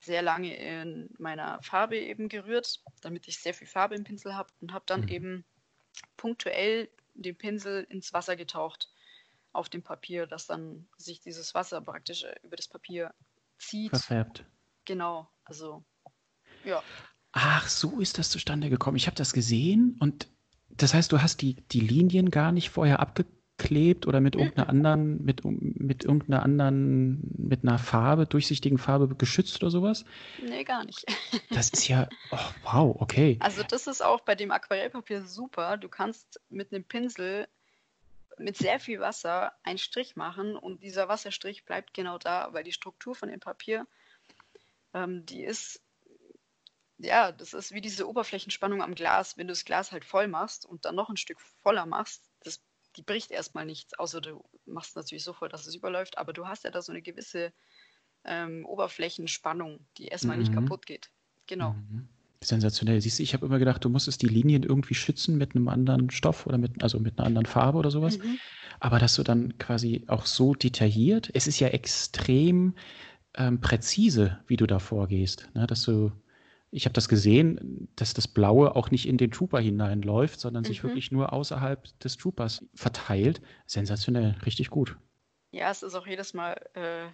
[0.00, 4.52] sehr lange in meiner Farbe eben gerührt, damit ich sehr viel Farbe im Pinsel habe
[4.60, 5.08] und habe dann Mhm.
[5.08, 5.44] eben
[6.16, 8.91] punktuell den Pinsel ins Wasser getaucht
[9.52, 13.14] auf dem Papier, dass dann sich dieses Wasser praktisch äh, über das Papier
[13.58, 13.90] zieht.
[13.90, 14.44] Verfärbt.
[14.84, 15.84] Genau, also
[16.64, 16.82] ja,
[17.32, 18.98] Ach, so ist das zustande gekommen.
[18.98, 20.28] Ich habe das gesehen und
[20.68, 25.24] das heißt, du hast die, die Linien gar nicht vorher abgeklebt oder mit irgendeiner anderen,
[25.24, 30.04] mit, mit irgendeiner anderen, mit einer Farbe, durchsichtigen Farbe geschützt oder sowas?
[30.46, 31.04] nee, gar nicht.
[31.50, 33.38] Das ist ja, oh, wow, okay.
[33.40, 35.76] Also das ist auch bei dem Aquarellpapier super.
[35.76, 37.46] Du kannst mit einem Pinsel
[38.38, 42.72] mit sehr viel Wasser einen Strich machen und dieser Wasserstrich bleibt genau da, weil die
[42.72, 43.86] Struktur von dem Papier,
[44.94, 45.82] ähm, die ist,
[46.98, 49.36] ja, das ist wie diese Oberflächenspannung am Glas.
[49.36, 52.64] Wenn du das Glas halt voll machst und dann noch ein Stück voller machst, das,
[52.96, 56.46] die bricht erstmal nichts, außer du machst natürlich so voll, dass es überläuft, aber du
[56.46, 57.52] hast ja da so eine gewisse
[58.24, 60.52] ähm, Oberflächenspannung, die erstmal nicht Mhm.
[60.52, 61.10] kaputt geht.
[61.46, 61.78] Genau.
[61.90, 62.08] Mhm.
[62.44, 63.00] Sensationell.
[63.00, 66.10] Siehst du, ich habe immer gedacht, du musstest die Linien irgendwie schützen mit einem anderen
[66.10, 68.18] Stoff oder mit, also mit einer anderen Farbe oder sowas.
[68.18, 68.40] Mhm.
[68.80, 72.74] Aber dass du dann quasi auch so detailliert, es ist ja extrem
[73.34, 75.48] ähm, präzise, wie du da vorgehst.
[75.54, 75.66] Ne?
[75.66, 76.12] Dass du,
[76.70, 80.82] ich habe das gesehen, dass das Blaue auch nicht in den Trooper hineinläuft, sondern sich
[80.82, 80.88] Mhm.
[80.88, 83.40] wirklich nur außerhalb des Troopers verteilt.
[83.66, 84.96] Sensationell, richtig gut.
[85.50, 87.08] Ja, es ist auch jedes Mal äh,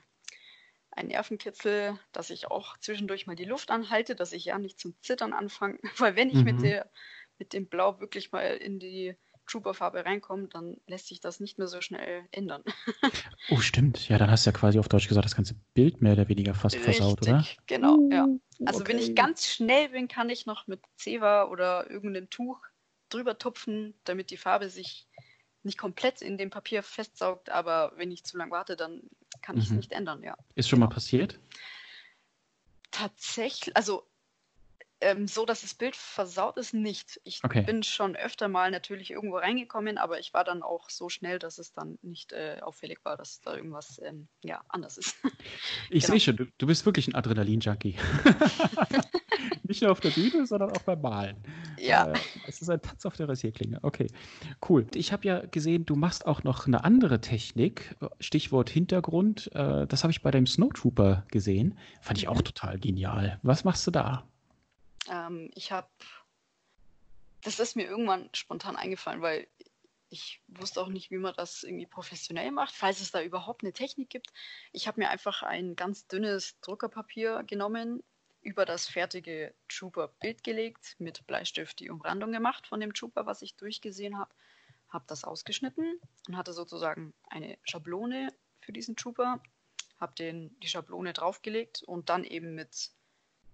[0.98, 4.94] ein Nervenkitzel, dass ich auch zwischendurch mal die Luft anhalte, dass ich ja nicht zum
[5.02, 5.78] Zittern anfange.
[5.98, 6.44] Weil wenn ich Mhm.
[6.44, 6.90] mit der,
[7.38, 11.68] mit dem Blau wirklich mal in die Trooper-Farbe reinkomme, dann lässt sich das nicht mehr
[11.68, 12.64] so schnell ändern.
[13.46, 14.08] Oh, stimmt.
[14.08, 16.54] Ja, dann hast du ja quasi auf Deutsch gesagt, das ganze Bild mehr oder weniger
[16.54, 17.38] fast versaut, oder?
[17.38, 18.28] Richtig, genau, ja.
[18.64, 18.98] Also wenn okay.
[18.98, 22.60] ich ganz schnell bin, kann ich noch mit Zewa oder irgendeinem Tuch
[23.08, 25.08] drüber tupfen, damit die Farbe sich
[25.62, 29.02] nicht komplett in dem Papier festsaugt, aber wenn ich zu lang warte, dann
[29.42, 29.76] kann ich es Mhm.
[29.76, 30.36] nicht ändern, ja.
[30.54, 31.38] Ist schon mal passiert?
[32.90, 34.08] Tatsächlich, also
[35.00, 37.20] ähm, so, dass das Bild versaut ist, nicht.
[37.24, 37.62] Ich Okay.
[37.62, 41.58] bin schon öfter mal natürlich irgendwo reingekommen, aber ich war dann auch so schnell, dass
[41.58, 45.14] es dann nicht äh, auffällig war, dass da irgendwas ähm, ja, anders ist.
[45.90, 46.12] Ich Genau.
[46.12, 47.96] sehe schon, du, du bist wirklich ein Adrenalin-Junkie.
[49.62, 51.36] Nicht nur auf der Bühne, sondern auch beim Malen.
[51.78, 53.78] ja, Äh, Es ist ein Tanz auf der Rasierklinge.
[53.82, 54.08] Okay,
[54.68, 54.86] cool.
[54.94, 57.96] Ich habe ja gesehen, du machst auch noch eine andere Technik.
[58.20, 59.50] Stichwort Hintergrund.
[59.54, 61.78] Äh, das habe ich bei deinem Snowtrooper gesehen.
[62.00, 63.38] Fand ich auch total genial.
[63.42, 64.26] Was machst du da?
[65.10, 65.88] ähm, ich habe,
[67.42, 69.46] das ist mir irgendwann spontan eingefallen, weil
[70.10, 73.72] ich wusste auch nicht, wie man das irgendwie professionell macht, falls es da überhaupt eine
[73.72, 74.32] Technik gibt.
[74.72, 78.02] Ich habe mir einfach ein ganz dünnes Druckerpapier genommen,
[78.42, 83.56] über das fertige Trooper-Bild gelegt, mit Bleistift die Umrandung gemacht von dem Trooper, was ich
[83.56, 84.34] durchgesehen habe,
[84.88, 89.42] habe das ausgeschnitten und hatte sozusagen eine Schablone für diesen Trooper,
[90.00, 92.90] habe die Schablone draufgelegt und dann eben mit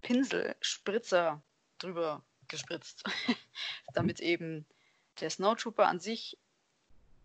[0.03, 1.43] Pinsel, Spritzer
[1.79, 3.05] drüber gespritzt,
[3.95, 4.67] damit eben
[5.21, 6.39] der Snowtrooper an sich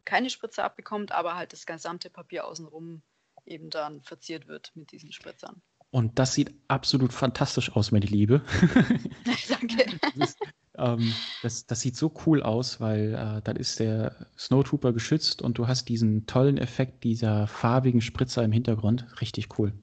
[0.05, 3.01] keine Spritzer abbekommt, aber halt das gesamte Papier außenrum
[3.45, 5.61] eben dann verziert wird mit diesen Spritzern.
[5.91, 8.41] Und das sieht absolut fantastisch aus, meine Liebe.
[9.49, 9.85] Danke.
[10.01, 10.37] Das, ist,
[10.77, 15.57] ähm, das, das sieht so cool aus, weil äh, dann ist der Snowtrooper geschützt und
[15.57, 19.07] du hast diesen tollen Effekt dieser farbigen Spritzer im Hintergrund.
[19.19, 19.73] Richtig cool.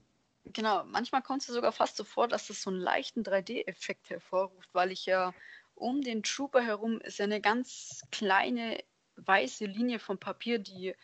[0.52, 4.68] Genau, manchmal kommt es sogar fast so vor, dass das so einen leichten 3D-Effekt hervorruft,
[4.72, 5.34] weil ich ja
[5.74, 8.78] um den Trooper herum ist ja eine ganz kleine
[9.16, 10.94] weiße Linie vom Papier, die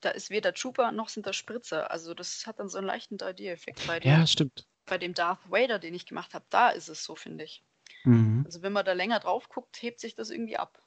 [0.00, 1.90] da ist weder Trooper noch sind da Spritzer.
[1.90, 4.66] Also das hat dann so einen leichten 3D-Effekt bei dem, Ja, stimmt.
[4.86, 6.44] bei dem Darth Vader, den ich gemacht habe.
[6.50, 7.62] Da ist es so, finde ich.
[8.04, 8.42] Mhm.
[8.46, 10.82] Also wenn man da länger drauf guckt, hebt sich das irgendwie ab.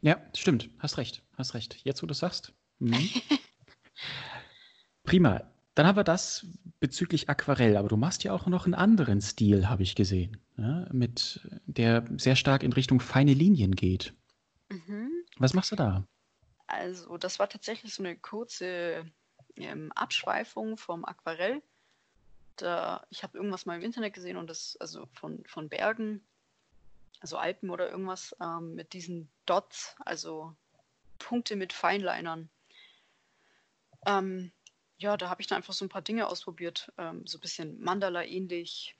[0.00, 0.70] Ja, stimmt.
[0.78, 1.22] Hast recht.
[1.36, 1.78] Hast recht.
[1.84, 2.52] Jetzt, wo du es sagst.
[2.78, 3.08] Mhm.
[5.04, 5.42] Prima.
[5.74, 6.44] Dann haben wir das
[6.80, 10.88] bezüglich Aquarell, aber du machst ja auch noch einen anderen Stil, habe ich gesehen, ja,
[10.92, 14.12] mit der sehr stark in Richtung feine Linien geht.
[14.68, 15.10] Mhm.
[15.36, 16.04] Was machst du da?
[16.68, 19.10] Also das war tatsächlich so eine kurze
[19.56, 21.62] ähm, Abschweifung vom Aquarell.
[22.56, 26.26] da, ich habe irgendwas mal im Internet gesehen und das, also von, von Bergen,
[27.20, 30.54] also Alpen oder irgendwas, ähm, mit diesen Dots, also
[31.18, 32.50] Punkte mit Feinlinern.
[34.06, 34.52] Ähm,
[34.98, 37.80] ja, da habe ich dann einfach so ein paar Dinge ausprobiert, ähm, so ein bisschen
[37.80, 38.96] Mandala ähnlich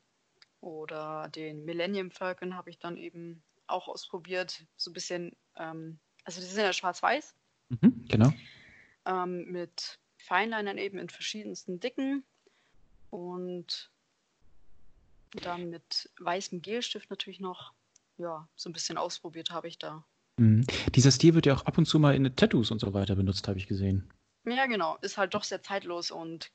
[0.60, 6.40] oder den Millennium Falcon habe ich dann eben auch ausprobiert, so ein bisschen, ähm, also
[6.40, 7.34] die sind ja schwarz-weiß.
[7.68, 8.32] Mhm, genau.
[9.04, 12.24] Ähm, mit Feinlinern eben in verschiedensten Dicken
[13.10, 13.90] und
[15.42, 17.72] dann mit weißem Gelstift natürlich noch.
[18.16, 20.04] Ja, so ein bisschen ausprobiert habe ich da.
[20.38, 20.66] Mhm.
[20.94, 23.46] Dieser Stil wird ja auch ab und zu mal in Tattoos und so weiter benutzt,
[23.48, 24.12] habe ich gesehen.
[24.44, 24.96] Ja, genau.
[25.02, 26.50] Ist halt doch sehr zeitlos und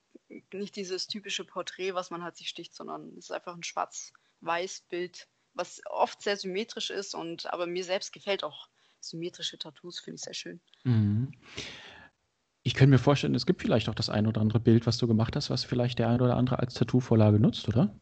[0.52, 4.86] nicht dieses typische Porträt, was man halt sich sticht, sondern es ist einfach ein schwarz-weiß
[4.90, 8.70] Bild, was oft sehr symmetrisch ist und aber mir selbst gefällt auch
[9.04, 10.62] symmetrische Tattoos, finde ich sehr schön.
[10.84, 11.32] Mhm.
[12.64, 15.08] Ich könnte mir vorstellen, es gibt vielleicht auch das ein oder andere Bild, was du
[15.08, 17.94] gemacht hast, was vielleicht der ein oder andere als Tattoo-Vorlage nutzt, oder?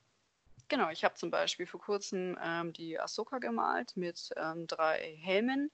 [0.68, 5.72] Genau, ich habe zum Beispiel vor kurzem ähm, die Ahsoka gemalt mit ähm, drei Helmen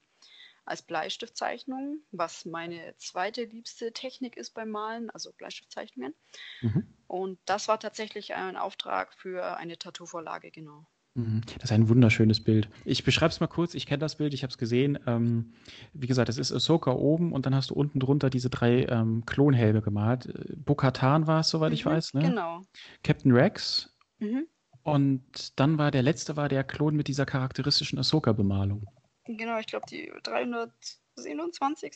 [0.65, 6.15] als Bleistiftzeichnung, was meine zweite liebste Technik ist beim Malen, also Bleistiftzeichnungen.
[6.61, 6.87] Mhm.
[7.07, 10.87] Und das war tatsächlich ein Auftrag für eine Tattoo-Vorlage, genau.
[11.17, 11.41] Mhm.
[11.55, 12.69] Das ist ein wunderschönes Bild.
[12.85, 13.73] Ich beschreibe es mal kurz.
[13.73, 14.99] Ich kenne das Bild, ich habe es gesehen.
[15.07, 15.53] Ähm,
[15.93, 19.25] wie gesagt, es ist Ahsoka oben und dann hast du unten drunter diese drei ähm,
[19.25, 20.31] Klonhelme gemalt.
[20.63, 22.13] Bo-Katan war es, soweit mhm, ich weiß.
[22.13, 22.21] Ne?
[22.21, 22.61] Genau.
[23.03, 23.95] Captain Rex.
[24.19, 24.45] Mhm.
[24.83, 28.85] Und dann war der letzte war der Klon mit dieser charakteristischen Ahsoka-Bemalung.
[29.25, 31.93] Genau, ich glaube die 327.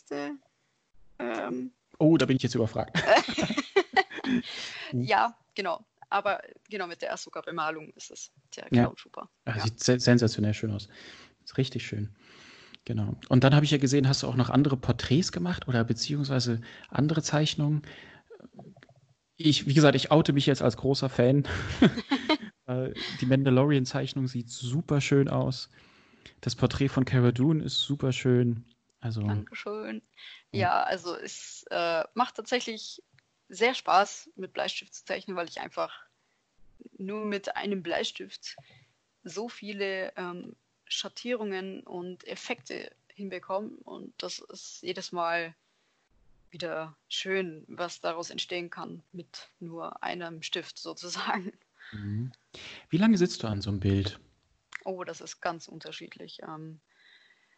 [1.20, 3.02] Ähm, oh, da bin ich jetzt überfragt.
[4.92, 5.86] ja, genau.
[6.12, 8.94] Aber genau mit der Ahsoka-Bemalung ist es der Clown ja.
[8.96, 9.30] Trooper.
[9.48, 9.64] Ja, ja.
[9.64, 10.90] Sieht sensationell schön aus.
[11.44, 12.14] Ist richtig schön.
[12.84, 13.16] Genau.
[13.30, 16.62] Und dann habe ich ja gesehen, hast du auch noch andere Porträts gemacht oder beziehungsweise
[16.90, 17.84] andere Zeichnungen.
[19.38, 21.48] Ich, wie gesagt, ich oute mich jetzt als großer Fan.
[22.68, 25.72] Äh, die Mandalorian-Zeichnung sieht super schön aus.
[26.42, 28.66] Das Porträt von Cara Dune ist super schön.
[29.00, 30.04] Also, Dankeschön.
[30.52, 33.02] Ja, also es äh, macht tatsächlich
[33.52, 35.94] sehr Spaß, mit Bleistift zu zeichnen, weil ich einfach
[36.98, 38.56] nur mit einem Bleistift
[39.24, 40.56] so viele ähm,
[40.86, 43.72] Schattierungen und Effekte hinbekomme.
[43.84, 45.54] Und das ist jedes Mal
[46.50, 51.52] wieder schön, was daraus entstehen kann mit nur einem Stift sozusagen.
[51.92, 52.32] Mhm.
[52.90, 54.20] Wie lange sitzt du an so einem Bild?
[54.86, 56.40] Oh, das ist ganz unterschiedlich.
[56.42, 56.80] Ähm,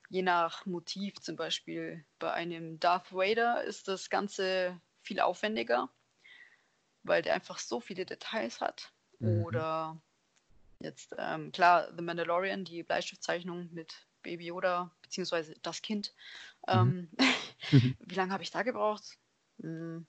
[0.09, 5.89] je nach Motiv, zum Beispiel bei einem Darth Vader ist das Ganze viel aufwendiger,
[7.03, 8.91] weil der einfach so viele Details hat.
[9.19, 9.43] Mhm.
[9.43, 10.01] Oder
[10.79, 16.13] jetzt, ähm, klar, The Mandalorian, die Bleistiftzeichnung mit Baby Yoda, beziehungsweise das Kind.
[16.67, 17.09] Mhm.
[17.11, 17.11] Ähm,
[17.99, 19.17] wie lange habe ich da gebraucht?
[19.61, 20.07] Hm,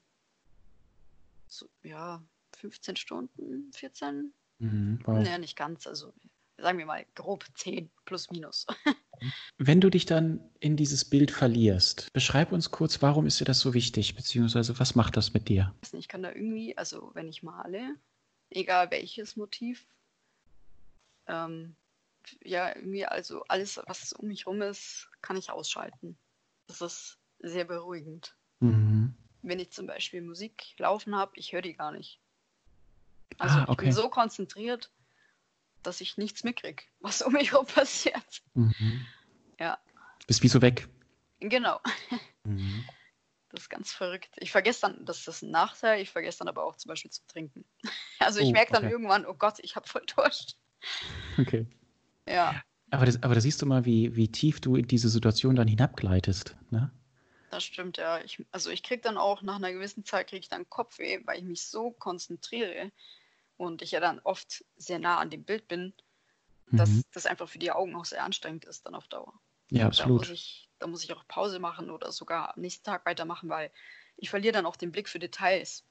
[1.49, 2.23] so, ja,
[2.57, 4.33] 15 Stunden, 14?
[4.59, 5.23] Mhm, wow.
[5.23, 6.12] Naja, nicht ganz, also
[6.57, 8.67] sagen wir mal grob 10 plus minus.
[9.59, 13.61] Wenn du dich dann in dieses Bild verlierst, beschreib uns kurz, warum ist dir das
[13.61, 15.75] so wichtig, beziehungsweise was macht das mit dir?
[15.93, 17.97] Ich kann da irgendwie, also wenn ich male,
[18.51, 19.87] egal welches Motiv,
[21.27, 21.77] ähm,
[22.43, 26.19] ja, irgendwie, also alles, was um mich rum ist, kann ich ausschalten.
[26.67, 28.37] Das ist sehr beruhigend.
[28.61, 29.15] Mhm.
[29.43, 32.21] Wenn ich zum Beispiel Musik laufen habe, ich höre die gar nicht.
[33.39, 33.73] Also ah, okay.
[33.73, 34.91] ich bin so konzentriert,
[35.86, 38.43] dass ich nichts mitkriege, was um mich herum passiert.
[38.55, 39.06] Mhm.
[39.59, 39.78] Ja.
[40.27, 40.89] Bist wie so weg.
[41.40, 41.81] Genau.
[42.44, 42.85] Mhm.
[43.51, 44.31] Das ist ganz verrückt.
[44.36, 47.27] Ich vergesse dann, das ist ein Nachteil, ich vergesse dann aber auch zum Beispiel zu
[47.27, 47.65] trinken.
[48.20, 48.93] Also ich oh, merke dann okay.
[48.93, 50.56] irgendwann, oh Gott, ich habe voll Durst.
[51.36, 51.66] Okay.
[52.27, 52.62] Ja.
[52.90, 55.69] Aber, das, aber da siehst du mal, wie, wie tief du in diese Situation dann
[55.69, 56.56] hinabgleitest.
[56.70, 56.90] Ne?
[57.51, 58.20] Das stimmt, ja.
[58.23, 61.39] Ich, also ich kriege dann auch nach einer gewissen Zeit kriege ich dann Kopfweh, weil
[61.39, 62.93] ich mich so konzentriere
[63.57, 65.93] und ich ja dann oft sehr nah an dem Bild bin,
[66.71, 67.05] dass mhm.
[67.13, 69.33] das einfach für die Augen auch sehr anstrengend ist dann auf Dauer.
[69.71, 70.23] Ja, absolut.
[70.23, 73.49] Da muss, ich, da muss ich auch Pause machen oder sogar am nächsten Tag weitermachen,
[73.49, 73.71] weil
[74.17, 75.85] ich verliere dann auch den Blick für Details.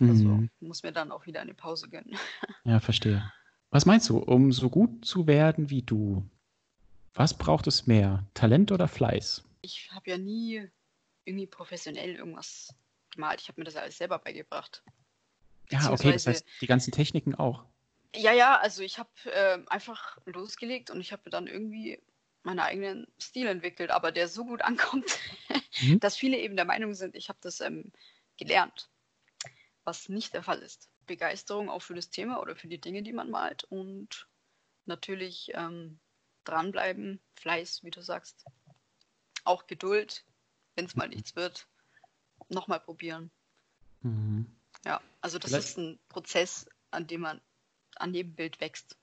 [0.00, 0.50] Also mhm.
[0.60, 2.16] muss mir dann auch wieder eine Pause gönnen.
[2.64, 3.32] Ja, verstehe.
[3.70, 6.28] Was meinst du, um so gut zu werden wie du,
[7.14, 9.44] was braucht es mehr, Talent oder Fleiß?
[9.62, 10.68] Ich habe ja nie
[11.24, 12.74] irgendwie professionell irgendwas
[13.10, 13.40] gemalt.
[13.40, 14.82] Ich habe mir das alles selber beigebracht.
[15.70, 17.64] Ja, okay, das heißt, die ganzen Techniken auch.
[18.14, 22.00] Ja, ja, also ich habe äh, einfach losgelegt und ich habe dann irgendwie
[22.42, 25.18] meinen eigenen Stil entwickelt, aber der so gut ankommt,
[25.80, 26.00] mhm.
[26.00, 27.92] dass viele eben der Meinung sind, ich habe das ähm,
[28.36, 28.88] gelernt,
[29.84, 30.88] was nicht der Fall ist.
[31.06, 34.28] Begeisterung auch für das Thema oder für die Dinge, die man malt und
[34.86, 36.00] natürlich ähm,
[36.44, 38.44] dranbleiben, Fleiß, wie du sagst,
[39.44, 40.24] auch Geduld,
[40.74, 41.68] wenn es mal nichts wird,
[42.48, 43.30] nochmal probieren.
[44.02, 44.55] Mhm.
[44.86, 45.68] Ja, also das Vielleicht.
[45.68, 47.40] ist ein Prozess an dem man
[47.96, 48.96] an jedem Bild wächst.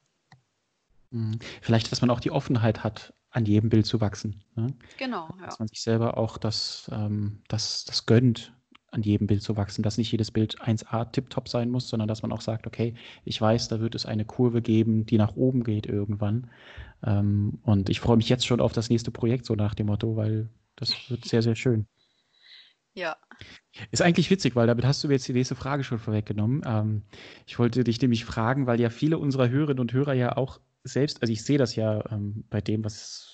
[1.11, 1.39] Mhm.
[1.61, 4.43] Vielleicht, dass man auch die Offenheit hat, an jedem Bild zu wachsen.
[4.55, 4.73] Ne?
[4.97, 5.45] Genau, ja.
[5.45, 8.53] Dass man sich selber auch das, ähm, das, das gönnt,
[8.91, 12.21] an jedem Bild zu wachsen, dass nicht jedes Bild 1A tipptopp sein muss, sondern dass
[12.21, 12.93] man auch sagt, okay,
[13.25, 16.51] ich weiß, da wird es eine Kurve geben, die nach oben geht irgendwann.
[17.03, 20.15] Ähm, und ich freue mich jetzt schon auf das nächste Projekt, so nach dem Motto,
[20.15, 21.87] weil das wird sehr, sehr schön.
[22.93, 23.17] Ja.
[23.91, 26.61] Ist eigentlich witzig, weil damit hast du mir jetzt die nächste Frage schon vorweggenommen.
[26.65, 27.01] Ähm,
[27.47, 31.21] ich wollte dich nämlich fragen, weil ja viele unserer Hörerinnen und Hörer ja auch selbst,
[31.21, 33.33] also ich sehe das ja ähm, bei dem, was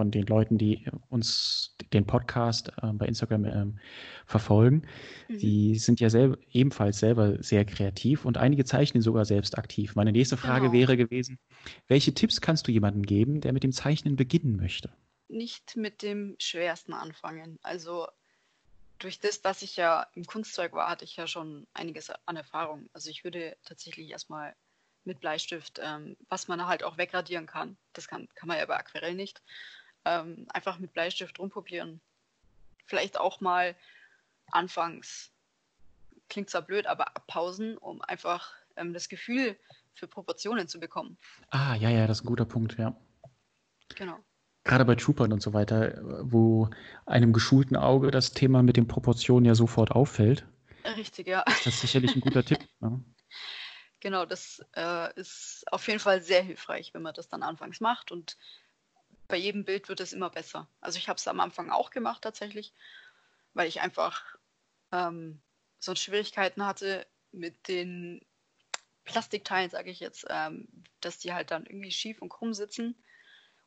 [0.00, 3.78] von den Leuten, die uns den Podcast äh, bei Instagram ähm,
[4.24, 4.86] verfolgen.
[5.28, 5.38] Mhm.
[5.38, 9.96] Die sind ja selber, ebenfalls selber sehr kreativ und einige zeichnen sogar selbst aktiv.
[9.96, 10.72] Meine nächste Frage genau.
[10.72, 11.38] wäre gewesen,
[11.88, 14.90] welche Tipps kannst du jemandem geben, der mit dem Zeichnen beginnen möchte?
[15.28, 17.58] Nicht mit dem Schwersten anfangen.
[17.62, 18.06] Also
[19.00, 22.88] durch das, dass ich ja im Kunstzeug war, hatte ich ja schon einiges an Erfahrung.
[22.92, 24.54] Also ich würde tatsächlich erstmal
[25.04, 27.76] mit Bleistift, ähm, was man halt auch wegradieren kann.
[27.94, 29.42] Das kann, kann man ja bei Aquarell nicht
[30.04, 32.00] ähm, einfach mit Bleistift rumprobieren.
[32.86, 33.74] Vielleicht auch mal
[34.50, 35.30] anfangs,
[36.28, 39.58] klingt zwar blöd, aber abpausen, um einfach ähm, das Gefühl
[39.94, 41.16] für Proportionen zu bekommen.
[41.50, 42.94] Ah, ja, ja, das ist ein guter Punkt, ja.
[43.96, 44.18] Genau.
[44.70, 46.70] Gerade bei Troopern und so weiter, wo
[47.04, 50.46] einem geschulten Auge das Thema mit den Proportionen ja sofort auffällt.
[50.96, 51.42] Richtig, ja.
[51.44, 52.60] Das ist sicherlich ein guter Tipp.
[52.78, 53.02] Ne?
[54.02, 58.12] Genau, das äh, ist auf jeden Fall sehr hilfreich, wenn man das dann anfangs macht
[58.12, 58.38] und
[59.28, 60.68] bei jedem Bild wird es immer besser.
[60.80, 62.72] Also ich habe es am Anfang auch gemacht tatsächlich,
[63.52, 64.36] weil ich einfach
[64.90, 65.42] ähm,
[65.80, 68.24] sonst Schwierigkeiten hatte mit den
[69.04, 70.66] Plastikteilen, sage ich jetzt, ähm,
[71.02, 72.94] dass die halt dann irgendwie schief und krumm sitzen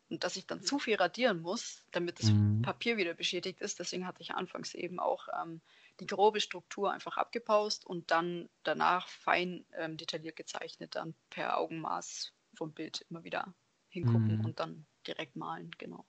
[0.09, 2.61] und dass ich dann zu viel radieren muss, damit das mhm.
[2.61, 3.80] Papier wieder beschädigt ist.
[3.80, 5.61] Deswegen hatte ich anfangs eben auch ähm,
[5.99, 12.34] die grobe Struktur einfach abgepaust und dann danach fein ähm, detailliert gezeichnet, dann per Augenmaß
[12.55, 13.53] vom Bild immer wieder
[13.89, 14.45] hingucken mhm.
[14.45, 16.05] und dann direkt malen, genau.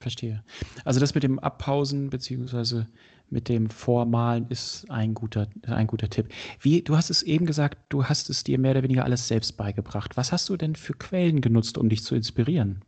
[0.00, 0.44] Verstehe.
[0.84, 2.86] Also das mit dem Abpausen beziehungsweise
[3.30, 6.28] mit dem Vormalen ist ein guter, ein guter Tipp.
[6.60, 9.56] Wie, du hast es eben gesagt, du hast es dir mehr oder weniger alles selbst
[9.56, 10.16] beigebracht.
[10.16, 12.84] Was hast du denn für Quellen genutzt, um dich zu inspirieren?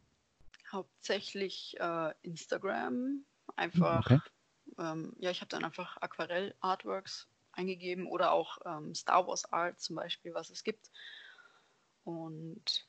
[0.72, 3.24] Hauptsächlich äh, Instagram.
[3.56, 4.20] Einfach, okay.
[4.78, 9.96] ähm, ja, ich habe dann einfach Aquarell-Artworks eingegeben oder auch ähm, Star Wars Art zum
[9.96, 10.90] Beispiel, was es gibt.
[12.04, 12.86] Und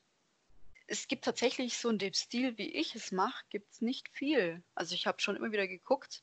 [0.86, 4.62] es gibt tatsächlich so in dem Stil, wie ich es mache, gibt es nicht viel.
[4.74, 6.22] Also ich habe schon immer wieder geguckt,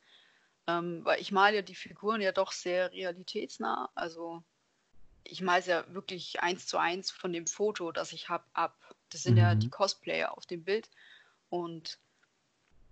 [0.67, 3.89] ähm, weil ich male ja die Figuren ja doch sehr realitätsnah.
[3.95, 4.43] Also
[5.23, 8.95] ich male es ja wirklich eins zu eins von dem Foto, das ich habe, ab.
[9.09, 9.39] Das sind mhm.
[9.39, 10.89] ja die Cosplayer auf dem Bild.
[11.49, 11.99] Und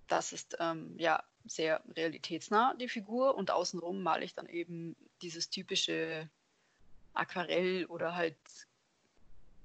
[0.07, 3.35] das ist ähm, ja sehr realitätsnah, die Figur.
[3.35, 6.29] Und außenrum male ich dann eben dieses typische
[7.13, 8.37] Aquarell oder halt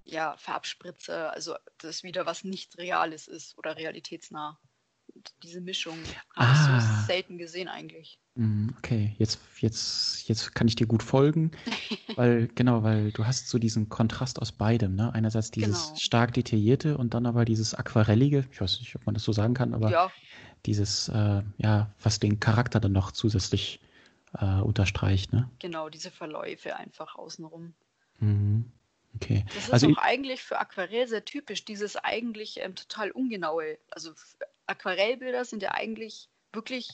[0.04, 4.58] ja, Farbspritze, also das wieder was nicht Reales ist oder realitätsnah.
[5.42, 5.98] Diese Mischung
[6.36, 6.52] habe ah.
[6.52, 7.04] ich so ah.
[7.06, 8.18] selten gesehen eigentlich.
[8.34, 11.50] Mhm, okay, jetzt, jetzt, jetzt kann ich dir gut folgen,
[12.16, 15.12] weil, genau, weil du hast so diesen Kontrast aus beidem, ne?
[15.12, 15.98] Einerseits dieses genau.
[15.98, 19.52] stark detaillierte und dann aber dieses aquarellige, ich weiß nicht, ob man das so sagen
[19.52, 20.12] kann, aber ja.
[20.64, 23.80] dieses, äh, ja, was den Charakter dann noch zusätzlich
[24.38, 25.50] äh, unterstreicht, ne?
[25.58, 27.74] Genau, diese Verläufe einfach außenrum.
[28.20, 28.72] Mhm.
[29.16, 29.44] Okay.
[29.48, 33.78] Das ist also auch eigentlich für Aquarell sehr typisch, dieses eigentlich ähm, total ungenaue.
[33.90, 34.12] Also
[34.66, 36.88] Aquarellbilder sind ja eigentlich wirklich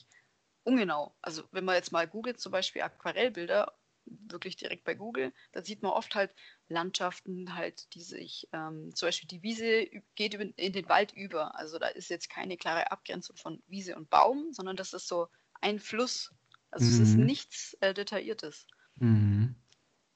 [0.65, 1.15] ungenau.
[1.23, 3.73] Also wenn man jetzt mal googelt, zum Beispiel Aquarellbilder,
[4.05, 6.35] wirklich direkt bei Google, da sieht man oft halt
[6.69, 11.55] Landschaften, halt, die sich, ähm, zum Beispiel die Wiese geht in den Wald über.
[11.57, 15.29] Also da ist jetzt keine klare Abgrenzung von Wiese und Baum, sondern das ist so
[15.61, 16.33] ein Fluss.
[16.71, 16.93] Also mhm.
[16.93, 17.25] es ist mhm.
[17.25, 18.67] nichts äh, Detailliertes.
[18.97, 19.55] Mhm.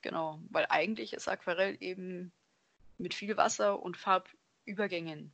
[0.03, 2.33] Genau, weil eigentlich ist Aquarell eben
[2.99, 5.33] mit viel Wasser und Farbübergängen.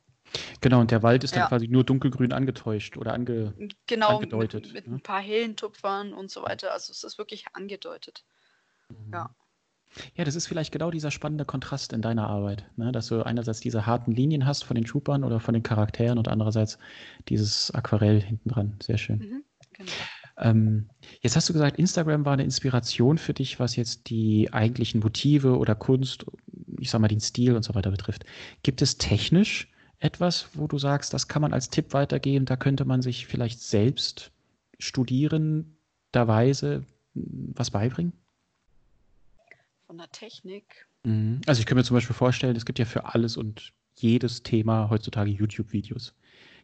[0.61, 1.47] Genau, und der Wald ist dann ja.
[1.47, 3.53] quasi nur dunkelgrün angetäuscht oder ange
[3.87, 4.67] genau, angedeutet.
[4.67, 4.95] Mit, mit ne?
[4.95, 6.71] ein paar hellen Tupfern und so weiter.
[6.71, 8.23] Also es ist wirklich angedeutet.
[8.89, 9.13] Mhm.
[9.13, 9.35] Ja.
[10.15, 12.91] Ja, das ist vielleicht genau dieser spannende Kontrast in deiner Arbeit, ne?
[12.91, 16.27] dass du einerseits diese harten Linien hast von den Troopern oder von den Charakteren und
[16.27, 16.77] andererseits
[17.27, 18.77] dieses Aquarell hinten dran.
[18.83, 19.17] Sehr schön.
[19.17, 19.43] Mhm,
[19.73, 19.91] genau.
[20.37, 20.89] Ähm,
[21.21, 25.57] jetzt hast du gesagt, Instagram war eine Inspiration für dich, was jetzt die eigentlichen Motive
[25.57, 26.25] oder Kunst,
[26.79, 28.25] ich sag mal den Stil und so weiter betrifft.
[28.63, 32.85] Gibt es technisch etwas, wo du sagst, das kann man als Tipp weitergeben, da könnte
[32.85, 34.31] man sich vielleicht selbst
[34.79, 38.13] studierenderweise was beibringen?
[39.87, 40.87] Von der Technik?
[41.03, 41.41] Mhm.
[41.45, 44.89] Also ich könnte mir zum Beispiel vorstellen, es gibt ja für alles und jedes Thema
[44.89, 46.15] heutzutage YouTube-Videos.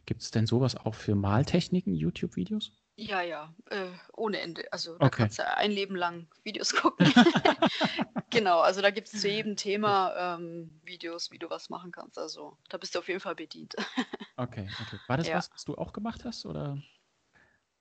[0.06, 2.72] Gibt es denn sowas auch für Maltechniken, YouTube-Videos?
[2.98, 4.72] Ja, ja, äh, ohne Ende.
[4.72, 5.22] Also da okay.
[5.22, 7.12] kannst du ein Leben lang Videos gucken.
[8.30, 12.18] Genau, also da gibt es zu jedem Thema ähm, Videos, wie du was machen kannst.
[12.18, 13.74] Also da bist du auf jeden Fall bedient.
[14.38, 14.98] Okay, okay.
[15.06, 15.38] War das Ja.
[15.38, 16.44] was, was du auch gemacht hast?
[16.44, 16.76] Oder?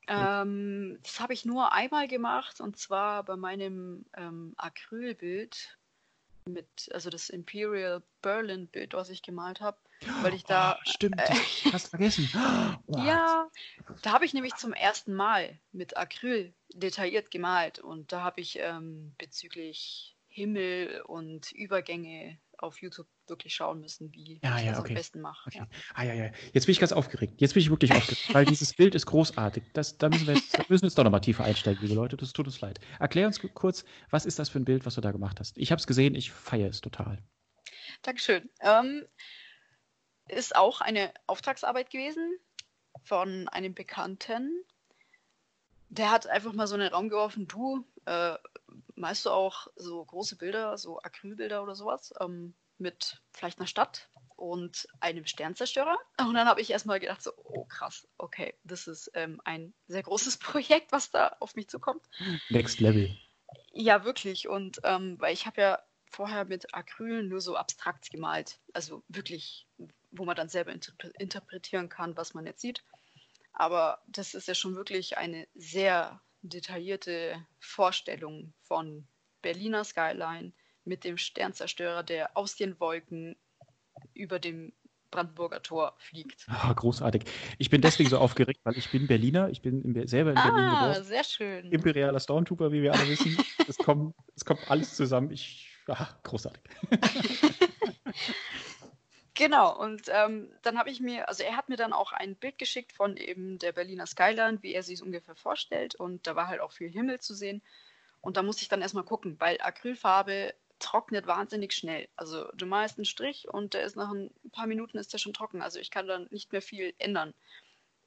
[0.08, 5.78] Ähm, das habe ich nur einmal gemacht und zwar bei meinem ähm, Acrylbild
[6.46, 9.78] mit, also das Imperial Berlin Bild, was ich gemalt habe,
[10.22, 12.30] weil ich da, Oh, stimmt, ich fast vergessen.
[12.88, 13.47] Oh, ja,
[14.01, 18.59] da habe ich nämlich zum ersten Mal mit Acryl detailliert gemalt und da habe ich
[18.59, 24.80] ähm, bezüglich Himmel und Übergänge auf YouTube wirklich schauen müssen, wie Ja, ich ja, das
[24.80, 24.89] okay.
[24.89, 25.49] am besten mache.
[25.49, 25.57] Okay.
[25.59, 25.67] Ja.
[25.93, 26.31] Ah, ja, ja.
[26.53, 27.41] Jetzt bin ich ganz aufgeregt.
[27.41, 29.63] Jetzt bin ich wirklich aufgeregt, weil dieses Bild ist großartig.
[29.73, 32.17] Das, da müssen wir jetzt, müssen jetzt doch nochmal tiefer einsteigen, liebe Leute.
[32.17, 32.80] Das tut uns leid.
[32.99, 35.57] Erklär uns kurz, was ist das für ein Bild, was du da gemacht hast?
[35.57, 37.23] Ich habe es gesehen, ich feiere es total.
[38.03, 38.49] Dankeschön.
[38.61, 39.05] Ähm,
[40.27, 42.38] ist auch eine Auftragsarbeit gewesen
[43.03, 44.64] von einem Bekannten.
[45.89, 48.35] Der hat einfach mal so in den Raum geworfen, du, äh,
[48.95, 54.10] malst du auch so große Bilder, so Acrylbilder oder sowas, ähm, mit vielleicht einer Stadt
[54.35, 55.97] und einem Sternzerstörer?
[56.19, 60.03] Und dann habe ich erstmal gedacht, so, oh krass, okay, das ist ähm, ein sehr
[60.03, 62.03] großes Projekt, was da auf mich zukommt.
[62.49, 63.15] Next Level.
[63.72, 64.47] Ja, wirklich.
[64.47, 65.80] Und ähm, weil ich habe ja
[66.10, 68.60] vorher mit Acryl nur so abstrakt gemalt.
[68.73, 69.68] Also wirklich,
[70.18, 72.84] wo man dann selber interpre interpretieren kann, was man jetzt sieht.
[73.54, 79.08] Aber das ist ja schon wirklich eine sehr detaillierte Vorstellung von
[79.42, 80.52] Berliner Skyline
[80.84, 83.36] mit dem Sternzerstörer, der aus den Wolken
[84.14, 84.74] über dem
[85.12, 86.46] Brandenburger Tor fliegt.
[86.48, 87.24] Ah, großartig.
[87.58, 89.50] Ich bin deswegen so aufgeregt, weil ich bin Berliner.
[89.50, 91.04] Ich bin in, Be- selber in Berlin Ah, geboren.
[91.04, 91.72] sehr schön.
[91.72, 93.36] Imperialer Stormtrooper, wie wir alle wissen.
[93.68, 95.32] Es kommt, es kommt alles zusammen.
[95.32, 96.62] Ich, ah, großartig.
[99.38, 102.57] Genau, und ähm, dann habe ich mir, also er hat mir dann auch ein Bild
[102.57, 105.94] geschickt von eben der Berliner Skyline, wie er sich es ungefähr vorstellt.
[105.95, 107.62] Und da war halt auch viel Himmel zu sehen.
[108.22, 112.07] Und da musste ich dann erstmal gucken, weil Acrylfarbe trocknet wahnsinnig schnell.
[112.16, 115.34] Also du malst einen Strich und der ist nach ein paar Minuten ist der schon
[115.34, 115.62] trocken.
[115.62, 117.34] Also ich kann dann nicht mehr viel ändern.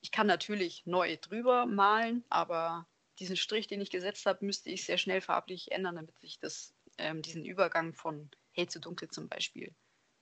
[0.01, 2.87] Ich kann natürlich neu drüber malen, aber
[3.19, 6.75] diesen Strich, den ich gesetzt habe, müsste ich sehr schnell farblich ändern, damit ich das,
[6.97, 9.75] ähm, diesen Übergang von hell zu dunkel zum Beispiel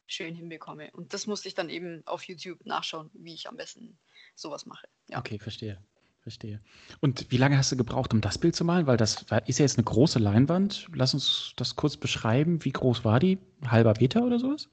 [0.06, 0.90] schön hinbekomme.
[0.92, 3.98] Und das musste ich dann eben auf YouTube nachschauen, wie ich am besten
[4.34, 4.88] sowas mache.
[5.08, 5.18] Ja.
[5.18, 5.82] Okay, verstehe.
[6.22, 6.60] Verstehe.
[7.00, 8.88] Und wie lange hast du gebraucht, um das Bild zu malen?
[8.88, 10.88] Weil das ist ja jetzt eine große Leinwand.
[10.92, 12.64] Lass uns das kurz beschreiben.
[12.64, 13.38] Wie groß war die?
[13.60, 14.68] Ein halber Meter oder sowas?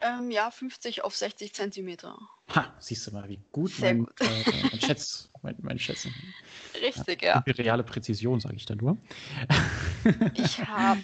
[0.00, 2.16] Ähm, ja, 50 auf 60 Zentimeter.
[2.54, 4.20] Ha, siehst du mal, wie gut Sehr mein, gut.
[4.20, 6.14] Äh, mein Schätz, mein, mein Schätzen.
[6.80, 7.36] Richtig, ja.
[7.38, 8.96] Imperiale Präzision, sage ich da nur.
[10.34, 11.02] Ich habe,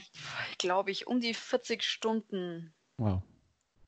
[0.58, 3.22] glaube ich, um die 40 Stunden, Wow.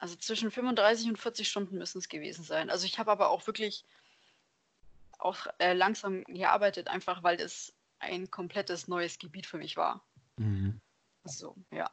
[0.01, 2.71] Also zwischen 35 und 40 Stunden müssen es gewesen sein.
[2.71, 3.85] Also ich habe aber auch wirklich
[5.19, 10.03] auch äh, langsam gearbeitet, einfach weil es ein komplettes neues Gebiet für mich war.
[10.39, 10.81] Mhm.
[11.25, 11.91] So, ja.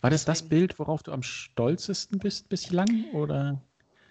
[0.00, 0.48] War das das.
[0.48, 3.04] Bild, worauf du am stolzesten bist bislang?
[3.12, 3.62] Oder?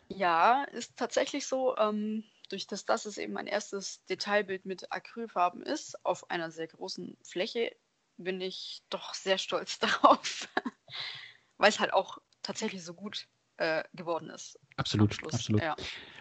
[0.07, 5.61] Ja, ist tatsächlich so, ähm, durch das, dass es eben mein erstes Detailbild mit Acrylfarben
[5.61, 7.75] ist, auf einer sehr großen Fläche,
[8.15, 10.47] bin ich doch sehr stolz darauf,
[11.57, 14.57] weil es halt auch tatsächlich so gut äh, geworden ist.
[14.77, 15.61] Absolut, absolut.
[15.61, 15.75] Ja.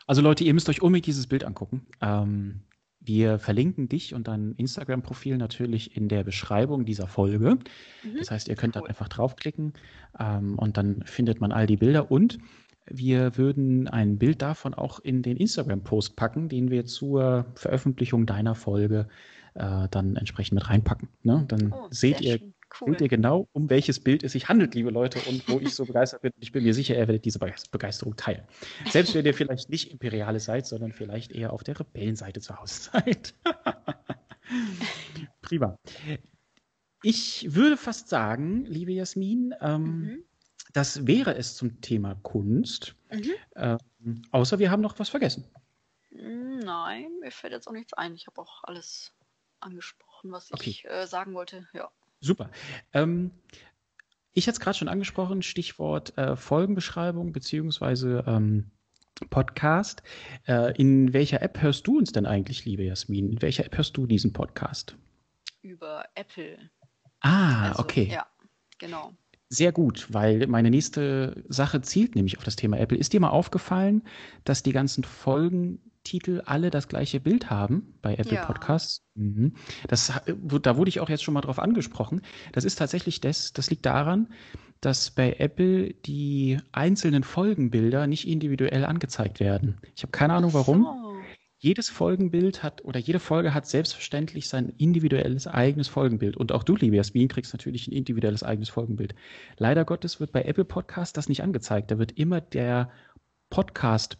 [0.06, 1.86] Also Leute, ihr müsst euch unbedingt dieses Bild angucken.
[2.00, 2.62] Ähm,
[3.00, 7.58] wir verlinken dich und dein Instagram-Profil natürlich in der Beschreibung dieser Folge.
[8.02, 8.16] Mhm.
[8.18, 8.88] Das heißt, ihr könnt da Cool.
[8.88, 9.74] einfach draufklicken
[10.18, 12.10] ähm, und dann findet man all die Bilder.
[12.10, 12.38] Und
[12.86, 18.54] wir würden ein Bild davon auch in den Instagram-Post packen, den wir zur Veröffentlichung deiner
[18.56, 19.08] Folge
[19.54, 21.08] äh, dann entsprechend mit reinpacken.
[21.22, 21.44] Ne?
[21.48, 22.54] Dann Oh, seht ihr schön.
[22.80, 22.90] Cool.
[22.92, 25.84] Seht ihr genau, um welches Bild es sich handelt, liebe Leute, und wo ich so
[25.86, 26.32] begeistert bin.
[26.40, 28.42] Ich bin mir sicher, er wird diese Be- Begeisterung teilen.
[28.90, 32.90] Selbst wenn ihr vielleicht nicht Imperiale seid, sondern vielleicht eher auf der Rebellenseite zu Hause
[32.92, 33.34] seid.
[35.42, 35.78] Prima.
[37.02, 40.24] Ich würde fast sagen, liebe Jasmin, ähm, Mhm.
[40.72, 42.96] das wäre es zum Thema Kunst.
[43.12, 43.30] Mhm.
[43.54, 45.46] Ähm, außer wir haben noch was vergessen.
[46.10, 48.14] Nein, mir fällt jetzt auch nichts ein.
[48.14, 49.12] Ich habe auch alles
[49.60, 50.70] angesprochen, was Okay.
[50.70, 51.68] ich äh, sagen wollte.
[51.74, 51.90] Ja.
[52.20, 52.50] Super.
[52.92, 53.30] Ähm,
[54.32, 58.70] ich hatte es gerade schon angesprochen, Stichwort äh, Folgenbeschreibung beziehungsweise ähm,
[59.30, 60.02] Podcast.
[60.46, 63.30] Äh, in welcher App hörst du uns denn eigentlich, liebe Jasmin?
[63.32, 64.96] In welcher App hörst du diesen Podcast?
[65.62, 66.58] Über Apple.
[67.20, 68.08] Ah, Also, okay.
[68.12, 68.26] Ja,
[68.78, 69.12] genau.
[69.48, 72.98] Sehr gut, weil meine nächste Sache zielt nämlich auf das Thema Apple.
[72.98, 74.02] Ist dir mal aufgefallen,
[74.44, 75.04] dass die ganzen
[76.06, 78.44] Folgentitel alle das gleiche Bild haben bei Apple Ja.
[78.44, 79.02] Podcasts?
[79.14, 79.54] Mhm.
[79.88, 82.22] Das, wu- da wurde ich auch jetzt schon mal drauf angesprochen.
[82.52, 84.28] Das ist tatsächlich das, das liegt daran,
[84.80, 89.78] dass bei Apple die einzelnen Folgenbilder nicht individuell angezeigt werden.
[89.96, 90.82] Ich habe keine Ahnung warum.
[90.84, 91.16] So.
[91.58, 96.36] jedes Folgenbild hat oder jede Folge hat selbstverständlich sein individuelles eigenes Folgenbild.
[96.36, 99.16] Und auch du, liebe Jasmin, kriegst natürlich ein individuelles eigenes Folgenbild.
[99.56, 101.90] Leider Gottes wird bei Apple Podcast das nicht angezeigt.
[101.90, 102.90] Da wird immer der
[103.50, 104.18] Podcast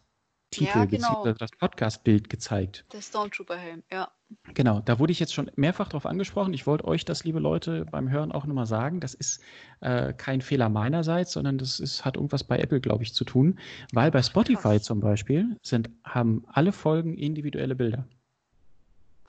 [0.51, 1.09] Titel Ja, genau.
[1.09, 2.85] beziehungsweise das Podcast-Bild gezeigt.
[2.93, 4.11] Der Stormtrooper-Helm, ja.
[4.55, 6.53] Genau, da wurde ich jetzt schon mehrfach darauf angesprochen.
[6.53, 9.01] Ich wollte euch das, liebe Leute, beim Hören auch nochmal sagen.
[9.01, 9.41] Das ist
[9.81, 13.59] äh, kein Fehler meinerseits, sondern das ist, hat irgendwas bei Apple, glaube ich, zu tun.
[13.93, 14.83] Weil bei Spotify krass.
[14.85, 18.07] zum Beispiel sind, haben alle Folgen individuelle Bilder.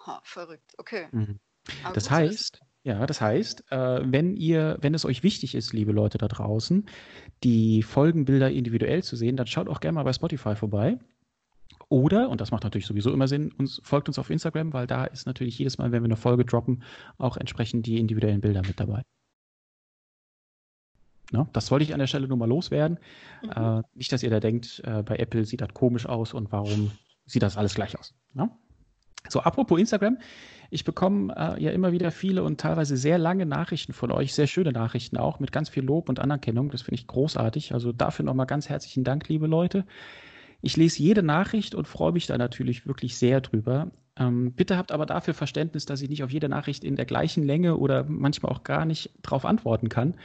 [0.05, 0.73] Ha, verrückt.
[0.77, 1.07] Okay.
[1.11, 1.39] Mhm.
[1.83, 5.91] Aber Das heißt, ja, das heißt, äh, wenn ihr, wenn es euch wichtig ist, liebe
[5.91, 6.85] Leute da draußen,
[7.43, 10.97] die Folgenbilder individuell zu sehen, dann schaut auch gerne mal bei Spotify vorbei.
[11.89, 15.03] Oder, und das macht natürlich sowieso immer Sinn, uns, folgt uns auf Instagram, weil da
[15.03, 16.81] ist natürlich jedes Mal, wenn wir eine Folge droppen,
[17.17, 19.03] auch entsprechend die individuellen Bilder mit dabei.
[21.33, 21.45] Ne?
[21.51, 22.99] Das wollte ich an der Stelle nur mal loswerden.
[23.43, 23.49] Mhm.
[23.51, 26.91] Äh, nicht, dass ihr da denkt, äh, bei Apple sieht das komisch aus und warum
[27.25, 28.15] sieht das alles gleich aus.
[28.33, 28.49] Ne?
[29.29, 30.17] So, apropos Instagram.
[30.69, 34.47] Ich bekomme äh, ja immer wieder viele und teilweise sehr lange Nachrichten von euch, sehr
[34.47, 36.69] schöne Nachrichten auch, mit ganz viel Lob und Anerkennung.
[36.69, 37.73] Das finde ich großartig.
[37.73, 39.85] Also dafür nochmal ganz herzlichen Dank, liebe Leute.
[40.61, 43.91] Ich lese jede Nachricht und freue mich da natürlich wirklich sehr drüber.
[44.17, 47.43] Ähm, bitte habt aber dafür Verständnis, dass ich nicht auf jede Nachricht in der gleichen
[47.43, 50.15] Länge oder manchmal auch gar nicht drauf antworten kann.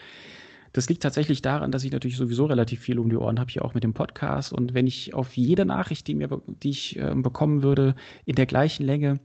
[0.72, 3.64] Das liegt tatsächlich daran, dass ich natürlich sowieso relativ viel um die Ohren habe, hier
[3.64, 4.52] auch mit dem Podcast.
[4.52, 7.94] Und wenn ich auf jede Nachricht, die, mir, die ich ähm, bekommen würde,
[8.24, 9.20] in der gleichen Länge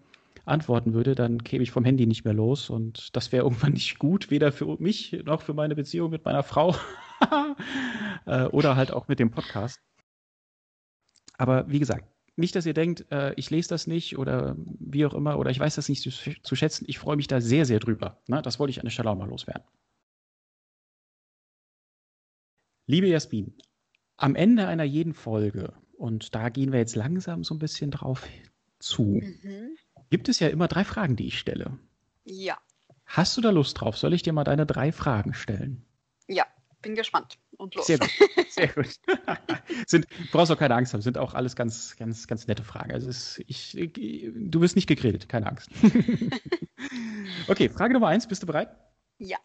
[0.46, 2.70] antworten würde, dann käme ich vom Handy nicht mehr los.
[2.70, 6.44] Und das wäre irgendwann nicht gut, weder für mich noch für meine Beziehung mit meiner
[6.44, 6.76] Frau
[8.26, 9.80] äh, oder halt auch mit dem Podcast.
[11.38, 12.06] Aber wie gesagt,
[12.36, 15.60] nicht, dass ihr denkt, äh, ich lese das nicht oder wie auch immer, oder ich
[15.60, 16.86] weiß das nicht zu, zu schätzen.
[16.88, 18.22] Ich freue mich da sehr, sehr drüber.
[18.28, 18.42] Ne?
[18.42, 19.64] Das wollte ich an der Stelle auch mal loswerden.
[22.88, 23.54] Liebe Jasmin,
[24.16, 28.26] am Ende einer jeden Folge, und da gehen wir jetzt langsam so ein bisschen drauf
[28.80, 29.76] zu, Mhm.
[30.10, 31.78] gibt es ja immer drei Fragen, die ich stelle.
[32.24, 32.58] Ja,
[33.10, 33.98] Hast du da Lust drauf?
[33.98, 35.86] Soll ich dir mal deine drei Fragen stellen?
[36.28, 36.46] ja,
[36.82, 37.38] bin gespannt.
[37.58, 37.88] Und los.
[37.88, 38.10] Sehr gut.
[38.50, 38.88] Sehr gut.
[39.88, 42.92] sind, du brauchst auch keine Angst haben, sind auch alles ganz, ganz, ganz nette Fragen.
[42.92, 43.78] Also es ist, ich,
[44.36, 45.70] du wirst nicht gegrillt, keine Angst.
[47.48, 48.70] okay, Frage Nummer eins, bist du bereit?
[49.20, 49.38] Ja.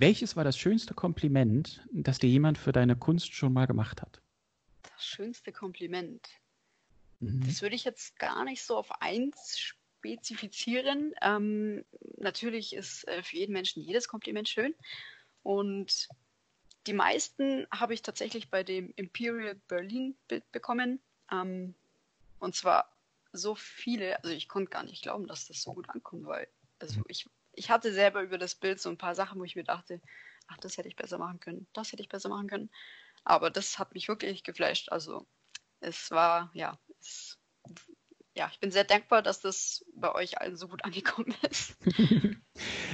[0.00, 4.22] Welches war das schönste Kompliment, das dir jemand für deine Kunst schon mal gemacht hat?
[4.82, 6.26] Das schönste Kompliment.
[7.18, 7.46] Mhm.
[7.46, 11.12] Das würde ich jetzt gar nicht so auf eins spezifizieren.
[11.20, 11.84] Ähm,
[12.16, 14.74] natürlich ist äh, für jeden Menschen jedes Kompliment schön.
[15.42, 16.08] Und
[16.86, 20.98] die meisten habe ich tatsächlich bei dem Imperial Berlin Bild bekommen.
[21.30, 21.74] Ähm,
[22.38, 22.90] und zwar
[23.34, 26.48] so viele, also ich konnte gar nicht glauben, dass das so gut ankommt, weil
[26.78, 29.64] also ich, ich hatte selber über das Bild so ein paar Sachen, wo ich mir
[29.64, 30.00] dachte,
[30.48, 32.70] ach, das hätte ich besser machen können, das hätte ich besser machen können.
[33.24, 34.90] Aber das hat mich wirklich geflasht.
[34.90, 35.26] Also
[35.80, 37.38] es war, ja, es,
[38.34, 41.76] ja, ich bin sehr dankbar, dass das bei euch allen so gut angekommen ist.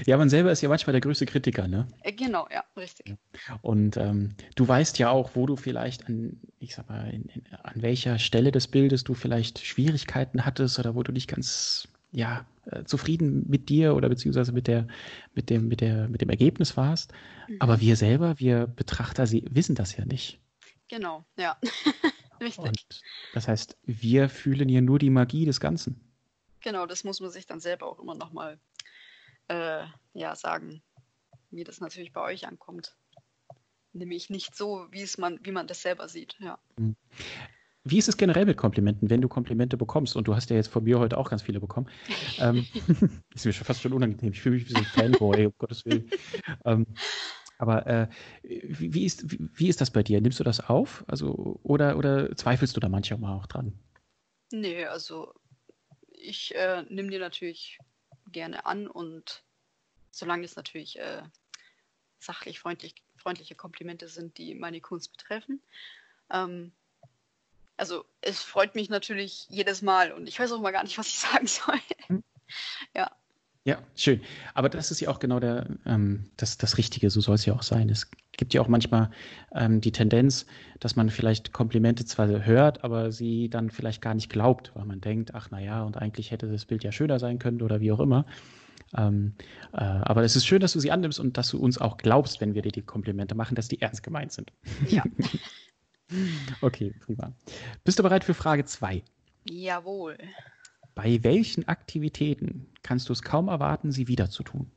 [0.05, 1.89] Ja, man selber ist ja manchmal der größte Kritiker, ne?
[2.03, 3.17] Äh, genau, ja, richtig.
[3.63, 7.47] Und ähm, du weißt ja auch, wo du vielleicht an, ich sag mal, in, in,
[7.63, 12.47] an welcher Stelle des Bildes du vielleicht Schwierigkeiten hattest oder wo du nicht ganz ja,
[12.67, 14.87] äh, zufrieden mit dir oder beziehungsweise mit der,
[15.35, 17.13] mit dem, mit der, mit dem Ergebnis warst.
[17.49, 17.57] Mhm.
[17.61, 20.41] Aber wir selber, wir Betrachter, sie wissen das ja nicht.
[20.89, 21.57] Genau, ja.
[22.41, 22.59] richtig.
[22.59, 23.03] Und
[23.35, 26.01] das heißt, wir fühlen hier nur die Magie des Ganzen.
[26.61, 28.59] Genau, das muss man sich dann selber auch immer nochmal
[29.49, 29.85] äh,
[30.15, 30.83] ja, sagen,
[31.51, 32.97] wie das natürlich bei euch ankommt.
[33.93, 36.59] Nämlich nicht so, wie es man, wie man das selber sieht, ja.
[37.89, 40.17] Wie ist es generell mit Komplimenten, wenn du Komplimente bekommst?
[40.17, 41.89] Und du hast ja jetzt von mir heute auch ganz viele bekommen.
[42.41, 42.67] ähm,
[43.35, 44.33] ist mir schon fast schon unangenehm.
[44.33, 46.11] Ich fühle mich wie so ein Fanboy, um Gottes Willen.
[46.65, 46.87] Ähm,
[47.59, 48.09] aber äh,
[48.43, 50.21] wie, ist, wie, wie ist das bei dir?
[50.21, 51.05] Nimmst du das auf?
[51.07, 53.79] Also, oder, oder zweifelst du da manchmal auch dran?
[54.51, 55.33] Nee, also
[56.11, 57.79] ich äh, nehme die natürlich
[58.33, 59.45] gerne an und
[60.11, 61.23] solange es natürlich äh,
[62.19, 65.63] sachlich freundlich, freundliche Komplimente sind, die meine Kunst betreffen.
[66.31, 66.73] Ähm,
[67.77, 71.09] also es freut mich natürlich jedes Mal und ich weiß auch mal gar nicht, was
[71.09, 71.79] ich sagen soll.
[72.07, 72.25] Hm.
[72.95, 73.11] Ja,
[73.65, 74.21] Ja, schön.
[74.55, 77.55] Aber das ist ja auch genau der, ähm, das, das Richtige, so soll es ja
[77.55, 77.91] auch sein.
[77.91, 79.11] Es gibt ja auch manchmal
[79.55, 80.47] ähm, die Tendenz,
[80.79, 85.01] dass man vielleicht Komplimente zwar hört, aber sie dann vielleicht gar nicht glaubt, weil man
[85.01, 87.91] denkt, ach na ja, und eigentlich hätte das Bild ja schöner sein können oder wie
[87.91, 88.25] auch immer.
[88.97, 89.35] Ähm,
[89.73, 92.41] äh, aber es ist schön, dass du sie annimmst und dass du uns auch glaubst,
[92.41, 94.53] wenn wir dir die Komplimente machen, dass die ernst gemeint sind.
[94.89, 95.03] ja.
[96.61, 97.33] Okay, prima.
[97.85, 99.03] Bist du bereit für Frage 2?
[99.45, 100.19] Jawohl.
[100.95, 104.71] Bei welchen Aktivitäten kannst du es kaum erwarten, sie wieder zu tun?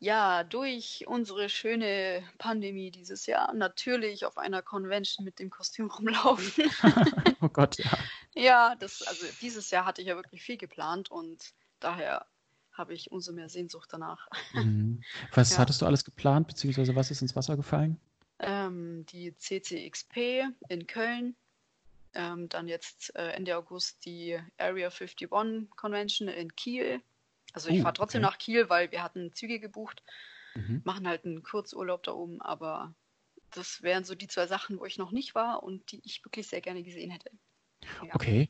[0.00, 6.70] ja, durch unsere schöne Pandemie dieses Jahr natürlich auf einer Convention mit dem Kostüm rumlaufen.
[7.40, 7.98] oh Gott, ja.
[8.34, 12.26] Ja, das, also dieses Jahr hatte ich ja wirklich viel geplant und daher
[12.72, 14.28] habe ich umso mehr Sehnsucht danach.
[14.52, 15.02] Mhm.
[15.34, 15.58] Was Ja.
[15.58, 17.98] hattest du alles geplant, beziehungsweise was ist ins Wasser gefallen?
[18.40, 21.34] Ähm, die CCXP in Köln,
[22.14, 25.28] ähm, dann jetzt äh, Ende August die Area 51
[25.76, 27.00] Convention in Kiel.
[27.52, 28.30] Also ich Oh, fahre trotzdem okay.
[28.30, 30.02] nach Kiel, weil wir hatten Züge gebucht,
[30.54, 30.82] Mhm.
[30.84, 32.94] machen halt einen Kurzurlaub da oben, aber
[33.50, 36.48] das wären so die zwei Sachen, wo ich noch nicht war und die ich wirklich
[36.48, 37.30] sehr gerne gesehen hätte.
[38.04, 38.14] Ja.
[38.14, 38.48] Okay,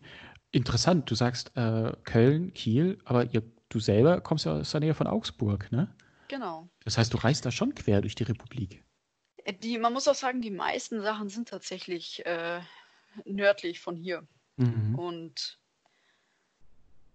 [0.52, 1.10] interessant.
[1.10, 5.06] Du sagst äh, Köln, Kiel, aber ihr, du selber kommst ja aus der Nähe von
[5.06, 5.94] Augsburg, ne?
[6.28, 6.68] Genau.
[6.84, 8.82] Das heißt, du reist da schon quer durch die Republik.
[9.48, 12.60] Äh, Die, man muss auch sagen, die meisten Sachen sind tatsächlich äh,
[13.24, 14.26] nördlich von hier.
[14.56, 14.94] Mhm.
[14.94, 15.58] Und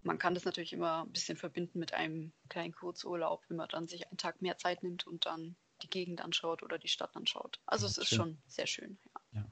[0.02, 3.88] man kann das natürlich immer ein bisschen verbinden mit einem kleinen Kurzurlaub, wenn man dann
[3.88, 7.60] sich einen Tag mehr Zeit nimmt und dann die Gegend anschaut oder die Stadt anschaut.
[7.66, 8.18] Also Ja, es ist schön.
[8.18, 8.98] schon sehr schön.
[9.34, 9.46] Ja.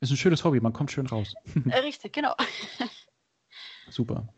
[0.00, 1.34] Ist ein schönes Hobby, man kommt schön raus.
[1.44, 1.72] Ja.
[1.72, 2.34] Äh, richtig, genau.
[3.88, 4.28] Super,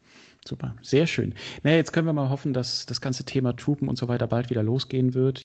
[0.46, 1.34] super, sehr schön.
[1.62, 4.50] Na, jetzt können wir mal hoffen, dass das ganze Thema Truppen und so weiter bald
[4.50, 5.42] wieder losgehen wird.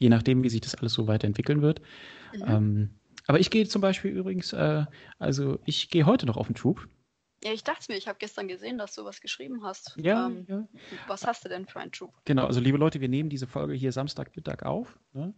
[0.00, 1.80] Je nachdem, wie sich das alles so weiterentwickeln wird.
[2.34, 2.44] Mhm.
[2.46, 2.90] Ähm,
[3.28, 4.84] aber ich gehe zum Beispiel übrigens, äh,
[5.20, 6.88] also ich gehe heute noch auf den Troop.
[7.44, 9.96] Ja, ich dachte mir, ich habe gestern gesehen, dass du was geschrieben hast.
[9.96, 10.68] Ja, Ähm, ja.
[11.06, 12.12] Was hast du denn für einen Troop?
[12.24, 14.98] Genau, also liebe Leute, wir nehmen diese Folge hier Samstagmittag auf.
[15.12, 15.32] Ne?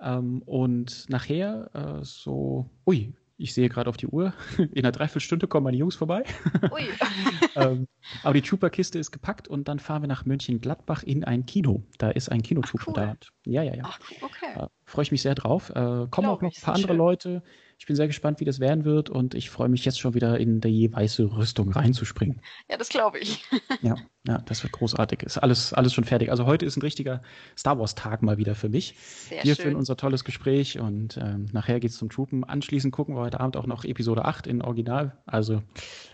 [0.00, 3.12] Ähm, und nachher äh, so, ui,
[3.42, 6.22] ich sehe gerade auf die Uhr, in einer Dreiviertelstunde kommen meine Jungs vorbei.
[6.70, 6.88] Ui,
[7.56, 7.88] ähm,
[8.22, 11.82] aber die Trooper-Kiste ist gepackt und dann fahren wir nach Mönchengladbach in ein Kino.
[11.98, 12.94] Da ist ein Kinotrooper cool.
[12.94, 13.16] da.
[13.44, 13.82] Ja, ja, ja.
[13.84, 14.64] ach, okay.
[14.64, 15.70] Äh, Freue ich mich sehr drauf.
[15.70, 16.98] Äh, kommen Glaub auch noch ein paar andere schön.
[16.98, 17.42] Leute.
[17.82, 20.38] Ich bin sehr gespannt, wie das werden wird und ich freue mich jetzt schon wieder
[20.38, 22.40] in die weiße Rüstung reinzuspringen.
[22.70, 23.44] Ja, das glaube ich.
[23.82, 25.24] Ja, ja, das wird großartig.
[25.24, 26.30] Ist alles, alles schon fertig.
[26.30, 27.24] Also heute ist ein richtiger
[27.58, 28.94] Star Wars-Tag mal wieder für mich.
[28.96, 29.74] Sehr Wir führen schön.
[29.74, 32.44] unser tolles Gespräch und ähm, nachher geht's zum Troopen.
[32.44, 35.18] Anschließend gucken wir heute Abend auch noch Episode 8 in Original.
[35.26, 35.64] Also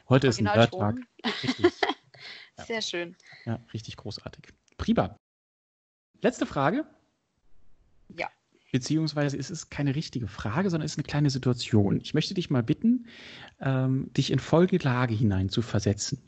[0.09, 0.47] heute ist ein.
[0.47, 1.05] Originalton.
[1.43, 1.67] Richtig,
[2.67, 3.15] Sehr schön.
[3.45, 4.55] ja, richtig großartig.
[4.79, 5.19] Prima.
[6.23, 6.87] Letzte Frage.
[8.17, 8.29] Ja.
[8.71, 12.01] Beziehungsweise es ist keine richtige Frage, sondern es ist eine kleine Situation.
[12.03, 13.07] Ich möchte dich mal bitten,
[13.61, 16.23] ähm, dich in folgende Lage hinein zu versetzen.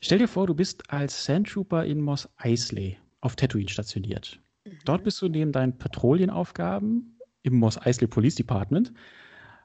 [0.00, 4.38] Stell dir vor, du bist als Sandtrooper in Mos Eisley auf Tatooine stationiert.
[4.84, 8.92] Dort bist du neben deinen Patrouillenaufgaben im Mos Eisley Police Department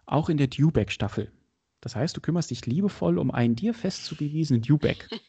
[0.05, 1.31] auch in der Dewback-Staffel.
[1.81, 5.09] Das heißt, du kümmerst dich liebevoll um einen dir fest zugewiesenen Dewback.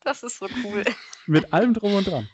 [0.00, 0.84] Das ist so cool.
[1.26, 2.28] Mit allem drum und dran.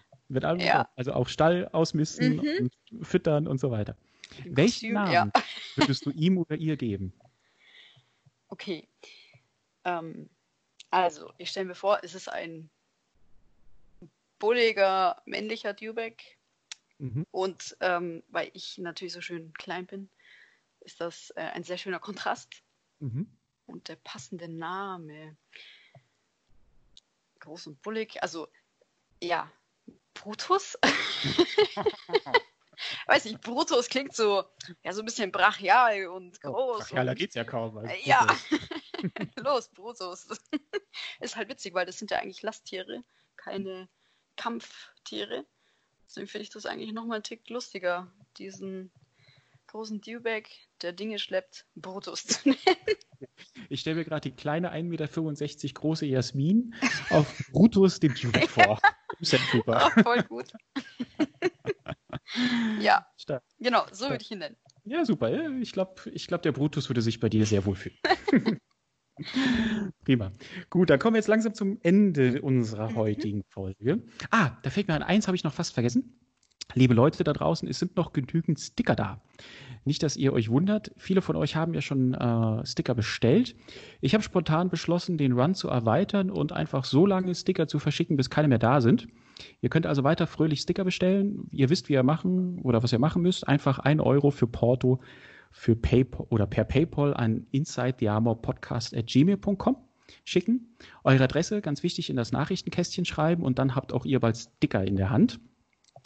[0.45, 0.89] Allem drum Ja.
[0.97, 2.71] Also auch Stall ausmisten Mhm.
[2.91, 3.97] und füttern und so weiter.
[4.45, 5.43] Im Welchen Kostüm, Namen Ja.
[5.75, 7.13] würdest du ihm oder ihr geben?
[8.49, 8.89] Okay.
[9.85, 10.29] Ähm,
[10.91, 12.71] also, ich stelle mir vor, es ist ein
[14.39, 16.39] bulliger männlicher Dewback.
[16.99, 17.27] Mhm.
[17.31, 20.11] Und ähm, weil ich natürlich so schön klein bin,
[20.81, 22.63] ist das äh, ein sehr schöner Kontrast.
[23.01, 23.31] Mhm.
[23.67, 25.37] Und der passende Name.
[27.39, 28.23] Groß und bullig.
[28.23, 28.49] Also,
[29.23, 29.51] ja,
[30.21, 30.79] Brutus.
[33.07, 34.45] Weiß nicht, Brutus klingt so,
[34.83, 36.91] ja, so ein bisschen brachial und groß.
[36.91, 37.85] ja, da und, geht's ja kaum.
[37.85, 38.27] Äh, ja.
[39.37, 40.29] Los, Brutus.
[41.21, 43.03] Ist halt witzig, weil das sind ja eigentlich Lasttiere,
[43.37, 43.89] keine
[44.37, 45.45] Kampftiere.
[46.07, 48.91] Deswegen finde ich das eigentlich nochmal einen Tick lustiger, diesen
[49.69, 50.51] großen Dewback,
[50.83, 52.59] der Dinge schleppt, Brutus zu nennen.
[53.69, 56.75] Ich stelle mir gerade die kleine 1,65 Meter große Jasmin
[57.11, 58.81] auf Brutus den Dewback vor.
[59.19, 59.87] Im Sandtrooper.
[59.87, 60.53] Auch voll gut.
[62.81, 63.43] ja, Stark.
[63.59, 64.57] genau, so würde ich ihn nennen.
[64.85, 65.51] Ja, super.
[65.61, 67.99] Ich glaube, ich glaub, der Brutus würde sich bei dir sehr wohl fühlen.
[70.05, 70.33] Prima.
[70.71, 74.03] Gut, dann kommen wir jetzt langsam zum Ende unserer heutigen Folge.
[74.31, 76.20] Ah, da fällt mir an, eins habe ich noch fast vergessen.
[76.75, 79.21] Liebe Leute da draußen, es sind noch genügend Sticker da.
[79.85, 80.93] Nicht, dass ihr euch wundert.
[80.97, 83.57] Viele von euch haben ja schon äh, Sticker bestellt.
[84.01, 88.17] Ich habe spontan beschlossen, den Run zu erweitern und einfach so lange Sticker zu verschicken,
[88.17, 89.09] bis keine mehr da sind.
[89.63, 91.49] Ihr könnt also weiter fröhlich Sticker bestellen.
[91.51, 93.49] Ihr wisst, wie ihr machen oder was ihr machen müsst.
[93.49, 95.01] Einfach ein Euro für Porto
[95.51, 99.77] für PayPal oder per PayPal an insidethearmorpodcast@gmail.com
[100.25, 100.77] schicken.
[101.05, 104.85] Eure Adresse, ganz wichtig, in das Nachrichtenkästchen schreiben und dann habt auch ihr bald Sticker
[104.85, 105.41] in der Hand.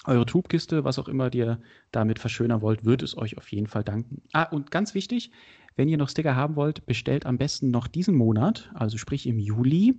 [0.05, 1.61] Eure Tubkiste, was auch immer ihr
[1.91, 4.23] damit verschönern wollt, wird es euch auf jeden Fall danken.
[4.33, 5.31] Ah, und ganz wichtig,
[5.77, 9.39] wenn ihr noch Sticker haben wollt, bestellt am besten noch diesen Monat, also sprich im
[9.39, 9.99] Juli.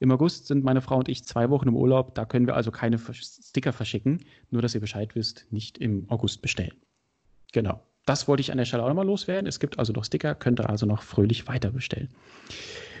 [0.00, 2.70] Im August sind meine Frau und ich zwei Wochen im Urlaub, da können wir also
[2.70, 4.24] keine Sticker verschicken.
[4.50, 6.74] Nur, dass ihr Bescheid wisst, nicht im August bestellen.
[7.52, 7.80] Genau.
[8.06, 9.46] Das wollte ich an der Stelle auch nochmal loswerden.
[9.46, 12.08] Es gibt also noch Sticker, könnt ihr also noch fröhlich weiter bestellen.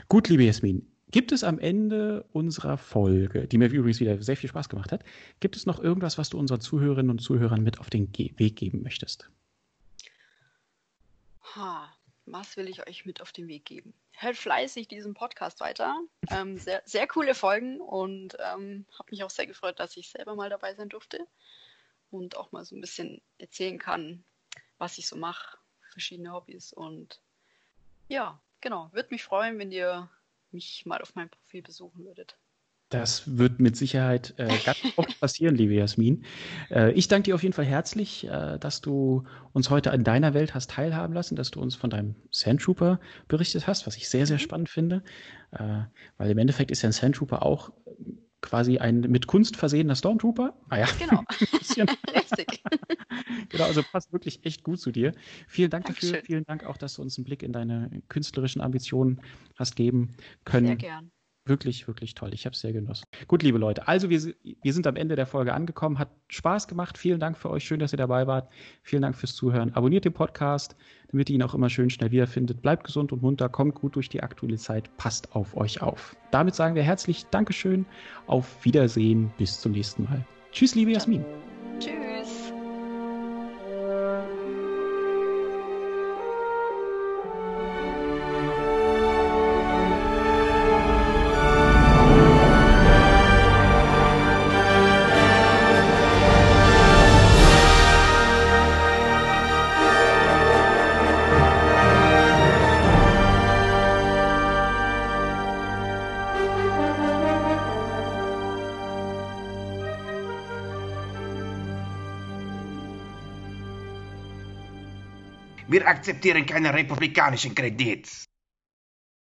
[0.08, 4.50] Gut, liebe Jasmin, gibt es am Ende unserer Folge, die mir übrigens wieder sehr viel
[4.50, 5.04] Spaß gemacht hat,
[5.40, 8.56] gibt es noch irgendwas, was du unseren Zuhörerinnen und Zuhörern mit auf den Ge Weg
[8.56, 9.30] geben möchtest?
[11.54, 11.92] Ha,
[12.26, 13.94] was will ich euch mit auf den Weg geben?
[14.12, 16.00] Hört fleißig diesen Podcast weiter.
[16.30, 20.34] Ähm, sehr, sehr coole Folgen und ähm, habe mich auch sehr gefreut, dass ich selber
[20.34, 21.26] mal dabei sein durfte
[22.10, 24.24] und auch mal so ein bisschen erzählen kann,
[24.78, 25.58] was ich so mache,
[25.92, 27.20] verschiedene Hobbys und
[28.08, 28.90] ja, genau.
[28.92, 30.10] Würde mich freuen, wenn ihr
[30.54, 32.38] mich mal auf meinem Profil besuchen würdet.
[32.90, 36.24] Das wird mit Sicherheit äh, ganz oft passieren, liebe Jasmin.
[36.70, 40.32] Äh, ich danke dir auf jeden Fall herzlich, äh, dass du uns heute an deiner
[40.32, 44.26] Welt hast teilhaben lassen, dass du uns von deinem Sandtrooper berichtet hast, was ich sehr,
[44.26, 44.42] sehr mhm.
[44.42, 45.02] spannend finde.
[45.50, 45.80] Äh,
[46.18, 47.72] weil im Endeffekt ist ja ein Sandtrooper auch
[48.44, 50.54] quasi ein mit Kunst versehener Stormtrooper.
[50.68, 50.86] Ah ja.
[50.98, 51.24] Genau.
[52.14, 52.62] Richtig.
[53.48, 55.12] genau, also passt wirklich echt gut zu dir.
[55.48, 56.12] Vielen Dank Dankeschön.
[56.12, 56.24] dafür.
[56.24, 59.20] Vielen Dank auch, dass du uns einen Blick in deine künstlerischen Ambitionen
[59.56, 60.66] hast geben können.
[60.66, 61.10] Sehr gern.
[61.46, 62.32] Wirklich, wirklich toll.
[62.32, 63.04] Ich habe es sehr genossen.
[63.28, 65.98] Gut, liebe Leute, also wir, wir sind am Ende der Folge angekommen.
[65.98, 66.96] Hat Spaß gemacht.
[66.96, 67.64] Vielen Dank für euch.
[67.64, 68.50] Schön, dass ihr dabei wart.
[68.82, 69.74] Vielen Dank fürs Zuhören.
[69.74, 70.74] Abonniert den Podcast,
[71.14, 72.60] damit ihr ihn auch immer schön schnell wiederfindet.
[72.60, 73.48] Bleibt gesund und munter.
[73.48, 74.94] Kommt gut durch die aktuelle Zeit.
[74.96, 76.16] Passt auf euch auf.
[76.32, 77.86] Damit sagen wir herzlich Dankeschön.
[78.26, 79.32] Auf Wiedersehen.
[79.38, 80.26] Bis zum nächsten Mal.
[80.50, 81.24] Tschüss, liebe Jasmin.
[81.80, 82.13] Wir
[116.04, 118.28] akzeptieren keine republikanischen Kredits.